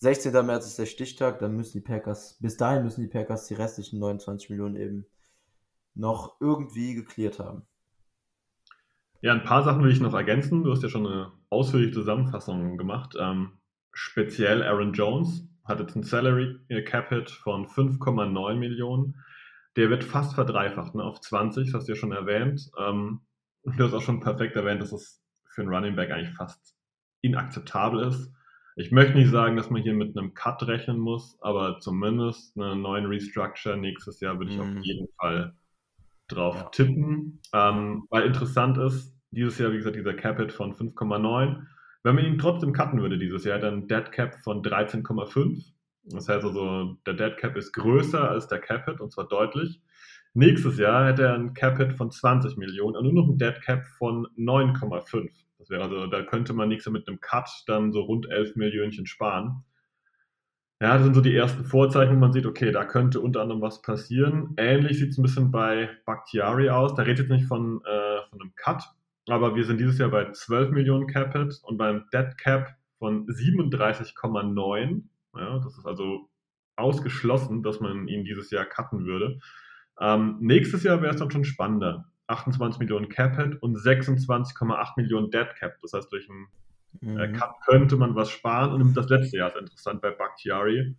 16. 0.01 0.33
März 0.45 0.67
ist 0.67 0.77
der 0.77 0.85
Stichtag, 0.85 1.39
dann 1.39 1.55
müssen 1.55 1.79
die 1.79 1.87
Packers, 1.87 2.37
bis 2.39 2.57
dahin 2.57 2.83
müssen 2.83 3.01
die 3.01 3.07
Packers 3.07 3.47
die 3.47 3.55
restlichen 3.55 3.97
29 3.97 4.51
Millionen 4.51 4.75
eben 4.75 5.07
noch 5.95 6.39
irgendwie 6.39 6.93
geklärt 6.93 7.39
haben. 7.39 7.65
Ja, 9.23 9.31
ein 9.31 9.43
paar 9.43 9.63
Sachen 9.63 9.81
will 9.81 9.91
ich 9.91 10.01
noch 10.01 10.13
ergänzen. 10.13 10.65
Du 10.65 10.71
hast 10.71 10.83
ja 10.83 10.89
schon 10.89 11.07
eine 11.07 11.31
ausführliche 11.49 11.93
Zusammenfassung 11.93 12.77
gemacht. 12.77 13.15
Ähm, 13.17 13.53
speziell 13.93 14.61
Aaron 14.61 14.91
Jones 14.91 15.47
hat 15.63 15.79
jetzt 15.79 15.95
ein 15.95 16.03
Salary 16.03 16.59
Cap 16.83 17.07
Hit 17.07 17.31
von 17.31 17.65
5,9 17.65 18.55
Millionen. 18.55 19.15
Der 19.77 19.89
wird 19.89 20.03
fast 20.03 20.35
verdreifacht 20.35 20.93
ne, 20.95 21.03
auf 21.05 21.21
20, 21.21 21.67
das 21.67 21.73
hast 21.73 21.87
du 21.87 21.93
ja 21.93 21.95
schon 21.95 22.11
erwähnt. 22.11 22.69
Ähm, 22.77 23.21
du 23.63 23.85
hast 23.85 23.93
auch 23.93 24.01
schon 24.01 24.19
perfekt 24.19 24.57
erwähnt, 24.57 24.81
dass 24.81 24.91
es 24.91 25.23
für 25.47 25.61
einen 25.61 25.73
Running 25.73 25.95
Back 25.95 26.11
eigentlich 26.11 26.35
fast 26.35 26.75
inakzeptabel 27.21 28.05
ist. 28.05 28.29
Ich 28.75 28.91
möchte 28.91 29.17
nicht 29.17 29.31
sagen, 29.31 29.55
dass 29.55 29.69
man 29.69 29.83
hier 29.83 29.93
mit 29.93 30.17
einem 30.17 30.33
Cut 30.33 30.67
rechnen 30.67 30.99
muss, 30.99 31.37
aber 31.39 31.79
zumindest 31.79 32.57
einen 32.57 32.81
neuen 32.81 33.05
Restructure 33.05 33.77
nächstes 33.77 34.19
Jahr 34.19 34.37
würde 34.37 34.51
ich 34.51 34.57
mm. 34.57 34.61
auf 34.61 34.67
mhm. 34.67 34.81
jeden 34.81 35.07
Fall 35.17 35.55
drauf 36.27 36.55
ja. 36.55 36.69
tippen. 36.69 37.39
Ähm, 37.53 38.05
weil 38.09 38.25
interessant 38.25 38.77
ist, 38.77 39.12
dieses 39.33 39.57
Jahr, 39.57 39.71
wie 39.71 39.77
gesagt, 39.77 39.95
dieser 39.95 40.13
Capit 40.13 40.51
von 40.51 40.73
5,9. 40.73 41.65
Wenn 42.03 42.15
man 42.15 42.25
ihn 42.25 42.37
trotzdem 42.37 42.73
cutten 42.73 43.01
würde 43.01 43.17
dieses 43.17 43.43
Jahr, 43.45 43.59
dann 43.59 43.87
Dead 43.87 44.11
Cap 44.11 44.35
von 44.43 44.61
13,5. 44.61 45.73
Das 46.05 46.27
heißt 46.27 46.43
also, 46.43 46.97
der 47.05 47.13
Dead 47.13 47.37
Cap 47.37 47.55
ist 47.55 47.71
größer 47.73 48.29
als 48.29 48.47
der 48.47 48.59
Capit 48.59 48.99
und 48.99 49.11
zwar 49.11 49.27
deutlich. 49.27 49.81
Nächstes 50.33 50.77
Jahr 50.77 51.07
hätte 51.07 51.23
er 51.23 51.35
ein 51.35 51.53
Capit 51.53 51.93
von 51.93 52.11
20 52.11 52.57
Millionen 52.57 52.95
und 52.95 53.03
nur 53.03 53.13
noch 53.13 53.29
ein 53.29 53.37
Dead 53.37 53.61
Cap 53.61 53.85
von 53.97 54.27
9,5. 54.37 55.29
Das 55.59 55.69
wäre 55.69 55.83
also, 55.83 56.07
da 56.07 56.23
könnte 56.23 56.53
man 56.53 56.69
Jahr 56.85 56.91
mit 56.91 57.07
einem 57.07 57.21
Cut 57.21 57.49
dann 57.67 57.93
so 57.93 58.01
rund 58.01 58.29
11 58.29 58.55
Millionen 58.55 59.05
sparen. 59.05 59.63
Ja, 60.81 60.95
das 60.95 61.03
sind 61.03 61.13
so 61.13 61.21
die 61.21 61.33
ersten 61.33 61.63
Vorzeichen, 61.63 62.15
wo 62.15 62.19
man 62.19 62.33
sieht, 62.33 62.45
okay, 62.45 62.71
da 62.71 62.83
könnte 62.83 63.21
unter 63.21 63.41
anderem 63.41 63.61
was 63.61 63.81
passieren. 63.81 64.53
Ähnlich 64.57 64.99
sieht 64.99 65.11
es 65.11 65.17
ein 65.17 65.21
bisschen 65.21 65.51
bei 65.51 65.89
Bakhtiari 66.05 66.69
aus. 66.69 66.95
Da 66.95 67.03
redet 67.03 67.19
jetzt 67.19 67.29
nicht 67.29 67.45
von, 67.45 67.79
äh, 67.85 68.29
von 68.29 68.41
einem 68.41 68.53
Cut, 68.55 68.83
aber 69.27 69.55
wir 69.55 69.65
sind 69.65 69.79
dieses 69.79 69.97
Jahr 69.97 70.09
bei 70.09 70.31
12 70.31 70.71
Millionen 70.71 71.07
Capit 71.07 71.59
und 71.63 71.77
beim 71.77 72.05
Dead 72.11 72.37
Cap 72.37 72.75
von 72.99 73.27
37,9. 73.27 75.03
Ja, 75.35 75.59
das 75.59 75.77
ist 75.77 75.85
also 75.85 76.29
ausgeschlossen, 76.75 77.63
dass 77.63 77.79
man 77.79 78.07
ihn 78.07 78.25
dieses 78.25 78.51
Jahr 78.51 78.65
cutten 78.65 79.05
würde. 79.05 79.39
Ähm, 79.99 80.37
nächstes 80.39 80.83
Jahr 80.83 81.01
wäre 81.01 81.13
es 81.13 81.19
dann 81.19 81.31
schon 81.31 81.45
spannender. 81.45 82.09
28 82.27 82.79
Millionen 82.79 83.09
Capit 83.09 83.61
und 83.61 83.77
26,8 83.77 84.93
Millionen 84.97 85.29
Dead 85.29 85.47
Cap. 85.57 85.75
Das 85.81 85.93
heißt, 85.93 86.11
durch 86.11 86.27
einen 86.29 86.47
äh, 87.01 87.27
mhm. 87.27 87.33
Cut 87.33 87.51
könnte 87.65 87.95
man 87.95 88.15
was 88.15 88.29
sparen. 88.29 88.71
Und 88.71 88.93
das 88.95 89.09
letzte 89.09 89.37
Jahr 89.37 89.49
ist 89.49 89.57
interessant 89.57 90.01
bei 90.01 90.11
Bakhtiari. 90.11 90.95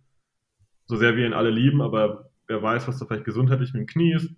So 0.85 0.95
sehr 0.95 1.15
wir 1.15 1.25
ihn 1.25 1.33
alle 1.33 1.49
lieben, 1.49 1.81
aber 1.81 2.29
wer 2.47 2.61
weiß, 2.61 2.87
was 2.87 2.99
da 2.99 3.05
vielleicht 3.05 3.25
gesundheitlich 3.25 3.73
mit 3.73 3.81
dem 3.81 3.87
Knie 3.87 4.13
ist. 4.13 4.29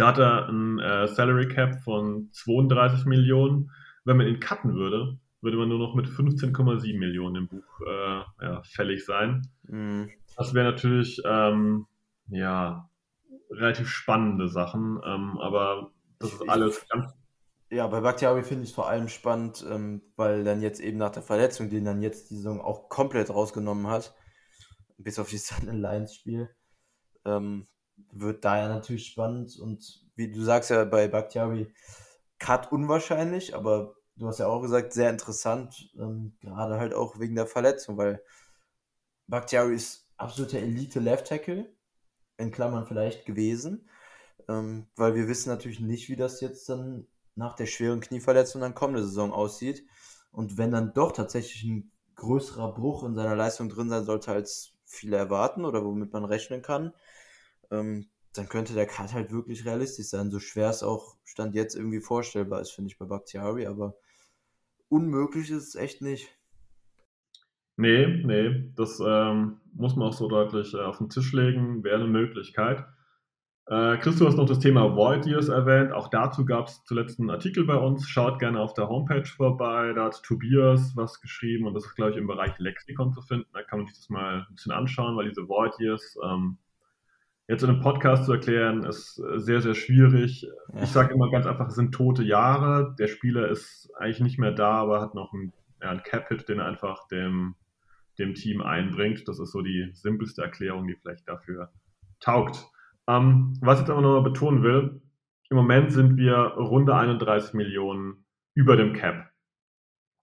Da 0.00 0.06
hat 0.06 0.18
er 0.18 0.48
ein 0.48 0.78
äh, 0.78 1.08
Salary 1.08 1.46
Cap 1.46 1.82
von 1.82 2.30
32 2.32 3.04
Millionen. 3.04 3.70
Wenn 4.04 4.16
man 4.16 4.28
ihn 4.28 4.40
cutten 4.40 4.74
würde, 4.74 5.18
würde 5.42 5.58
man 5.58 5.68
nur 5.68 5.78
noch 5.78 5.94
mit 5.94 6.06
15,7 6.06 6.98
Millionen 6.98 7.36
im 7.36 7.48
Buch 7.48 7.80
äh, 7.86 8.22
ja, 8.42 8.62
fällig 8.62 9.04
sein. 9.04 9.46
Mhm. 9.64 10.10
Das 10.38 10.54
wäre 10.54 10.70
natürlich 10.72 11.20
ähm, 11.26 11.86
ja 12.28 12.88
relativ 13.50 13.90
spannende 13.90 14.48
Sachen, 14.48 15.02
ähm, 15.04 15.36
aber 15.38 15.90
das 16.18 16.32
ist 16.32 16.48
alles 16.48 16.88
ganz. 16.88 17.12
Ja, 17.68 17.86
bei 17.86 18.00
Bakhtiari 18.00 18.42
finde 18.42 18.64
ich 18.64 18.70
es 18.70 18.74
vor 18.74 18.88
allem 18.88 19.08
spannend, 19.08 19.66
ähm, 19.70 20.00
weil 20.16 20.44
dann 20.44 20.62
jetzt 20.62 20.80
eben 20.80 20.96
nach 20.96 21.10
der 21.10 21.22
Verletzung, 21.22 21.68
den 21.68 21.84
dann 21.84 22.00
jetzt 22.00 22.30
die 22.30 22.36
Saison 22.36 22.62
auch 22.62 22.88
komplett 22.88 23.28
rausgenommen 23.28 23.86
hat, 23.88 24.14
bis 24.96 25.18
auf 25.18 25.30
das 25.30 25.60
Lions-Spiel, 25.62 26.48
ähm, 27.26 27.66
wird 28.12 28.44
da 28.44 28.58
ja 28.58 28.68
natürlich 28.68 29.06
spannend 29.06 29.58
und 29.58 30.06
wie 30.16 30.30
du 30.30 30.42
sagst 30.42 30.70
ja 30.70 30.84
bei 30.84 31.08
Bakhtiari, 31.08 31.72
Cut 32.38 32.72
unwahrscheinlich, 32.72 33.54
aber 33.54 33.94
du 34.16 34.26
hast 34.26 34.38
ja 34.38 34.46
auch 34.46 34.62
gesagt, 34.62 34.92
sehr 34.92 35.10
interessant, 35.10 35.90
ähm, 35.98 36.36
gerade 36.40 36.78
halt 36.78 36.94
auch 36.94 37.18
wegen 37.18 37.34
der 37.34 37.46
Verletzung, 37.46 37.98
weil 37.98 38.22
Bakhtiari 39.26 39.74
ist 39.74 40.08
absoluter 40.16 40.58
Elite 40.58 41.00
Left 41.00 41.26
Tackle, 41.26 41.72
in 42.38 42.50
Klammern 42.50 42.86
vielleicht 42.86 43.26
gewesen, 43.26 43.88
ähm, 44.48 44.88
weil 44.96 45.14
wir 45.14 45.28
wissen 45.28 45.50
natürlich 45.50 45.80
nicht, 45.80 46.08
wie 46.08 46.16
das 46.16 46.40
jetzt 46.40 46.68
dann 46.68 47.06
nach 47.34 47.54
der 47.54 47.66
schweren 47.66 48.00
Knieverletzung 48.00 48.60
dann 48.60 48.74
kommende 48.74 49.04
Saison 49.04 49.32
aussieht. 49.32 49.86
Und 50.32 50.58
wenn 50.58 50.70
dann 50.70 50.92
doch 50.94 51.12
tatsächlich 51.12 51.64
ein 51.64 51.92
größerer 52.16 52.74
Bruch 52.74 53.04
in 53.04 53.14
seiner 53.14 53.36
Leistung 53.36 53.68
drin 53.68 53.88
sein 53.88 54.04
sollte, 54.04 54.32
als 54.32 54.74
viele 54.84 55.16
erwarten 55.16 55.64
oder 55.64 55.84
womit 55.84 56.12
man 56.12 56.24
rechnen 56.24 56.62
kann, 56.62 56.92
ähm, 57.70 58.08
dann 58.34 58.48
könnte 58.48 58.74
der 58.74 58.86
Cut 58.86 59.12
halt 59.12 59.32
wirklich 59.32 59.64
realistisch 59.64 60.06
sein. 60.06 60.30
So 60.30 60.38
schwer 60.38 60.70
es 60.70 60.82
auch 60.82 61.16
Stand 61.24 61.54
jetzt 61.54 61.74
irgendwie 61.74 62.00
vorstellbar 62.00 62.60
ist, 62.60 62.70
finde 62.70 62.90
ich 62.90 62.98
bei 62.98 63.06
Bakhtiari, 63.06 63.66
aber 63.66 63.94
unmöglich 64.88 65.50
ist 65.50 65.68
es 65.68 65.74
echt 65.74 66.02
nicht. 66.02 66.28
Nee, 67.76 68.06
nee, 68.06 68.72
das 68.76 69.00
ähm, 69.04 69.60
muss 69.72 69.96
man 69.96 70.08
auch 70.08 70.12
so 70.12 70.28
deutlich 70.28 70.74
äh, 70.74 70.80
auf 70.80 70.98
den 70.98 71.08
Tisch 71.08 71.32
legen, 71.32 71.82
wäre 71.82 71.96
eine 71.96 72.08
Möglichkeit. 72.08 72.84
Äh, 73.66 73.98
Chris, 73.98 74.18
du 74.18 74.26
hast 74.26 74.36
noch 74.36 74.48
das 74.48 74.58
Thema 74.58 74.96
Void 74.96 75.26
Years 75.26 75.48
erwähnt. 75.48 75.92
Auch 75.92 76.08
dazu 76.08 76.44
gab 76.44 76.66
es 76.66 76.82
zuletzt 76.84 77.20
einen 77.20 77.30
Artikel 77.30 77.64
bei 77.64 77.76
uns. 77.76 78.08
Schaut 78.08 78.40
gerne 78.40 78.60
auf 78.60 78.74
der 78.74 78.88
Homepage 78.88 79.24
vorbei. 79.24 79.92
Da 79.94 80.06
hat 80.06 80.22
Tobias 80.24 80.92
was 80.96 81.20
geschrieben 81.20 81.66
und 81.66 81.74
das 81.74 81.86
ist, 81.86 81.94
glaube 81.94 82.10
ich, 82.10 82.16
im 82.16 82.26
Bereich 82.26 82.58
Lexikon 82.58 83.12
zu 83.12 83.22
finden. 83.22 83.48
Da 83.52 83.62
kann 83.62 83.78
man 83.78 83.86
sich 83.86 83.96
das 83.96 84.08
mal 84.10 84.46
ein 84.48 84.54
bisschen 84.54 84.72
anschauen, 84.72 85.16
weil 85.16 85.28
diese 85.28 85.48
Void 85.48 85.78
Years 85.78 86.18
ähm, 86.22 86.58
jetzt 87.50 87.64
in 87.64 87.70
einem 87.70 87.80
Podcast 87.80 88.26
zu 88.26 88.32
erklären, 88.32 88.84
ist 88.84 89.16
sehr, 89.36 89.60
sehr 89.60 89.74
schwierig. 89.74 90.46
Ja. 90.72 90.82
Ich 90.84 90.90
sage 90.90 91.12
immer 91.12 91.30
ganz 91.32 91.46
einfach, 91.46 91.66
es 91.66 91.74
sind 91.74 91.92
tote 91.92 92.22
Jahre. 92.22 92.94
Der 92.96 93.08
Spieler 93.08 93.48
ist 93.48 93.90
eigentlich 93.98 94.20
nicht 94.20 94.38
mehr 94.38 94.52
da, 94.52 94.74
aber 94.74 95.00
hat 95.00 95.16
noch 95.16 95.32
einen, 95.34 95.52
ja, 95.82 95.90
einen 95.90 96.04
Cap-Hit, 96.04 96.48
den 96.48 96.60
er 96.60 96.66
einfach 96.66 97.08
dem, 97.08 97.56
dem 98.18 98.34
Team 98.34 98.62
einbringt. 98.62 99.26
Das 99.26 99.40
ist 99.40 99.50
so 99.50 99.62
die 99.62 99.90
simpelste 99.94 100.42
Erklärung, 100.42 100.86
die 100.86 100.94
vielleicht 100.94 101.28
dafür 101.28 101.72
taugt. 102.20 102.68
Ähm, 103.08 103.58
was 103.60 103.78
ich 103.78 103.80
jetzt 103.80 103.90
aber 103.90 104.00
nochmal 104.00 104.22
betonen 104.22 104.62
will, 104.62 105.02
im 105.50 105.56
Moment 105.56 105.90
sind 105.90 106.16
wir 106.16 106.36
runde 106.36 106.94
31 106.94 107.54
Millionen 107.54 108.24
über 108.54 108.76
dem 108.76 108.92
Cap. 108.92 109.28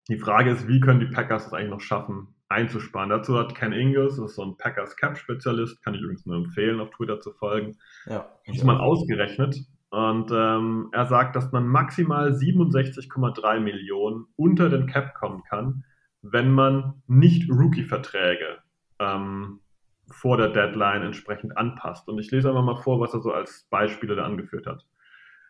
Die 0.07 0.17
Frage 0.17 0.51
ist, 0.51 0.69
wie 0.69 0.79
können 0.79 1.01
die 1.01 1.07
Packers 1.07 1.47
es 1.47 1.53
eigentlich 1.53 1.71
noch 1.71 1.81
schaffen, 1.81 2.36
einzusparen? 2.49 3.09
Dazu 3.09 3.37
hat 3.37 3.55
Ken 3.55 3.73
Ingles, 3.73 4.17
das 4.17 4.31
ist 4.31 4.35
so 4.35 4.43
ein 4.43 4.57
Packers 4.57 4.95
Cap-Spezialist, 4.97 5.83
kann 5.83 5.93
ich 5.93 6.01
übrigens 6.01 6.25
nur 6.25 6.37
empfehlen, 6.37 6.79
auf 6.79 6.89
Twitter 6.91 7.19
zu 7.19 7.31
folgen, 7.33 7.77
ja, 8.05 8.29
das 8.45 8.63
mal 8.63 8.79
ausgerechnet. 8.79 9.57
Und 9.89 10.31
ähm, 10.31 10.89
er 10.91 11.05
sagt, 11.05 11.35
dass 11.35 11.51
man 11.51 11.65
maximal 11.65 12.31
67,3 12.31 13.59
Millionen 13.59 14.25
unter 14.35 14.69
den 14.69 14.85
Cap 14.87 15.13
kommen 15.13 15.43
kann, 15.49 15.85
wenn 16.21 16.51
man 16.51 17.01
nicht 17.07 17.49
Rookie-Verträge 17.49 18.57
ähm, 18.99 19.61
vor 20.09 20.37
der 20.37 20.49
Deadline 20.49 21.03
entsprechend 21.03 21.57
anpasst. 21.57 22.07
Und 22.07 22.19
ich 22.19 22.31
lese 22.31 22.49
einfach 22.49 22.63
mal 22.63 22.81
vor, 22.81 22.99
was 22.99 23.13
er 23.13 23.21
so 23.21 23.31
als 23.31 23.67
Beispiele 23.69 24.15
da 24.15 24.25
angeführt 24.25 24.65
hat. 24.65 24.85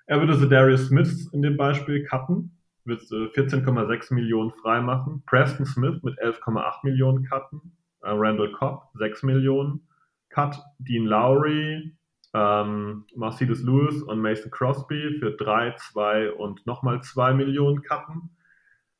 Er 0.05 0.19
würde 0.19 0.35
The 0.35 0.47
Darius 0.47 0.87
Smith 0.87 1.29
in 1.33 1.41
dem 1.41 1.57
Beispiel 1.57 2.05
cutten, 2.05 2.56
wird 2.87 3.01
14,6 3.01 4.13
Millionen 4.13 4.51
freimachen. 4.51 5.23
Preston 5.25 5.65
Smith 5.65 6.01
mit 6.03 6.19
11,8 6.19 6.79
Millionen 6.83 7.23
cutten. 7.25 7.61
Äh, 8.01 8.11
Randall 8.11 8.51
Cobb 8.51 8.89
6 8.95 9.23
Millionen 9.23 9.87
cut. 10.29 10.57
Dean 10.79 11.05
Lowry, 11.05 11.95
ähm, 12.33 13.05
Mercedes 13.15 13.61
Lewis 13.63 14.01
und 14.03 14.21
Mason 14.21 14.51
Crosby 14.51 15.17
für 15.19 15.31
3, 15.31 15.75
2 15.91 16.31
und 16.31 16.65
nochmal 16.65 17.01
2 17.01 17.33
Millionen 17.33 17.81
cutten. 17.81 18.29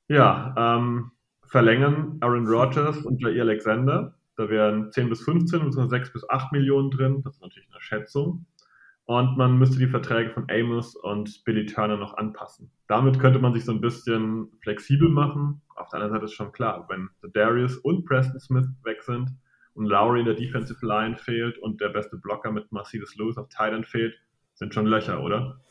Ja, 0.08 0.54
ähm, 0.58 1.12
verlängern 1.46 2.18
Aaron 2.22 2.48
Rodgers 2.48 2.98
und 3.06 3.22
Jair 3.22 3.42
Alexander 3.44 4.18
da 4.38 4.50
wären 4.50 4.92
10 4.92 5.10
bis 5.10 5.22
15, 5.24 5.66
bzw. 5.66 5.90
6 5.90 6.14
bis 6.14 6.30
8 6.30 6.52
Millionen 6.52 6.92
drin. 6.92 7.22
Das 7.24 7.36
ist 7.36 7.42
natürlich 7.42 7.70
eine 7.72 7.82
Schätzung. 7.82 8.46
Und 9.08 9.38
man 9.38 9.58
müsste 9.58 9.80
die 9.80 9.88
Verträge 9.88 10.32
von 10.32 10.48
Amos 10.50 10.94
und 10.98 11.46
Billy 11.46 11.66
Turner 11.66 11.96
noch 11.96 12.18
anpassen. 12.18 12.70
Damit 12.90 13.20
könnte 13.20 13.40
man 13.40 13.54
sich 13.54 13.64
so 13.64 13.72
ein 13.72 13.80
bisschen 13.80 14.52
flexibel 14.62 15.08
machen. 15.08 15.62
Auf 15.78 15.88
der 15.90 16.02
anderen 16.02 16.16
Seite 16.16 16.26
ist 16.26 16.34
schon 16.34 16.52
klar, 16.52 16.86
wenn 16.90 17.10
Darius 17.32 17.78
und 17.78 18.06
Preston 18.06 18.42
Smith 18.42 18.68
weg 18.84 19.02
sind 19.02 19.30
und 19.76 19.86
Lowry 19.86 20.20
in 20.20 20.26
der 20.26 20.36
Defensive 20.36 20.86
Line 20.86 21.16
fehlt 21.16 21.58
und 21.60 21.80
der 21.80 21.88
beste 21.88 22.18
Blocker 22.18 22.52
mit 22.52 22.70
Mercedes 22.74 23.16
Lewis 23.16 23.38
auf 23.38 23.48
Titan 23.48 23.86
fehlt, 23.86 24.14
sind 24.56 24.74
schon 24.74 24.86
Löcher, 24.86 25.24
oder? 25.24 25.62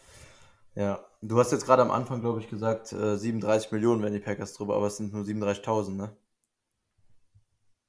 Ja, 0.74 1.04
du 1.20 1.38
hast 1.38 1.52
jetzt 1.52 1.66
gerade 1.66 1.82
am 1.82 1.90
Anfang, 1.90 2.22
glaube 2.22 2.40
ich, 2.40 2.48
gesagt, 2.48 2.86
37 2.86 3.70
äh, 3.70 3.74
Millionen 3.74 4.02
wenn 4.02 4.14
die 4.14 4.18
Packers 4.18 4.54
drüber, 4.54 4.76
aber 4.76 4.86
es 4.86 4.96
sind 4.96 5.12
nur 5.12 5.24
37.000, 5.24 5.94
ne? 5.94 6.16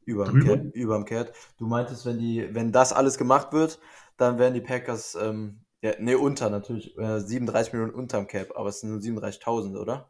Über 0.04 0.26
dem 0.26 0.44
Cat, 0.44 0.74
überm 0.74 1.06
Cat. 1.06 1.34
Du 1.58 1.68
meintest, 1.68 2.06
wenn 2.06 2.18
die, 2.18 2.48
wenn 2.54 2.72
das 2.72 2.94
alles 2.94 3.18
gemacht 3.18 3.52
wird, 3.52 3.78
dann 4.18 4.40
werden 4.40 4.54
die 4.54 4.62
Packers, 4.62 5.16
ähm, 5.16 5.62
ja, 5.82 5.92
nee, 6.00 6.16
unter 6.16 6.50
natürlich, 6.50 6.98
äh, 6.98 7.20
37 7.20 7.74
Millionen 7.74 7.94
unterm 7.94 8.28
Cap, 8.28 8.52
aber 8.56 8.70
es 8.70 8.82
sind 8.82 8.90
nur 8.90 9.00
37.000, 9.00 9.78
oder? 9.78 10.10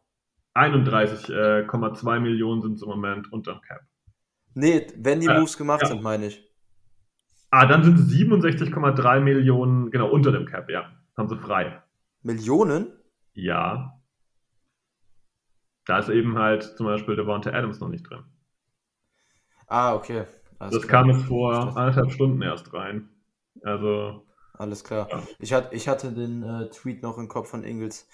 31,2 0.56 2.16
äh, 2.16 2.20
Millionen 2.20 2.62
sind 2.62 2.74
es 2.74 2.82
im 2.82 2.90
Moment 2.90 3.32
unterm 3.32 3.62
Cap. 3.62 3.82
Nee, 4.54 4.88
wenn 4.96 5.20
die 5.20 5.28
äh, 5.28 5.40
Moves 5.40 5.58
gemacht 5.58 5.84
ja. 5.84 5.90
sind, 5.90 6.02
meine 6.02 6.28
ich. 6.28 6.44
Ah, 7.52 7.66
dann 7.66 7.84
sind 7.84 8.00
es 8.00 8.10
67,3 8.10 9.20
Millionen, 9.20 9.92
genau, 9.92 10.10
unter 10.10 10.32
dem 10.32 10.46
Cap, 10.46 10.70
ja. 10.70 10.92
Haben 11.16 11.30
sie 11.30 11.38
frei. 11.38 11.82
Millionen? 12.24 12.88
Ja. 13.34 14.00
Da 15.86 16.00
ist 16.00 16.10
eben 16.10 16.38
halt 16.38 16.64
zum 16.64 16.88
Beispiel 16.88 17.16
der 17.16 17.24
Devonta 17.24 17.52
Adams 17.52 17.80
noch 17.80 17.88
nicht 17.88 18.10
drin. 18.10 18.24
Ah, 19.68 19.94
okay. 19.96 20.26
Alles 20.60 20.76
das 20.76 20.88
klar. 20.88 21.04
kam 21.04 21.12
jetzt 21.12 21.26
vor 21.26 21.78
anderthalb 21.78 22.12
Stunden 22.12 22.42
erst 22.42 22.74
rein. 22.74 23.10
Also. 23.64 24.24
Alles 24.54 24.84
klar. 24.84 25.08
Ja. 25.12 25.24
Ich, 25.40 25.54
hat, 25.54 25.72
ich 25.74 25.88
hatte 25.88 26.12
den 26.12 26.42
äh, 26.44 26.70
Tweet 26.70 27.04
noch 27.04 27.18
im 27.18 27.28
Kopf 27.28 27.50
von 27.50 27.64
Ingels, 27.64 28.08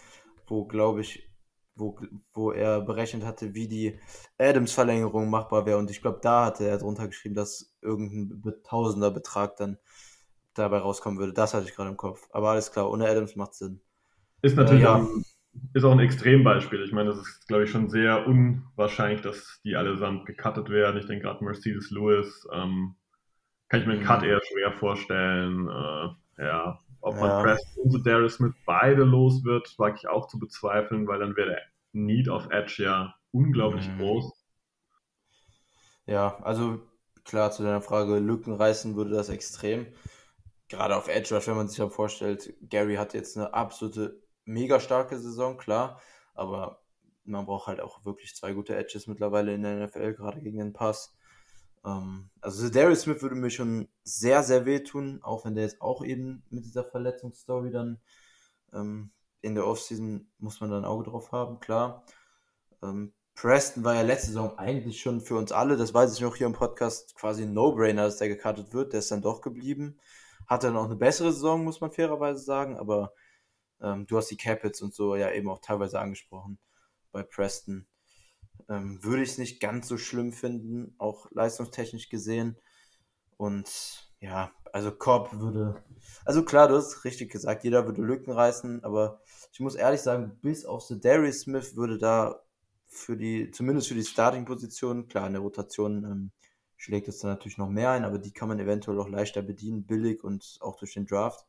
wo, 0.47 0.65
glaube 0.65 1.01
ich, 1.01 1.29
wo, 1.75 1.97
wo 2.33 2.51
er 2.51 2.81
berechnet 2.81 3.23
hatte, 3.23 3.55
wie 3.55 3.67
die 3.67 3.99
Adams-Verlängerung 4.37 5.29
machbar 5.29 5.65
wäre. 5.65 5.77
Und 5.77 5.89
ich 5.89 6.01
glaube, 6.01 6.19
da 6.21 6.45
hatte 6.45 6.65
er 6.65 6.77
drunter 6.77 7.07
geschrieben, 7.07 7.35
dass 7.35 7.73
irgendein 7.81 8.53
tausender 8.63 9.09
Betrag 9.09 9.55
dann 9.55 9.77
dabei 10.53 10.79
rauskommen 10.79 11.17
würde. 11.17 11.33
Das 11.33 11.53
hatte 11.53 11.65
ich 11.67 11.75
gerade 11.75 11.89
im 11.89 11.97
Kopf. 11.97 12.27
Aber 12.31 12.51
alles 12.51 12.71
klar, 12.71 12.91
ohne 12.91 13.07
Adams 13.07 13.35
macht 13.35 13.53
Sinn. 13.53 13.79
Ist 14.41 14.57
natürlich 14.57 14.83
äh, 14.83 14.85
ja 14.85 15.07
ist 15.73 15.83
auch 15.83 15.91
ein 15.91 15.99
Extrembeispiel. 15.99 16.83
Ich 16.83 16.91
meine, 16.91 17.09
das 17.09 17.19
ist, 17.19 17.47
glaube 17.47 17.63
ich, 17.63 17.69
schon 17.69 17.89
sehr 17.89 18.27
unwahrscheinlich, 18.27 19.21
dass 19.21 19.61
die 19.63 19.75
allesamt 19.75 20.25
gecuttet 20.25 20.69
werden. 20.69 20.97
Ich 20.97 21.05
denke 21.05 21.25
gerade 21.25 21.43
Mercedes 21.43 21.91
Lewis, 21.91 22.47
ähm, 22.53 22.95
kann 23.73 23.81
ich 23.81 23.87
mir 23.87 23.93
einen 23.93 24.03
Cut 24.03 24.21
mhm. 24.21 24.27
eher 24.27 24.41
schwer 24.43 24.71
vorstellen. 24.73 25.67
Äh, 25.67 26.43
ja, 26.43 26.79
ob 27.01 27.15
man 27.15 27.27
ja. 27.27 27.41
Preston 27.41 27.91
und 27.91 28.05
Darius 28.05 28.35
Smith 28.35 28.53
beide 28.67 29.03
los 29.03 29.43
wird, 29.43 29.73
wage 29.79 29.95
ich 29.97 30.07
auch 30.07 30.27
zu 30.27 30.37
bezweifeln, 30.37 31.07
weil 31.07 31.17
dann 31.17 31.35
wäre 31.35 31.49
der 31.49 31.61
Need 31.91 32.29
auf 32.29 32.51
Edge 32.51 32.83
ja 32.83 33.15
unglaublich 33.31 33.89
mhm. 33.89 33.97
groß. 33.97 34.31
Ja, 36.05 36.37
also 36.43 36.81
klar, 37.23 37.49
zu 37.49 37.63
deiner 37.63 37.81
Frage, 37.81 38.19
Lücken 38.19 38.53
reißen 38.53 38.95
würde 38.95 39.09
das 39.09 39.29
extrem. 39.29 39.87
Gerade 40.69 40.95
auf 40.95 41.07
Edge, 41.07 41.35
wenn 41.43 41.55
man 41.55 41.67
sich 41.67 41.79
ja 41.79 41.89
vorstellt, 41.89 42.53
Gary 42.69 42.97
hat 42.97 43.15
jetzt 43.15 43.35
eine 43.37 43.55
absolute 43.55 44.21
mega 44.45 44.79
starke 44.79 45.17
Saison, 45.17 45.57
klar, 45.57 45.99
aber 46.35 46.83
man 47.23 47.47
braucht 47.47 47.65
halt 47.65 47.81
auch 47.81 48.05
wirklich 48.05 48.35
zwei 48.35 48.53
gute 48.53 48.75
Edges 48.75 49.07
mittlerweile 49.07 49.51
in 49.51 49.63
der 49.63 49.87
NFL, 49.87 50.13
gerade 50.13 50.41
gegen 50.41 50.59
den 50.59 50.73
Pass. 50.73 51.17
Ähm, 51.85 52.29
also 52.41 52.69
Darius 52.69 53.01
Smith 53.01 53.21
würde 53.21 53.35
mir 53.35 53.49
schon 53.49 53.87
sehr, 54.03 54.43
sehr 54.43 54.65
wehtun, 54.65 55.21
auch 55.23 55.45
wenn 55.45 55.55
der 55.55 55.65
jetzt 55.65 55.81
auch 55.81 56.03
eben 56.03 56.43
mit 56.49 56.65
dieser 56.65 56.83
Verletzungsstory 56.83 57.71
dann 57.71 57.99
ähm, 58.73 59.11
in 59.41 59.55
der 59.55 59.67
Offseason 59.67 60.31
muss 60.39 60.61
man 60.61 60.71
da 60.71 60.77
ein 60.77 60.85
Auge 60.85 61.09
drauf 61.09 61.31
haben, 61.31 61.59
klar. 61.59 62.05
Ähm, 62.81 63.13
Preston 63.35 63.83
war 63.83 63.95
ja 63.95 64.01
letzte 64.01 64.27
Saison 64.27 64.57
eigentlich 64.57 65.01
schon 65.01 65.19
für 65.21 65.35
uns 65.35 65.51
alle, 65.51 65.75
das 65.75 65.93
weiß 65.93 66.13
ich 66.13 66.21
noch 66.21 66.35
hier 66.35 66.47
im 66.47 66.53
Podcast, 66.53 67.15
quasi 67.15 67.43
ein 67.43 67.53
No-Brainer, 67.53 68.03
dass 68.03 68.17
der 68.17 68.29
gekartet 68.29 68.73
wird. 68.73 68.93
Der 68.93 68.99
ist 68.99 69.11
dann 69.11 69.21
doch 69.21 69.41
geblieben. 69.41 69.99
Hat 70.47 70.63
dann 70.63 70.77
auch 70.77 70.85
eine 70.85 70.95
bessere 70.95 71.33
Saison, 71.33 71.63
muss 71.63 71.81
man 71.81 71.91
fairerweise 71.91 72.43
sagen, 72.43 72.77
aber 72.77 73.13
ähm, 73.81 74.05
du 74.07 74.17
hast 74.17 74.29
die 74.29 74.37
Capits 74.37 74.81
und 74.81 74.93
so 74.93 75.15
ja 75.15 75.31
eben 75.31 75.49
auch 75.49 75.59
teilweise 75.59 75.99
angesprochen 75.99 76.59
bei 77.11 77.23
Preston. 77.23 77.87
Ähm, 78.73 79.03
würde 79.03 79.21
ich 79.21 79.31
es 79.31 79.37
nicht 79.37 79.59
ganz 79.59 79.87
so 79.87 79.97
schlimm 79.97 80.33
finden, 80.33 80.95
auch 80.97 81.29
leistungstechnisch 81.31 82.09
gesehen. 82.09 82.57
Und 83.37 84.09
ja, 84.19 84.51
also 84.71 84.91
Korb 84.91 85.37
würde. 85.39 85.83
Also 86.25 86.43
klar, 86.43 86.67
du 86.67 86.75
hast 86.75 87.05
richtig 87.05 87.31
gesagt, 87.31 87.63
jeder 87.63 87.85
würde 87.85 88.01
Lücken 88.01 88.31
reißen, 88.31 88.83
aber 88.83 89.21
ich 89.51 89.59
muss 89.59 89.75
ehrlich 89.75 90.01
sagen, 90.01 90.39
bis 90.41 90.65
auf 90.65 90.83
The 90.83 90.99
Darius 90.99 91.41
Smith 91.41 91.75
würde 91.75 91.99
da 91.99 92.41
für 92.87 93.15
die, 93.15 93.51
zumindest 93.51 93.89
für 93.89 93.95
die 93.95 94.03
Starting-Position, 94.03 95.07
klar, 95.07 95.27
in 95.27 95.33
der 95.33 95.41
Rotation 95.41 96.03
ähm, 96.05 96.31
schlägt 96.77 97.07
es 97.07 97.19
dann 97.19 97.31
natürlich 97.31 97.57
noch 97.57 97.69
mehr 97.69 97.91
ein, 97.91 98.05
aber 98.05 98.17
die 98.17 98.31
kann 98.31 98.47
man 98.47 98.59
eventuell 98.59 98.99
auch 98.99 99.09
leichter 99.09 99.41
bedienen, 99.41 99.85
billig 99.85 100.23
und 100.23 100.57
auch 100.61 100.77
durch 100.77 100.93
den 100.93 101.05
Draft. 101.05 101.45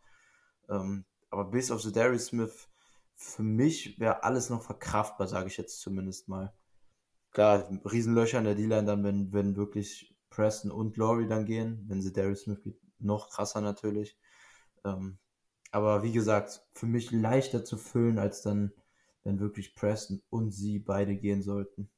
Ähm, 0.68 1.05
aber 1.31 1.45
bis 1.45 1.70
auf 1.70 1.83
Darius 1.91 2.27
Smith, 2.27 2.68
für 3.14 3.43
mich 3.43 3.99
wäre 3.99 4.25
alles 4.25 4.51
noch 4.51 4.62
verkraftbar, 4.62 5.27
sage 5.27 5.47
ich 5.47 5.57
jetzt 5.57 5.81
zumindest 5.81 6.29
mal. 6.29 6.53
Klar, 7.35 7.68
Riesenlöcher 7.85 8.39
in 8.39 8.45
der 8.45 8.55
D-Line 8.55 8.87
dann, 8.87 9.05
wenn, 9.05 9.32
wenn 9.35 9.57
wirklich 9.57 10.16
Preston 10.30 10.70
und 10.70 10.97
Laurie 10.97 11.28
dann 11.28 11.45
gehen. 11.47 11.85
Wenn 11.89 12.01
Darius 12.14 12.43
Smith 12.45 12.62
geht, 12.62 12.80
noch 12.99 13.30
krasser 13.30 13.61
natürlich. 13.61 14.16
Ähm, 14.85 15.18
aber 15.72 16.03
wie 16.05 16.12
gesagt, 16.12 16.62
für 16.74 16.87
mich 16.87 17.12
leichter 17.12 17.64
zu 17.64 17.76
füllen, 17.78 18.18
als 18.18 18.43
dann, 18.43 18.72
wenn 19.24 19.41
wirklich 19.41 19.74
Preston 19.76 20.22
und 20.30 20.53
sie 20.53 20.78
beide 20.80 21.16
gehen 21.16 21.43
sollten. 21.43 21.91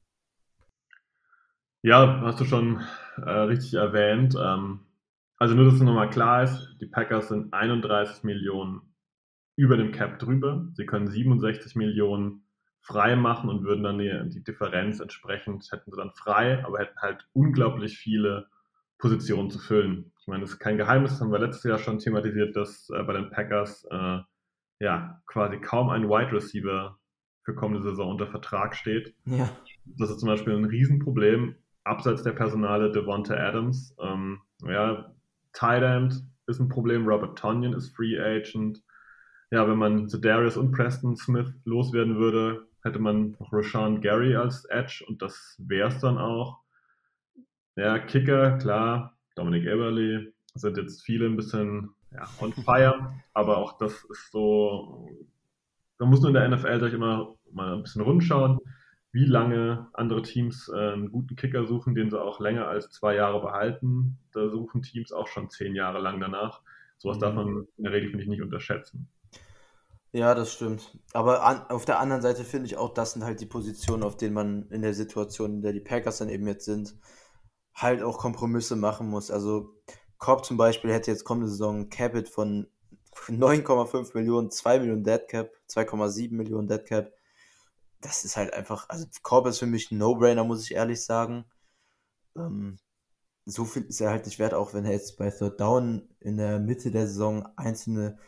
Ja, 1.83 2.21
hast 2.23 2.41
du 2.41 2.45
schon 2.45 2.83
äh, 3.17 3.31
richtig 3.31 3.75
erwähnt. 3.75 4.35
Ähm, 4.39 4.81
Also 5.39 5.55
nur, 5.55 5.67
dass 5.67 5.75
es 5.77 5.83
nochmal 5.83 6.11
klar 6.11 6.45
ist, 6.45 6.77
die 6.83 6.87
Packers 6.87 7.29
sind 7.29 7.55
31 7.55 8.25
Millionen 8.25 8.83
über 9.57 9.77
dem 9.79 9.93
Cap 9.93 10.19
drüber. 10.21 10.69
Sie 10.75 10.87
können 10.87 11.09
67 11.09 11.77
Millionen 11.77 12.46
frei 12.87 13.17
machen 13.17 13.51
und 13.51 13.65
würden 13.65 13.83
dann 13.83 13.99
die, 13.99 14.13
die 14.31 14.45
Differenz 14.45 15.01
entsprechend, 15.01 15.69
hätten 15.73 15.91
sie 15.91 15.97
dann 15.97 16.13
frei, 16.13 16.65
aber 16.65 16.79
hätten 16.79 17.01
halt 17.01 17.27
unglaublich 17.33 17.99
viele 17.99 18.47
Positionen 18.99 19.51
zu 19.51 19.59
füllen. 19.59 20.13
Ich 20.21 20.29
meine, 20.29 20.43
das 20.43 20.53
ist 20.53 20.59
kein 20.61 20.79
Geheimnis, 20.79 21.13
das 21.13 21.21
haben 21.21 21.33
wir 21.33 21.41
letztes 21.41 21.65
Jahr 21.65 21.79
schon 21.79 21.99
thematisiert, 21.99 22.55
dass 22.55 22.89
äh, 22.91 23.03
bei 23.03 23.13
den 23.15 23.31
Packers 23.31 23.87
äh, 23.91 24.19
ja 24.79 25.21
quasi 25.27 25.59
kaum 25.59 25.91
ein 25.91 26.09
Wide 26.09 26.33
Receiver 26.33 26.97
für 27.45 27.55
kommende 27.55 27.83
Saison 27.83 28.11
unter 28.11 28.29
Vertrag 28.29 28.77
steht. 28.77 29.15
Ja. 29.25 29.49
Das 29.85 30.11
ist 30.11 30.21
zum 30.21 30.29
Beispiel 30.29 30.55
ein 30.55 30.65
Riesenproblem. 30.65 31.57
Abseits 31.85 32.23
der 32.23 32.33
Personale 32.33 32.91
Devonta 32.91 33.35
Adams, 33.35 33.97
ähm, 34.01 34.41
ja, 34.65 35.13
Tight 35.53 35.83
End 35.83 36.25
ist 36.47 36.61
ein 36.61 36.69
Problem, 36.69 37.07
Robert 37.07 37.39
Tonyan 37.39 37.73
ist 37.73 37.95
Free 37.97 38.19
Agent. 38.19 38.83
Ja, 39.51 39.69
wenn 39.69 39.79
man 39.79 40.09
Darius 40.09 40.57
und 40.57 40.73
Preston 40.73 41.17
Smith 41.17 41.53
loswerden 41.65 42.17
würde, 42.17 42.67
hätte 42.87 42.99
man 42.99 43.37
noch 43.39 43.53
Rashawn 43.53 44.01
Gary 44.01 44.35
als 44.37 44.65
Edge 44.67 45.05
und 45.07 45.21
das 45.21 45.57
wäre 45.59 45.89
es 45.89 45.99
dann 45.99 46.19
auch. 46.19 46.61
Ja, 47.75 47.99
Kicker, 47.99 48.57
klar, 48.59 49.17
Dominic 49.35 49.65
Eberly, 49.65 50.33
sind 50.55 50.79
jetzt 50.79 51.03
viele 51.03 51.27
ein 51.27 51.37
bisschen 51.37 51.91
ja, 52.13 52.27
on 52.41 52.53
fire, 52.65 53.13
aber 53.35 53.59
auch 53.59 53.77
das 53.77 54.05
ist 54.05 54.31
so, 54.33 55.11
man 55.99 56.09
muss 56.09 56.21
nur 56.21 56.29
in 56.29 56.35
der 56.35 56.49
NFL, 56.49 56.81
sag 56.81 56.89
ich 56.89 56.95
immer, 56.95 57.35
mal 57.53 57.75
ein 57.75 57.83
bisschen 57.83 58.03
rundschauen, 58.03 58.59
wie 59.13 59.25
lange 59.25 59.89
andere 59.93 60.23
Teams 60.23 60.69
äh, 60.69 60.93
einen 60.93 61.11
guten 61.11 61.37
Kicker 61.37 61.67
suchen, 61.67 61.95
den 61.95 62.11
sie 62.11 62.21
auch 62.21 62.41
länger 62.41 62.69
als 62.69 62.91
zwei 62.91 63.15
Jahre 63.15 63.41
behalten. 63.41 64.19
Da 64.33 64.49
suchen 64.49 64.83
Teams 64.83 65.13
auch 65.13 65.27
schon 65.27 65.49
zehn 65.49 65.75
Jahre 65.75 66.01
lang 66.01 66.21
danach. 66.21 66.61
Sowas 66.99 67.17
mhm. 67.17 67.21
darf 67.21 67.35
man 67.35 67.67
in 67.77 67.85
der 67.85 67.93
Regel, 67.93 68.11
finde 68.11 68.25
ich, 68.25 68.29
nicht 68.29 68.43
unterschätzen. 68.43 69.09
Ja, 70.17 70.35
das 70.35 70.55
stimmt. 70.55 70.99
Aber 71.13 71.43
an, 71.45 71.67
auf 71.69 71.85
der 71.85 71.99
anderen 71.99 72.23
Seite 72.23 72.43
finde 72.43 72.65
ich 72.65 72.79
auch, 72.79 72.95
das 72.95 73.13
sind 73.13 73.23
halt 73.25 73.39
die 73.41 73.45
Positionen, 73.45 74.03
auf 74.03 74.17
denen 74.17 74.33
man 74.33 74.67
in 74.71 74.81
der 74.81 74.95
Situation, 74.95 75.57
in 75.57 75.61
der 75.61 75.75
die 75.75 75.81
Packers 75.81 76.17
dann 76.17 76.31
eben 76.31 76.47
jetzt 76.47 76.65
sind, 76.65 76.99
halt 77.75 78.03
auch 78.03 78.17
Kompromisse 78.17 78.77
machen 78.77 79.09
muss. 79.11 79.31
Also 79.31 79.75
Cobb 80.17 80.47
zum 80.47 80.57
Beispiel 80.57 80.91
hätte 80.91 81.11
jetzt 81.11 81.25
kommende 81.25 81.51
Saison 81.51 81.91
Capit 81.91 82.31
von 82.31 82.67
9,5 83.29 84.13
Millionen, 84.15 84.51
2 84.51 84.79
Millionen 84.79 85.05
Dead 85.05 85.29
Cap, 85.29 85.51
2,7 85.69 86.33
Millionen 86.33 86.67
Dead 86.67 86.83
Cap. 86.87 87.13
Das 88.01 88.25
ist 88.25 88.39
halt 88.39 88.55
einfach, 88.55 88.89
also 88.89 89.05
Cobb 89.23 89.47
ist 89.49 89.59
für 89.59 89.67
mich 89.67 89.91
ein 89.91 89.99
No-Brainer, 89.99 90.45
muss 90.45 90.65
ich 90.65 90.75
ehrlich 90.77 91.05
sagen. 91.05 91.45
Ähm, 92.37 92.79
so 93.45 93.67
viel 93.67 93.83
ist 93.85 94.01
er 94.01 94.11
halt 94.13 94.25
nicht 94.25 94.39
wert, 94.39 94.55
auch 94.55 94.73
wenn 94.73 94.87
er 94.87 94.93
jetzt 94.93 95.19
bei 95.19 95.31
Third 95.31 95.61
Down 95.61 96.09
in 96.21 96.39
der 96.39 96.59
Mitte 96.59 96.91
der 96.91 97.07
Saison 97.07 97.47
einzelne 97.57 98.19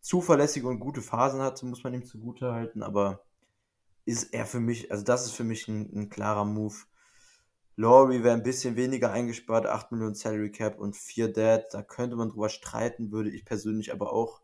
zuverlässige 0.00 0.66
und 0.68 0.80
gute 0.80 1.02
Phasen 1.02 1.40
hatte, 1.40 1.66
muss 1.66 1.84
man 1.84 1.94
ihm 1.94 2.04
zugute 2.04 2.52
halten, 2.52 2.82
aber 2.82 3.24
ist 4.04 4.32
er 4.32 4.46
für 4.46 4.60
mich, 4.60 4.90
also 4.90 5.04
das 5.04 5.26
ist 5.26 5.32
für 5.32 5.44
mich 5.44 5.68
ein, 5.68 5.90
ein 5.94 6.08
klarer 6.08 6.44
Move. 6.44 6.76
Laurie 7.76 8.22
wäre 8.22 8.34
ein 8.34 8.42
bisschen 8.42 8.74
weniger 8.74 9.12
eingespart, 9.12 9.66
8 9.66 9.92
Millionen 9.92 10.14
Salary 10.14 10.50
Cap 10.50 10.78
und 10.78 10.96
4 10.96 11.32
Dead. 11.32 11.62
Da 11.70 11.82
könnte 11.82 12.16
man 12.16 12.30
drüber 12.30 12.48
streiten, 12.48 13.12
würde 13.12 13.30
ich 13.30 13.44
persönlich 13.44 13.92
aber 13.92 14.12
auch 14.12 14.40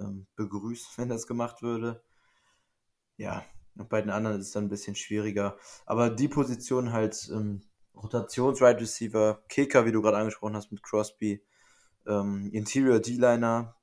ähm, 0.00 0.26
begrüßen, 0.34 0.88
wenn 0.96 1.08
das 1.08 1.26
gemacht 1.26 1.62
würde. 1.62 2.02
Ja, 3.16 3.44
und 3.76 3.88
bei 3.88 4.00
den 4.00 4.10
anderen 4.10 4.40
ist 4.40 4.48
es 4.48 4.52
dann 4.52 4.64
ein 4.64 4.70
bisschen 4.70 4.96
schwieriger. 4.96 5.56
Aber 5.84 6.10
die 6.10 6.28
Position 6.28 6.92
halt 6.92 7.28
ähm, 7.32 7.62
Rotations-Right 7.94 8.80
Receiver, 8.80 9.42
Kicker, 9.48 9.86
wie 9.86 9.92
du 9.92 10.02
gerade 10.02 10.16
angesprochen 10.16 10.56
hast 10.56 10.72
mit 10.72 10.82
Crosby, 10.82 11.44
ähm, 12.06 12.50
Interior 12.52 12.98
D-Liner, 12.98 13.76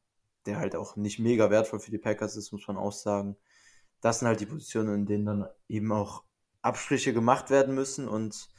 der 0.45 0.57
halt 0.57 0.75
auch 0.75 0.95
nicht 0.95 1.19
mega 1.19 1.49
wertvoll 1.49 1.79
für 1.79 1.91
die 1.91 1.97
Packers 1.97 2.35
ist, 2.35 2.51
muss 2.51 2.67
man 2.67 2.77
auch 2.77 2.91
sagen. 2.91 3.37
Das 4.01 4.19
sind 4.19 4.27
halt 4.27 4.39
die 4.39 4.45
Positionen, 4.45 4.93
in 4.95 5.05
denen 5.05 5.25
dann 5.25 5.47
eben 5.67 5.91
auch 5.91 6.23
Abstriche 6.61 7.13
gemacht 7.13 7.49
werden 7.49 7.75
müssen 7.75 8.07
und 8.07 8.49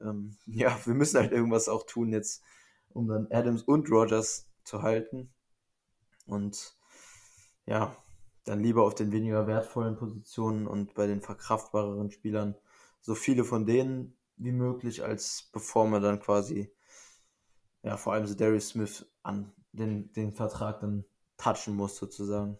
ähm, 0.00 0.36
ja, 0.46 0.78
wir 0.84 0.94
müssen 0.94 1.18
halt 1.18 1.32
irgendwas 1.32 1.68
auch 1.68 1.84
tun 1.86 2.12
jetzt, 2.12 2.42
um 2.90 3.08
dann 3.08 3.28
Adams 3.30 3.62
und 3.62 3.90
Rogers 3.90 4.48
zu 4.64 4.82
halten. 4.82 5.32
Und 6.26 6.76
ja, 7.66 7.96
dann 8.44 8.60
lieber 8.60 8.84
auf 8.84 8.94
den 8.94 9.12
weniger 9.12 9.46
wertvollen 9.46 9.96
Positionen 9.96 10.66
und 10.66 10.94
bei 10.94 11.06
den 11.06 11.20
verkraftbareren 11.20 12.10
Spielern 12.10 12.56
so 13.00 13.14
viele 13.14 13.44
von 13.44 13.66
denen 13.66 14.16
wie 14.36 14.52
möglich, 14.52 15.04
als 15.04 15.50
bevor 15.52 15.86
man 15.86 16.02
dann 16.02 16.20
quasi, 16.20 16.72
ja, 17.82 17.96
vor 17.96 18.12
allem 18.12 18.26
so 18.26 18.34
Darius 18.34 18.68
Smith 18.68 19.06
an 19.22 19.52
den, 19.72 20.12
den 20.12 20.32
Vertrag 20.32 20.80
dann 20.80 21.04
touchen 21.42 21.74
muss, 21.74 21.96
sozusagen. 21.96 22.58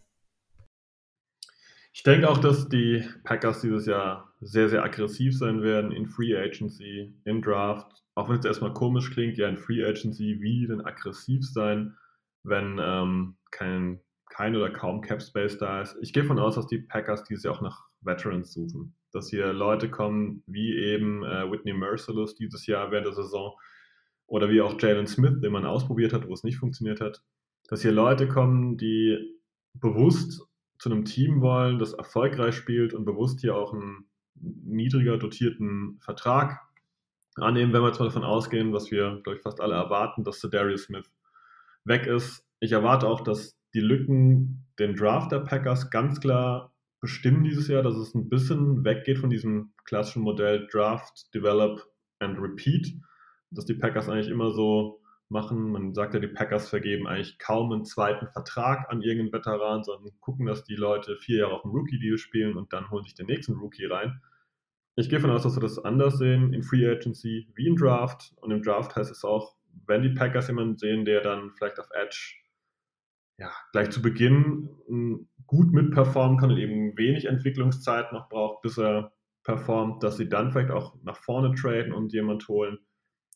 Ich 1.94 2.02
denke 2.02 2.28
auch, 2.28 2.38
dass 2.38 2.68
die 2.68 3.04
Packers 3.22 3.60
dieses 3.60 3.86
Jahr 3.86 4.32
sehr, 4.40 4.70
sehr 4.70 4.82
aggressiv 4.82 5.36
sein 5.36 5.62
werden 5.62 5.92
in 5.92 6.06
Free 6.06 6.34
Agency, 6.34 7.14
in 7.24 7.42
Draft. 7.42 8.02
Auch 8.14 8.28
wenn 8.28 8.38
es 8.38 8.46
erstmal 8.46 8.72
komisch 8.72 9.10
klingt, 9.10 9.36
ja, 9.36 9.48
in 9.48 9.58
Free 9.58 9.84
Agency, 9.84 10.40
wie 10.40 10.66
denn 10.66 10.80
aggressiv 10.80 11.44
sein, 11.44 11.94
wenn 12.44 12.80
ähm, 12.82 13.36
kein, 13.50 14.00
kein 14.30 14.56
oder 14.56 14.70
kaum 14.70 15.02
Cap 15.02 15.22
Space 15.22 15.58
da 15.58 15.82
ist. 15.82 15.96
Ich 16.00 16.12
gehe 16.14 16.22
davon 16.22 16.38
aus, 16.38 16.54
dass 16.54 16.66
die 16.66 16.78
Packers 16.78 17.24
dieses 17.24 17.44
Jahr 17.44 17.54
auch 17.54 17.60
nach 17.60 17.86
Veterans 18.00 18.52
suchen. 18.52 18.94
Dass 19.12 19.28
hier 19.28 19.52
Leute 19.52 19.90
kommen, 19.90 20.42
wie 20.46 20.74
eben 20.74 21.22
äh, 21.24 21.50
Whitney 21.50 21.74
Merciless 21.74 22.34
dieses 22.34 22.66
Jahr 22.66 22.90
während 22.90 23.06
der 23.06 23.14
Saison 23.14 23.54
oder 24.26 24.48
wie 24.48 24.62
auch 24.62 24.80
Jalen 24.80 25.06
Smith, 25.06 25.40
den 25.42 25.52
man 25.52 25.66
ausprobiert 25.66 26.14
hat, 26.14 26.26
wo 26.26 26.32
es 26.32 26.42
nicht 26.42 26.56
funktioniert 26.56 27.02
hat. 27.02 27.22
Dass 27.72 27.80
hier 27.80 27.92
Leute 27.92 28.28
kommen, 28.28 28.76
die 28.76 29.40
bewusst 29.72 30.42
zu 30.78 30.90
einem 30.90 31.06
Team 31.06 31.40
wollen, 31.40 31.78
das 31.78 31.94
erfolgreich 31.94 32.54
spielt 32.54 32.92
und 32.92 33.06
bewusst 33.06 33.40
hier 33.40 33.56
auch 33.56 33.72
einen 33.72 34.10
niedriger 34.34 35.16
dotierten 35.16 35.98
Vertrag 36.02 36.60
annehmen, 37.36 37.72
wenn 37.72 37.80
wir 37.80 37.88
jetzt 37.88 37.98
mal 37.98 38.04
davon 38.04 38.24
ausgehen, 38.24 38.74
was 38.74 38.90
wir, 38.90 39.22
glaube 39.22 39.38
ich, 39.38 39.42
fast 39.42 39.62
alle 39.62 39.74
erwarten, 39.74 40.22
dass 40.22 40.38
Darius 40.40 40.82
Smith 40.82 41.10
weg 41.84 42.06
ist. 42.06 42.44
Ich 42.60 42.72
erwarte 42.72 43.08
auch, 43.08 43.22
dass 43.22 43.58
die 43.72 43.80
Lücken 43.80 44.66
den 44.78 44.94
Draft 44.94 45.32
der 45.32 45.40
Packers 45.40 45.90
ganz 45.90 46.20
klar 46.20 46.74
bestimmen 47.00 47.42
dieses 47.42 47.68
Jahr, 47.68 47.82
dass 47.82 47.96
es 47.96 48.14
ein 48.14 48.28
bisschen 48.28 48.84
weggeht 48.84 49.16
von 49.16 49.30
diesem 49.30 49.72
klassischen 49.86 50.24
Modell 50.24 50.68
Draft, 50.70 51.34
Develop 51.34 51.80
and 52.18 52.38
Repeat, 52.38 52.92
dass 53.50 53.64
die 53.64 53.72
Packers 53.72 54.10
eigentlich 54.10 54.28
immer 54.28 54.50
so 54.50 55.01
machen. 55.32 55.72
Man 55.72 55.94
sagt 55.94 56.14
ja, 56.14 56.20
die 56.20 56.28
Packers 56.28 56.68
vergeben 56.68 57.08
eigentlich 57.08 57.38
kaum 57.38 57.72
einen 57.72 57.84
zweiten 57.84 58.28
Vertrag 58.28 58.88
an 58.90 59.02
irgendeinen 59.02 59.32
Veteran, 59.32 59.82
sondern 59.82 60.12
gucken, 60.20 60.46
dass 60.46 60.62
die 60.64 60.76
Leute 60.76 61.16
vier 61.16 61.38
Jahre 61.38 61.54
auf 61.54 61.62
dem 61.62 61.72
Rookie-Deal 61.72 62.18
spielen 62.18 62.56
und 62.56 62.72
dann 62.72 62.90
holen 62.90 63.02
sich 63.02 63.14
den 63.14 63.26
nächsten 63.26 63.54
Rookie 63.54 63.86
rein. 63.86 64.20
Ich 64.94 65.08
gehe 65.08 65.18
davon 65.18 65.34
aus, 65.34 65.42
dass 65.42 65.56
wir 65.56 65.62
das 65.62 65.78
anders 65.78 66.18
sehen 66.18 66.52
in 66.52 66.62
Free 66.62 66.86
Agency 66.86 67.48
wie 67.54 67.66
im 67.66 67.76
Draft. 67.76 68.32
Und 68.36 68.50
im 68.50 68.62
Draft 68.62 68.94
heißt 68.94 69.10
es 69.10 69.24
auch, 69.24 69.56
wenn 69.86 70.02
die 70.02 70.10
Packers 70.10 70.48
jemanden 70.48 70.76
sehen, 70.76 71.04
der 71.04 71.22
dann 71.22 71.50
vielleicht 71.56 71.80
auf 71.80 71.88
Edge 71.92 72.34
ja, 73.38 73.50
gleich 73.72 73.90
zu 73.90 74.02
Beginn 74.02 74.68
hm, 74.86 75.28
gut 75.46 75.72
mitperformen 75.72 76.38
kann 76.38 76.50
und 76.50 76.58
eben 76.58 76.96
wenig 76.96 77.24
Entwicklungszeit 77.24 78.12
noch 78.12 78.28
braucht, 78.28 78.62
bis 78.62 78.78
er 78.78 79.12
performt, 79.44 80.02
dass 80.02 80.16
sie 80.16 80.28
dann 80.28 80.52
vielleicht 80.52 80.70
auch 80.70 80.94
nach 81.02 81.16
vorne 81.16 81.54
traden 81.54 81.92
und 81.92 82.12
jemand 82.12 82.46
holen, 82.48 82.78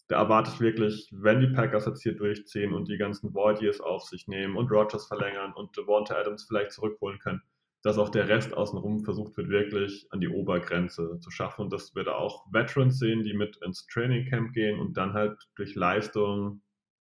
da 0.09 0.17
erwarte 0.17 0.51
ich 0.55 0.61
wirklich, 0.61 1.09
wenn 1.13 1.41
die 1.41 1.49
Packers 1.49 1.87
jetzt 1.87 2.03
hier 2.03 2.17
durchziehen 2.17 2.73
und 2.73 2.89
die 2.89 2.97
ganzen 2.97 3.35
Void 3.35 3.61
Years 3.61 3.81
auf 3.81 4.05
sich 4.05 4.29
nehmen 4.29 4.57
und 4.57 4.71
Rogers 4.71 5.07
verlängern 5.07 5.53
und 5.53 5.77
Devonta 5.77 6.15
Adams 6.15 6.45
vielleicht 6.45 6.73
zurückholen 6.73 7.19
können, 7.19 7.43
dass 7.83 7.99
auch 7.99 8.09
der 8.09 8.29
Rest 8.29 8.55
außenrum 8.55 9.05
versucht 9.05 9.37
wird, 9.37 9.49
wirklich 9.49 10.07
an 10.11 10.21
die 10.21 10.29
Obergrenze 10.29 11.19
zu 11.21 11.31
schaffen 11.31 11.63
und 11.63 11.73
dass 11.73 11.95
wir 11.95 12.05
da 12.05 12.15
auch 12.15 12.47
Veterans 12.53 12.99
sehen, 12.99 13.23
die 13.23 13.35
mit 13.35 13.57
ins 13.65 13.87
Training 13.87 14.27
Camp 14.27 14.53
gehen 14.53 14.79
und 14.79 14.97
dann 14.97 15.13
halt 15.13 15.39
durch 15.57 15.75
Leistung, 15.75 16.63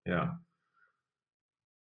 ja, 0.06 0.40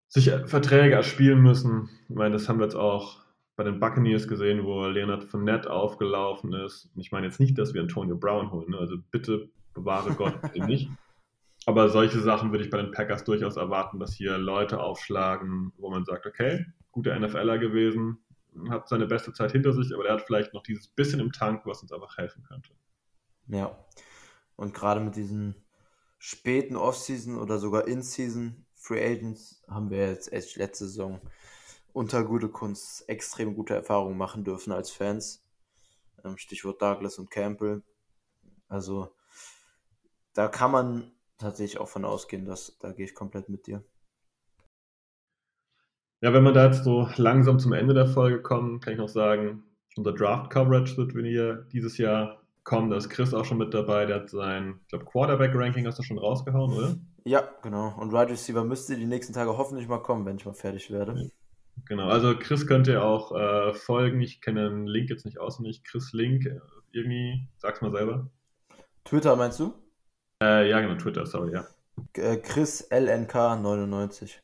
sich 0.09 0.31
Verträge 0.47 0.95
erspielen 0.95 1.41
müssen. 1.41 1.89
Ich 2.09 2.15
meine, 2.15 2.35
das 2.35 2.49
haben 2.49 2.59
wir 2.59 2.65
jetzt 2.65 2.77
auch 2.77 3.23
bei 3.57 3.65
den 3.65 3.81
Buccaneers 3.81 4.29
gesehen, 4.29 4.65
wo 4.65 4.87
Leonard 4.87 5.25
Fournette 5.25 5.71
aufgelaufen 5.71 6.53
ist. 6.53 6.91
Und 6.95 7.01
ich 7.01 7.13
meine 7.13 7.27
jetzt 7.27 7.41
nicht, 7.41 7.57
dass 7.57 7.73
wir 7.73 7.81
Antonio 7.81 8.17
Brown 8.17 8.51
holen. 8.51 8.71
Ne? 8.71 8.79
Also 8.79 8.97
bitte 9.11 9.49
bewahre 9.73 10.13
Gott 10.15 10.35
nicht. 10.55 10.91
Aber 11.67 11.89
solche 11.89 12.21
Sachen 12.21 12.51
würde 12.51 12.65
ich 12.65 12.71
bei 12.71 12.83
den 12.83 12.91
Packers 12.91 13.25
durchaus 13.25 13.57
erwarten, 13.57 14.01
dass 14.01 14.15
hier 14.15 14.37
Leute 14.37 14.81
aufschlagen, 14.81 15.73
wo 15.77 15.91
man 15.91 16.05
sagt, 16.05 16.27
okay, 16.27 16.67
guter 16.91 17.19
NFLer 17.19 17.59
gewesen, 17.59 18.19
hat 18.69 18.89
seine 18.89 19.07
beste 19.07 19.33
Zeit 19.33 19.53
hinter 19.53 19.73
sich, 19.73 19.95
aber 19.95 20.07
er 20.07 20.15
hat 20.15 20.23
vielleicht 20.23 20.53
noch 20.53 20.63
dieses 20.63 20.89
bisschen 20.89 21.21
im 21.21 21.33
Tank, 21.33 21.65
was 21.65 21.83
uns 21.83 21.93
einfach 21.93 22.19
helfen 22.19 22.43
könnte. 22.43 22.71
Ja. 23.49 23.79
Und 24.57 24.75
gerade 24.75 25.01
mit 25.01 25.17
diesen 25.17 25.55
späten 26.19 26.77
Offseason 26.77 27.39
oder 27.39 27.59
sogar 27.59 27.87
In-Season 27.87 28.67
Free 28.75 29.05
Agents 29.05 29.63
haben 29.69 29.91
wir 29.91 30.09
jetzt 30.09 30.33
echt 30.33 30.57
letzte 30.57 30.87
Saison 30.87 31.21
unter 31.93 32.25
gute 32.25 32.49
Kunst 32.49 33.09
extrem 33.09 33.55
gute 33.55 33.75
Erfahrungen 33.75 34.17
machen 34.17 34.45
dürfen 34.45 34.73
als 34.73 34.91
Fans. 34.91 35.45
Ähm, 36.25 36.37
Stichwort 36.37 36.83
Douglas 36.83 37.19
und 37.19 37.31
Campbell. 37.31 37.83
Also 38.69 39.15
da 40.33 40.49
kann 40.49 40.71
man 40.71 41.13
tatsächlich 41.43 41.81
auch 41.81 41.89
von 41.89 42.05
ausgehen, 42.05 42.45
dass 42.45 42.79
da 42.79 42.93
gehe 42.93 43.05
ich 43.05 43.15
komplett 43.15 43.49
mit 43.49 43.67
dir. 43.67 43.85
Ja, 46.23 46.33
wenn 46.33 46.45
wir 46.45 46.53
da 46.53 46.67
jetzt 46.67 46.85
so 46.85 47.09
langsam 47.17 47.59
zum 47.59 47.73
Ende 47.73 47.95
der 47.95 48.07
Folge 48.07 48.43
kommen, 48.43 48.81
kann 48.81 48.93
ich 48.93 48.99
noch 48.99 49.09
sagen, 49.09 49.65
unser 49.97 50.13
Draft 50.13 50.51
Coverage 50.51 50.97
wird 50.97 51.15
wir 51.15 51.67
dieses 51.73 51.99
Jahr 51.99 52.43
kommen. 52.65 52.91
Da 52.91 52.97
ist 52.97 53.11
Chris 53.11 53.35
auch 53.35 53.45
schon 53.45 53.59
mit 53.59 53.75
dabei. 53.75 54.07
Der 54.07 54.21
hat 54.21 54.31
sein, 54.31 54.79
ich 54.83 54.89
glaube, 54.89 55.05
Quarterback-Ranking 55.05 55.87
hast 55.87 55.99
du 55.99 56.03
schon 56.03 56.19
rausgehauen, 56.19 56.73
oder? 56.73 56.97
Ja, 57.25 57.49
genau. 57.63 57.95
Und 57.99 58.13
Wide 58.13 58.31
Receiver 58.31 58.65
müsste 58.65 58.97
die 58.97 59.07
nächsten 59.07 59.33
Tage 59.33 59.57
hoffentlich 59.57 59.89
mal 59.89 59.99
kommen, 59.99 60.25
wenn 60.25 60.37
ich 60.37 60.47
mal 60.47 60.55
fertig 60.55 60.91
werde. 60.91 61.31
Genau, 61.87 62.09
also 62.09 62.37
Chris 62.39 62.67
könnt 62.67 62.87
ihr 62.87 63.05
auch 63.05 63.33
äh, 63.33 63.75
folgen. 63.75 64.21
Ich 64.21 64.41
kenne 64.41 64.69
den 64.69 64.87
Link 64.87 65.11
jetzt 65.11 65.25
nicht 65.25 65.41
auswendig. 65.41 65.83
Chris 65.85 66.13
Link, 66.13 66.47
äh, 66.47 66.61
irgendwie, 66.93 67.49
sag's 67.59 67.81
mal 67.81 67.91
selber. 67.91 68.31
Twitter 69.05 69.35
meinst 69.37 69.59
du? 69.59 69.75
Äh, 70.43 70.69
ja, 70.69 70.81
genau, 70.81 70.97
Twitter, 70.97 71.25
sorry, 71.25 71.53
ja. 71.53 71.65
Äh, 72.15 72.39
Chris 72.39 72.91
LNK99. 72.91 74.39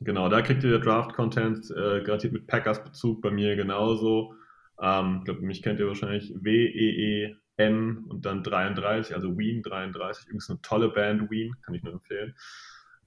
Genau, 0.00 0.30
da 0.30 0.40
kriegt 0.40 0.64
ihr 0.64 0.78
Draft-Content, 0.78 1.70
äh, 1.72 2.02
garantiert 2.02 2.32
mit 2.32 2.46
Packers-Bezug, 2.46 3.20
bei 3.20 3.30
mir 3.30 3.54
genauso. 3.54 4.34
Ähm, 4.80 5.16
ich 5.18 5.24
glaube, 5.26 5.42
mich 5.42 5.62
kennt 5.62 5.78
ihr 5.78 5.88
wahrscheinlich 5.88 6.32
W-E-E-N 6.40 7.98
und 8.08 8.24
dann 8.24 8.42
33, 8.42 9.14
also 9.14 9.36
Ween 9.36 9.62
33. 9.62 10.26
Übrigens 10.26 10.48
eine 10.48 10.62
tolle 10.62 10.88
Band, 10.88 11.30
Ween, 11.30 11.54
kann 11.62 11.74
ich 11.74 11.82
nur 11.82 11.92
empfehlen. 11.92 12.34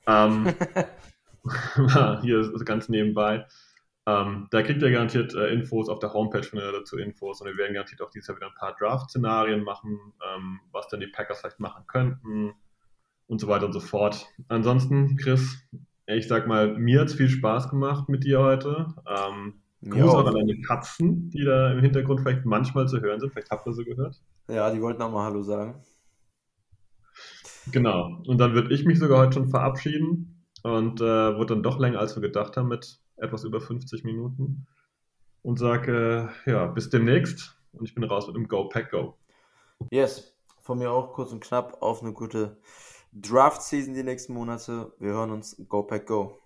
Ähm, 0.06 0.54
hier 2.22 2.42
ist 2.42 2.66
ganz 2.66 2.90
nebenbei. 2.90 3.48
Ähm, 4.08 4.48
da 4.50 4.64
kriegt 4.64 4.82
ihr 4.82 4.92
garantiert 4.92 5.36
äh, 5.36 5.54
Infos 5.54 5.88
auf 5.88 6.00
der 6.00 6.12
Homepage 6.12 6.42
findet 6.42 6.68
ihr 6.68 6.80
dazu 6.80 6.98
Infos 6.98 7.40
und 7.40 7.48
wir 7.48 7.58
werden 7.58 7.74
garantiert 7.74 8.02
auch 8.02 8.10
dieses 8.10 8.28
Jahr 8.28 8.38
wieder 8.38 8.48
ein 8.48 8.56
paar 8.56 8.76
Draft-Szenarien 8.76 9.64
machen, 9.64 10.00
ähm, 10.34 10.60
was 10.72 10.88
dann 10.88 11.02
die 11.02 11.08
Packers 11.08 11.42
vielleicht 11.42 11.60
machen 11.60 11.86
könnten 11.86 12.54
und 13.28 13.40
so 13.40 13.48
weiter 13.48 13.68
und 13.68 13.74
so 13.74 13.80
fort. 13.80 14.28
Ansonsten, 14.48 15.18
Chris, 15.18 15.64
ich 16.08 16.28
sag 16.28 16.48
mal, 16.48 16.78
mir 16.78 17.02
hat 17.02 17.10
es 17.10 17.14
viel 17.14 17.30
Spaß 17.30 17.70
gemacht 17.70 18.10
mit 18.10 18.24
dir 18.24 18.40
heute. 18.40 18.88
Ähm, 19.08 19.62
Gruß 19.88 20.14
auch 20.14 20.28
an 20.28 20.36
deine 20.36 20.62
Katzen, 20.62 21.30
die 21.30 21.44
da 21.44 21.72
im 21.72 21.80
Hintergrund 21.80 22.22
vielleicht 22.22 22.46
manchmal 22.46 22.88
zu 22.88 23.02
hören 23.02 23.20
sind. 23.20 23.32
Vielleicht 23.32 23.50
habt 23.50 23.66
ihr 23.66 23.74
sie 23.74 23.86
gehört. 23.86 24.22
Ja, 24.48 24.72
die 24.72 24.82
wollten 24.82 25.02
auch 25.02 25.12
mal 25.12 25.26
Hallo 25.26 25.42
sagen. 25.42 25.82
Genau. 27.72 28.22
Und 28.28 28.38
dann 28.38 28.54
würde 28.54 28.74
ich 28.74 28.86
mich 28.86 29.00
sogar 29.00 29.20
heute 29.20 29.34
schon 29.34 29.50
verabschieden 29.50 30.46
und 30.64 31.02
äh, 31.02 31.36
wurde 31.36 31.56
dann 31.56 31.64
doch 31.64 31.80
länger, 31.80 32.00
als 32.00 32.16
wir 32.16 32.22
gedacht 32.22 32.58
haben, 32.58 32.68
mit 32.68 33.01
etwas 33.22 33.44
über 33.44 33.62
50 33.62 34.04
Minuten. 34.04 34.68
Und 35.44 35.58
sage, 35.58 36.30
äh, 36.46 36.52
ja, 36.52 36.68
bis 36.68 36.90
demnächst. 36.90 37.58
Und 37.74 37.86
ich 37.86 37.96
bin 37.96 38.04
raus 38.04 38.28
mit 38.28 38.36
dem 38.36 38.48
Go 38.48 38.68
Pack 38.68 38.92
Go. 38.92 39.18
Yes, 39.90 40.36
von 40.60 40.78
mir 40.78 40.92
auch 40.92 41.14
kurz 41.14 41.32
und 41.32 41.44
knapp 41.44 41.82
auf 41.82 42.04
eine 42.04 42.14
gute 42.14 42.58
Draft-Season 43.14 43.94
die 43.94 44.04
nächsten 44.04 44.34
Monate. 44.34 44.94
Wir 45.00 45.12
hören 45.12 45.32
uns. 45.32 45.56
Go 45.68 45.84
Pack 45.84 46.08
Go. 46.08 46.41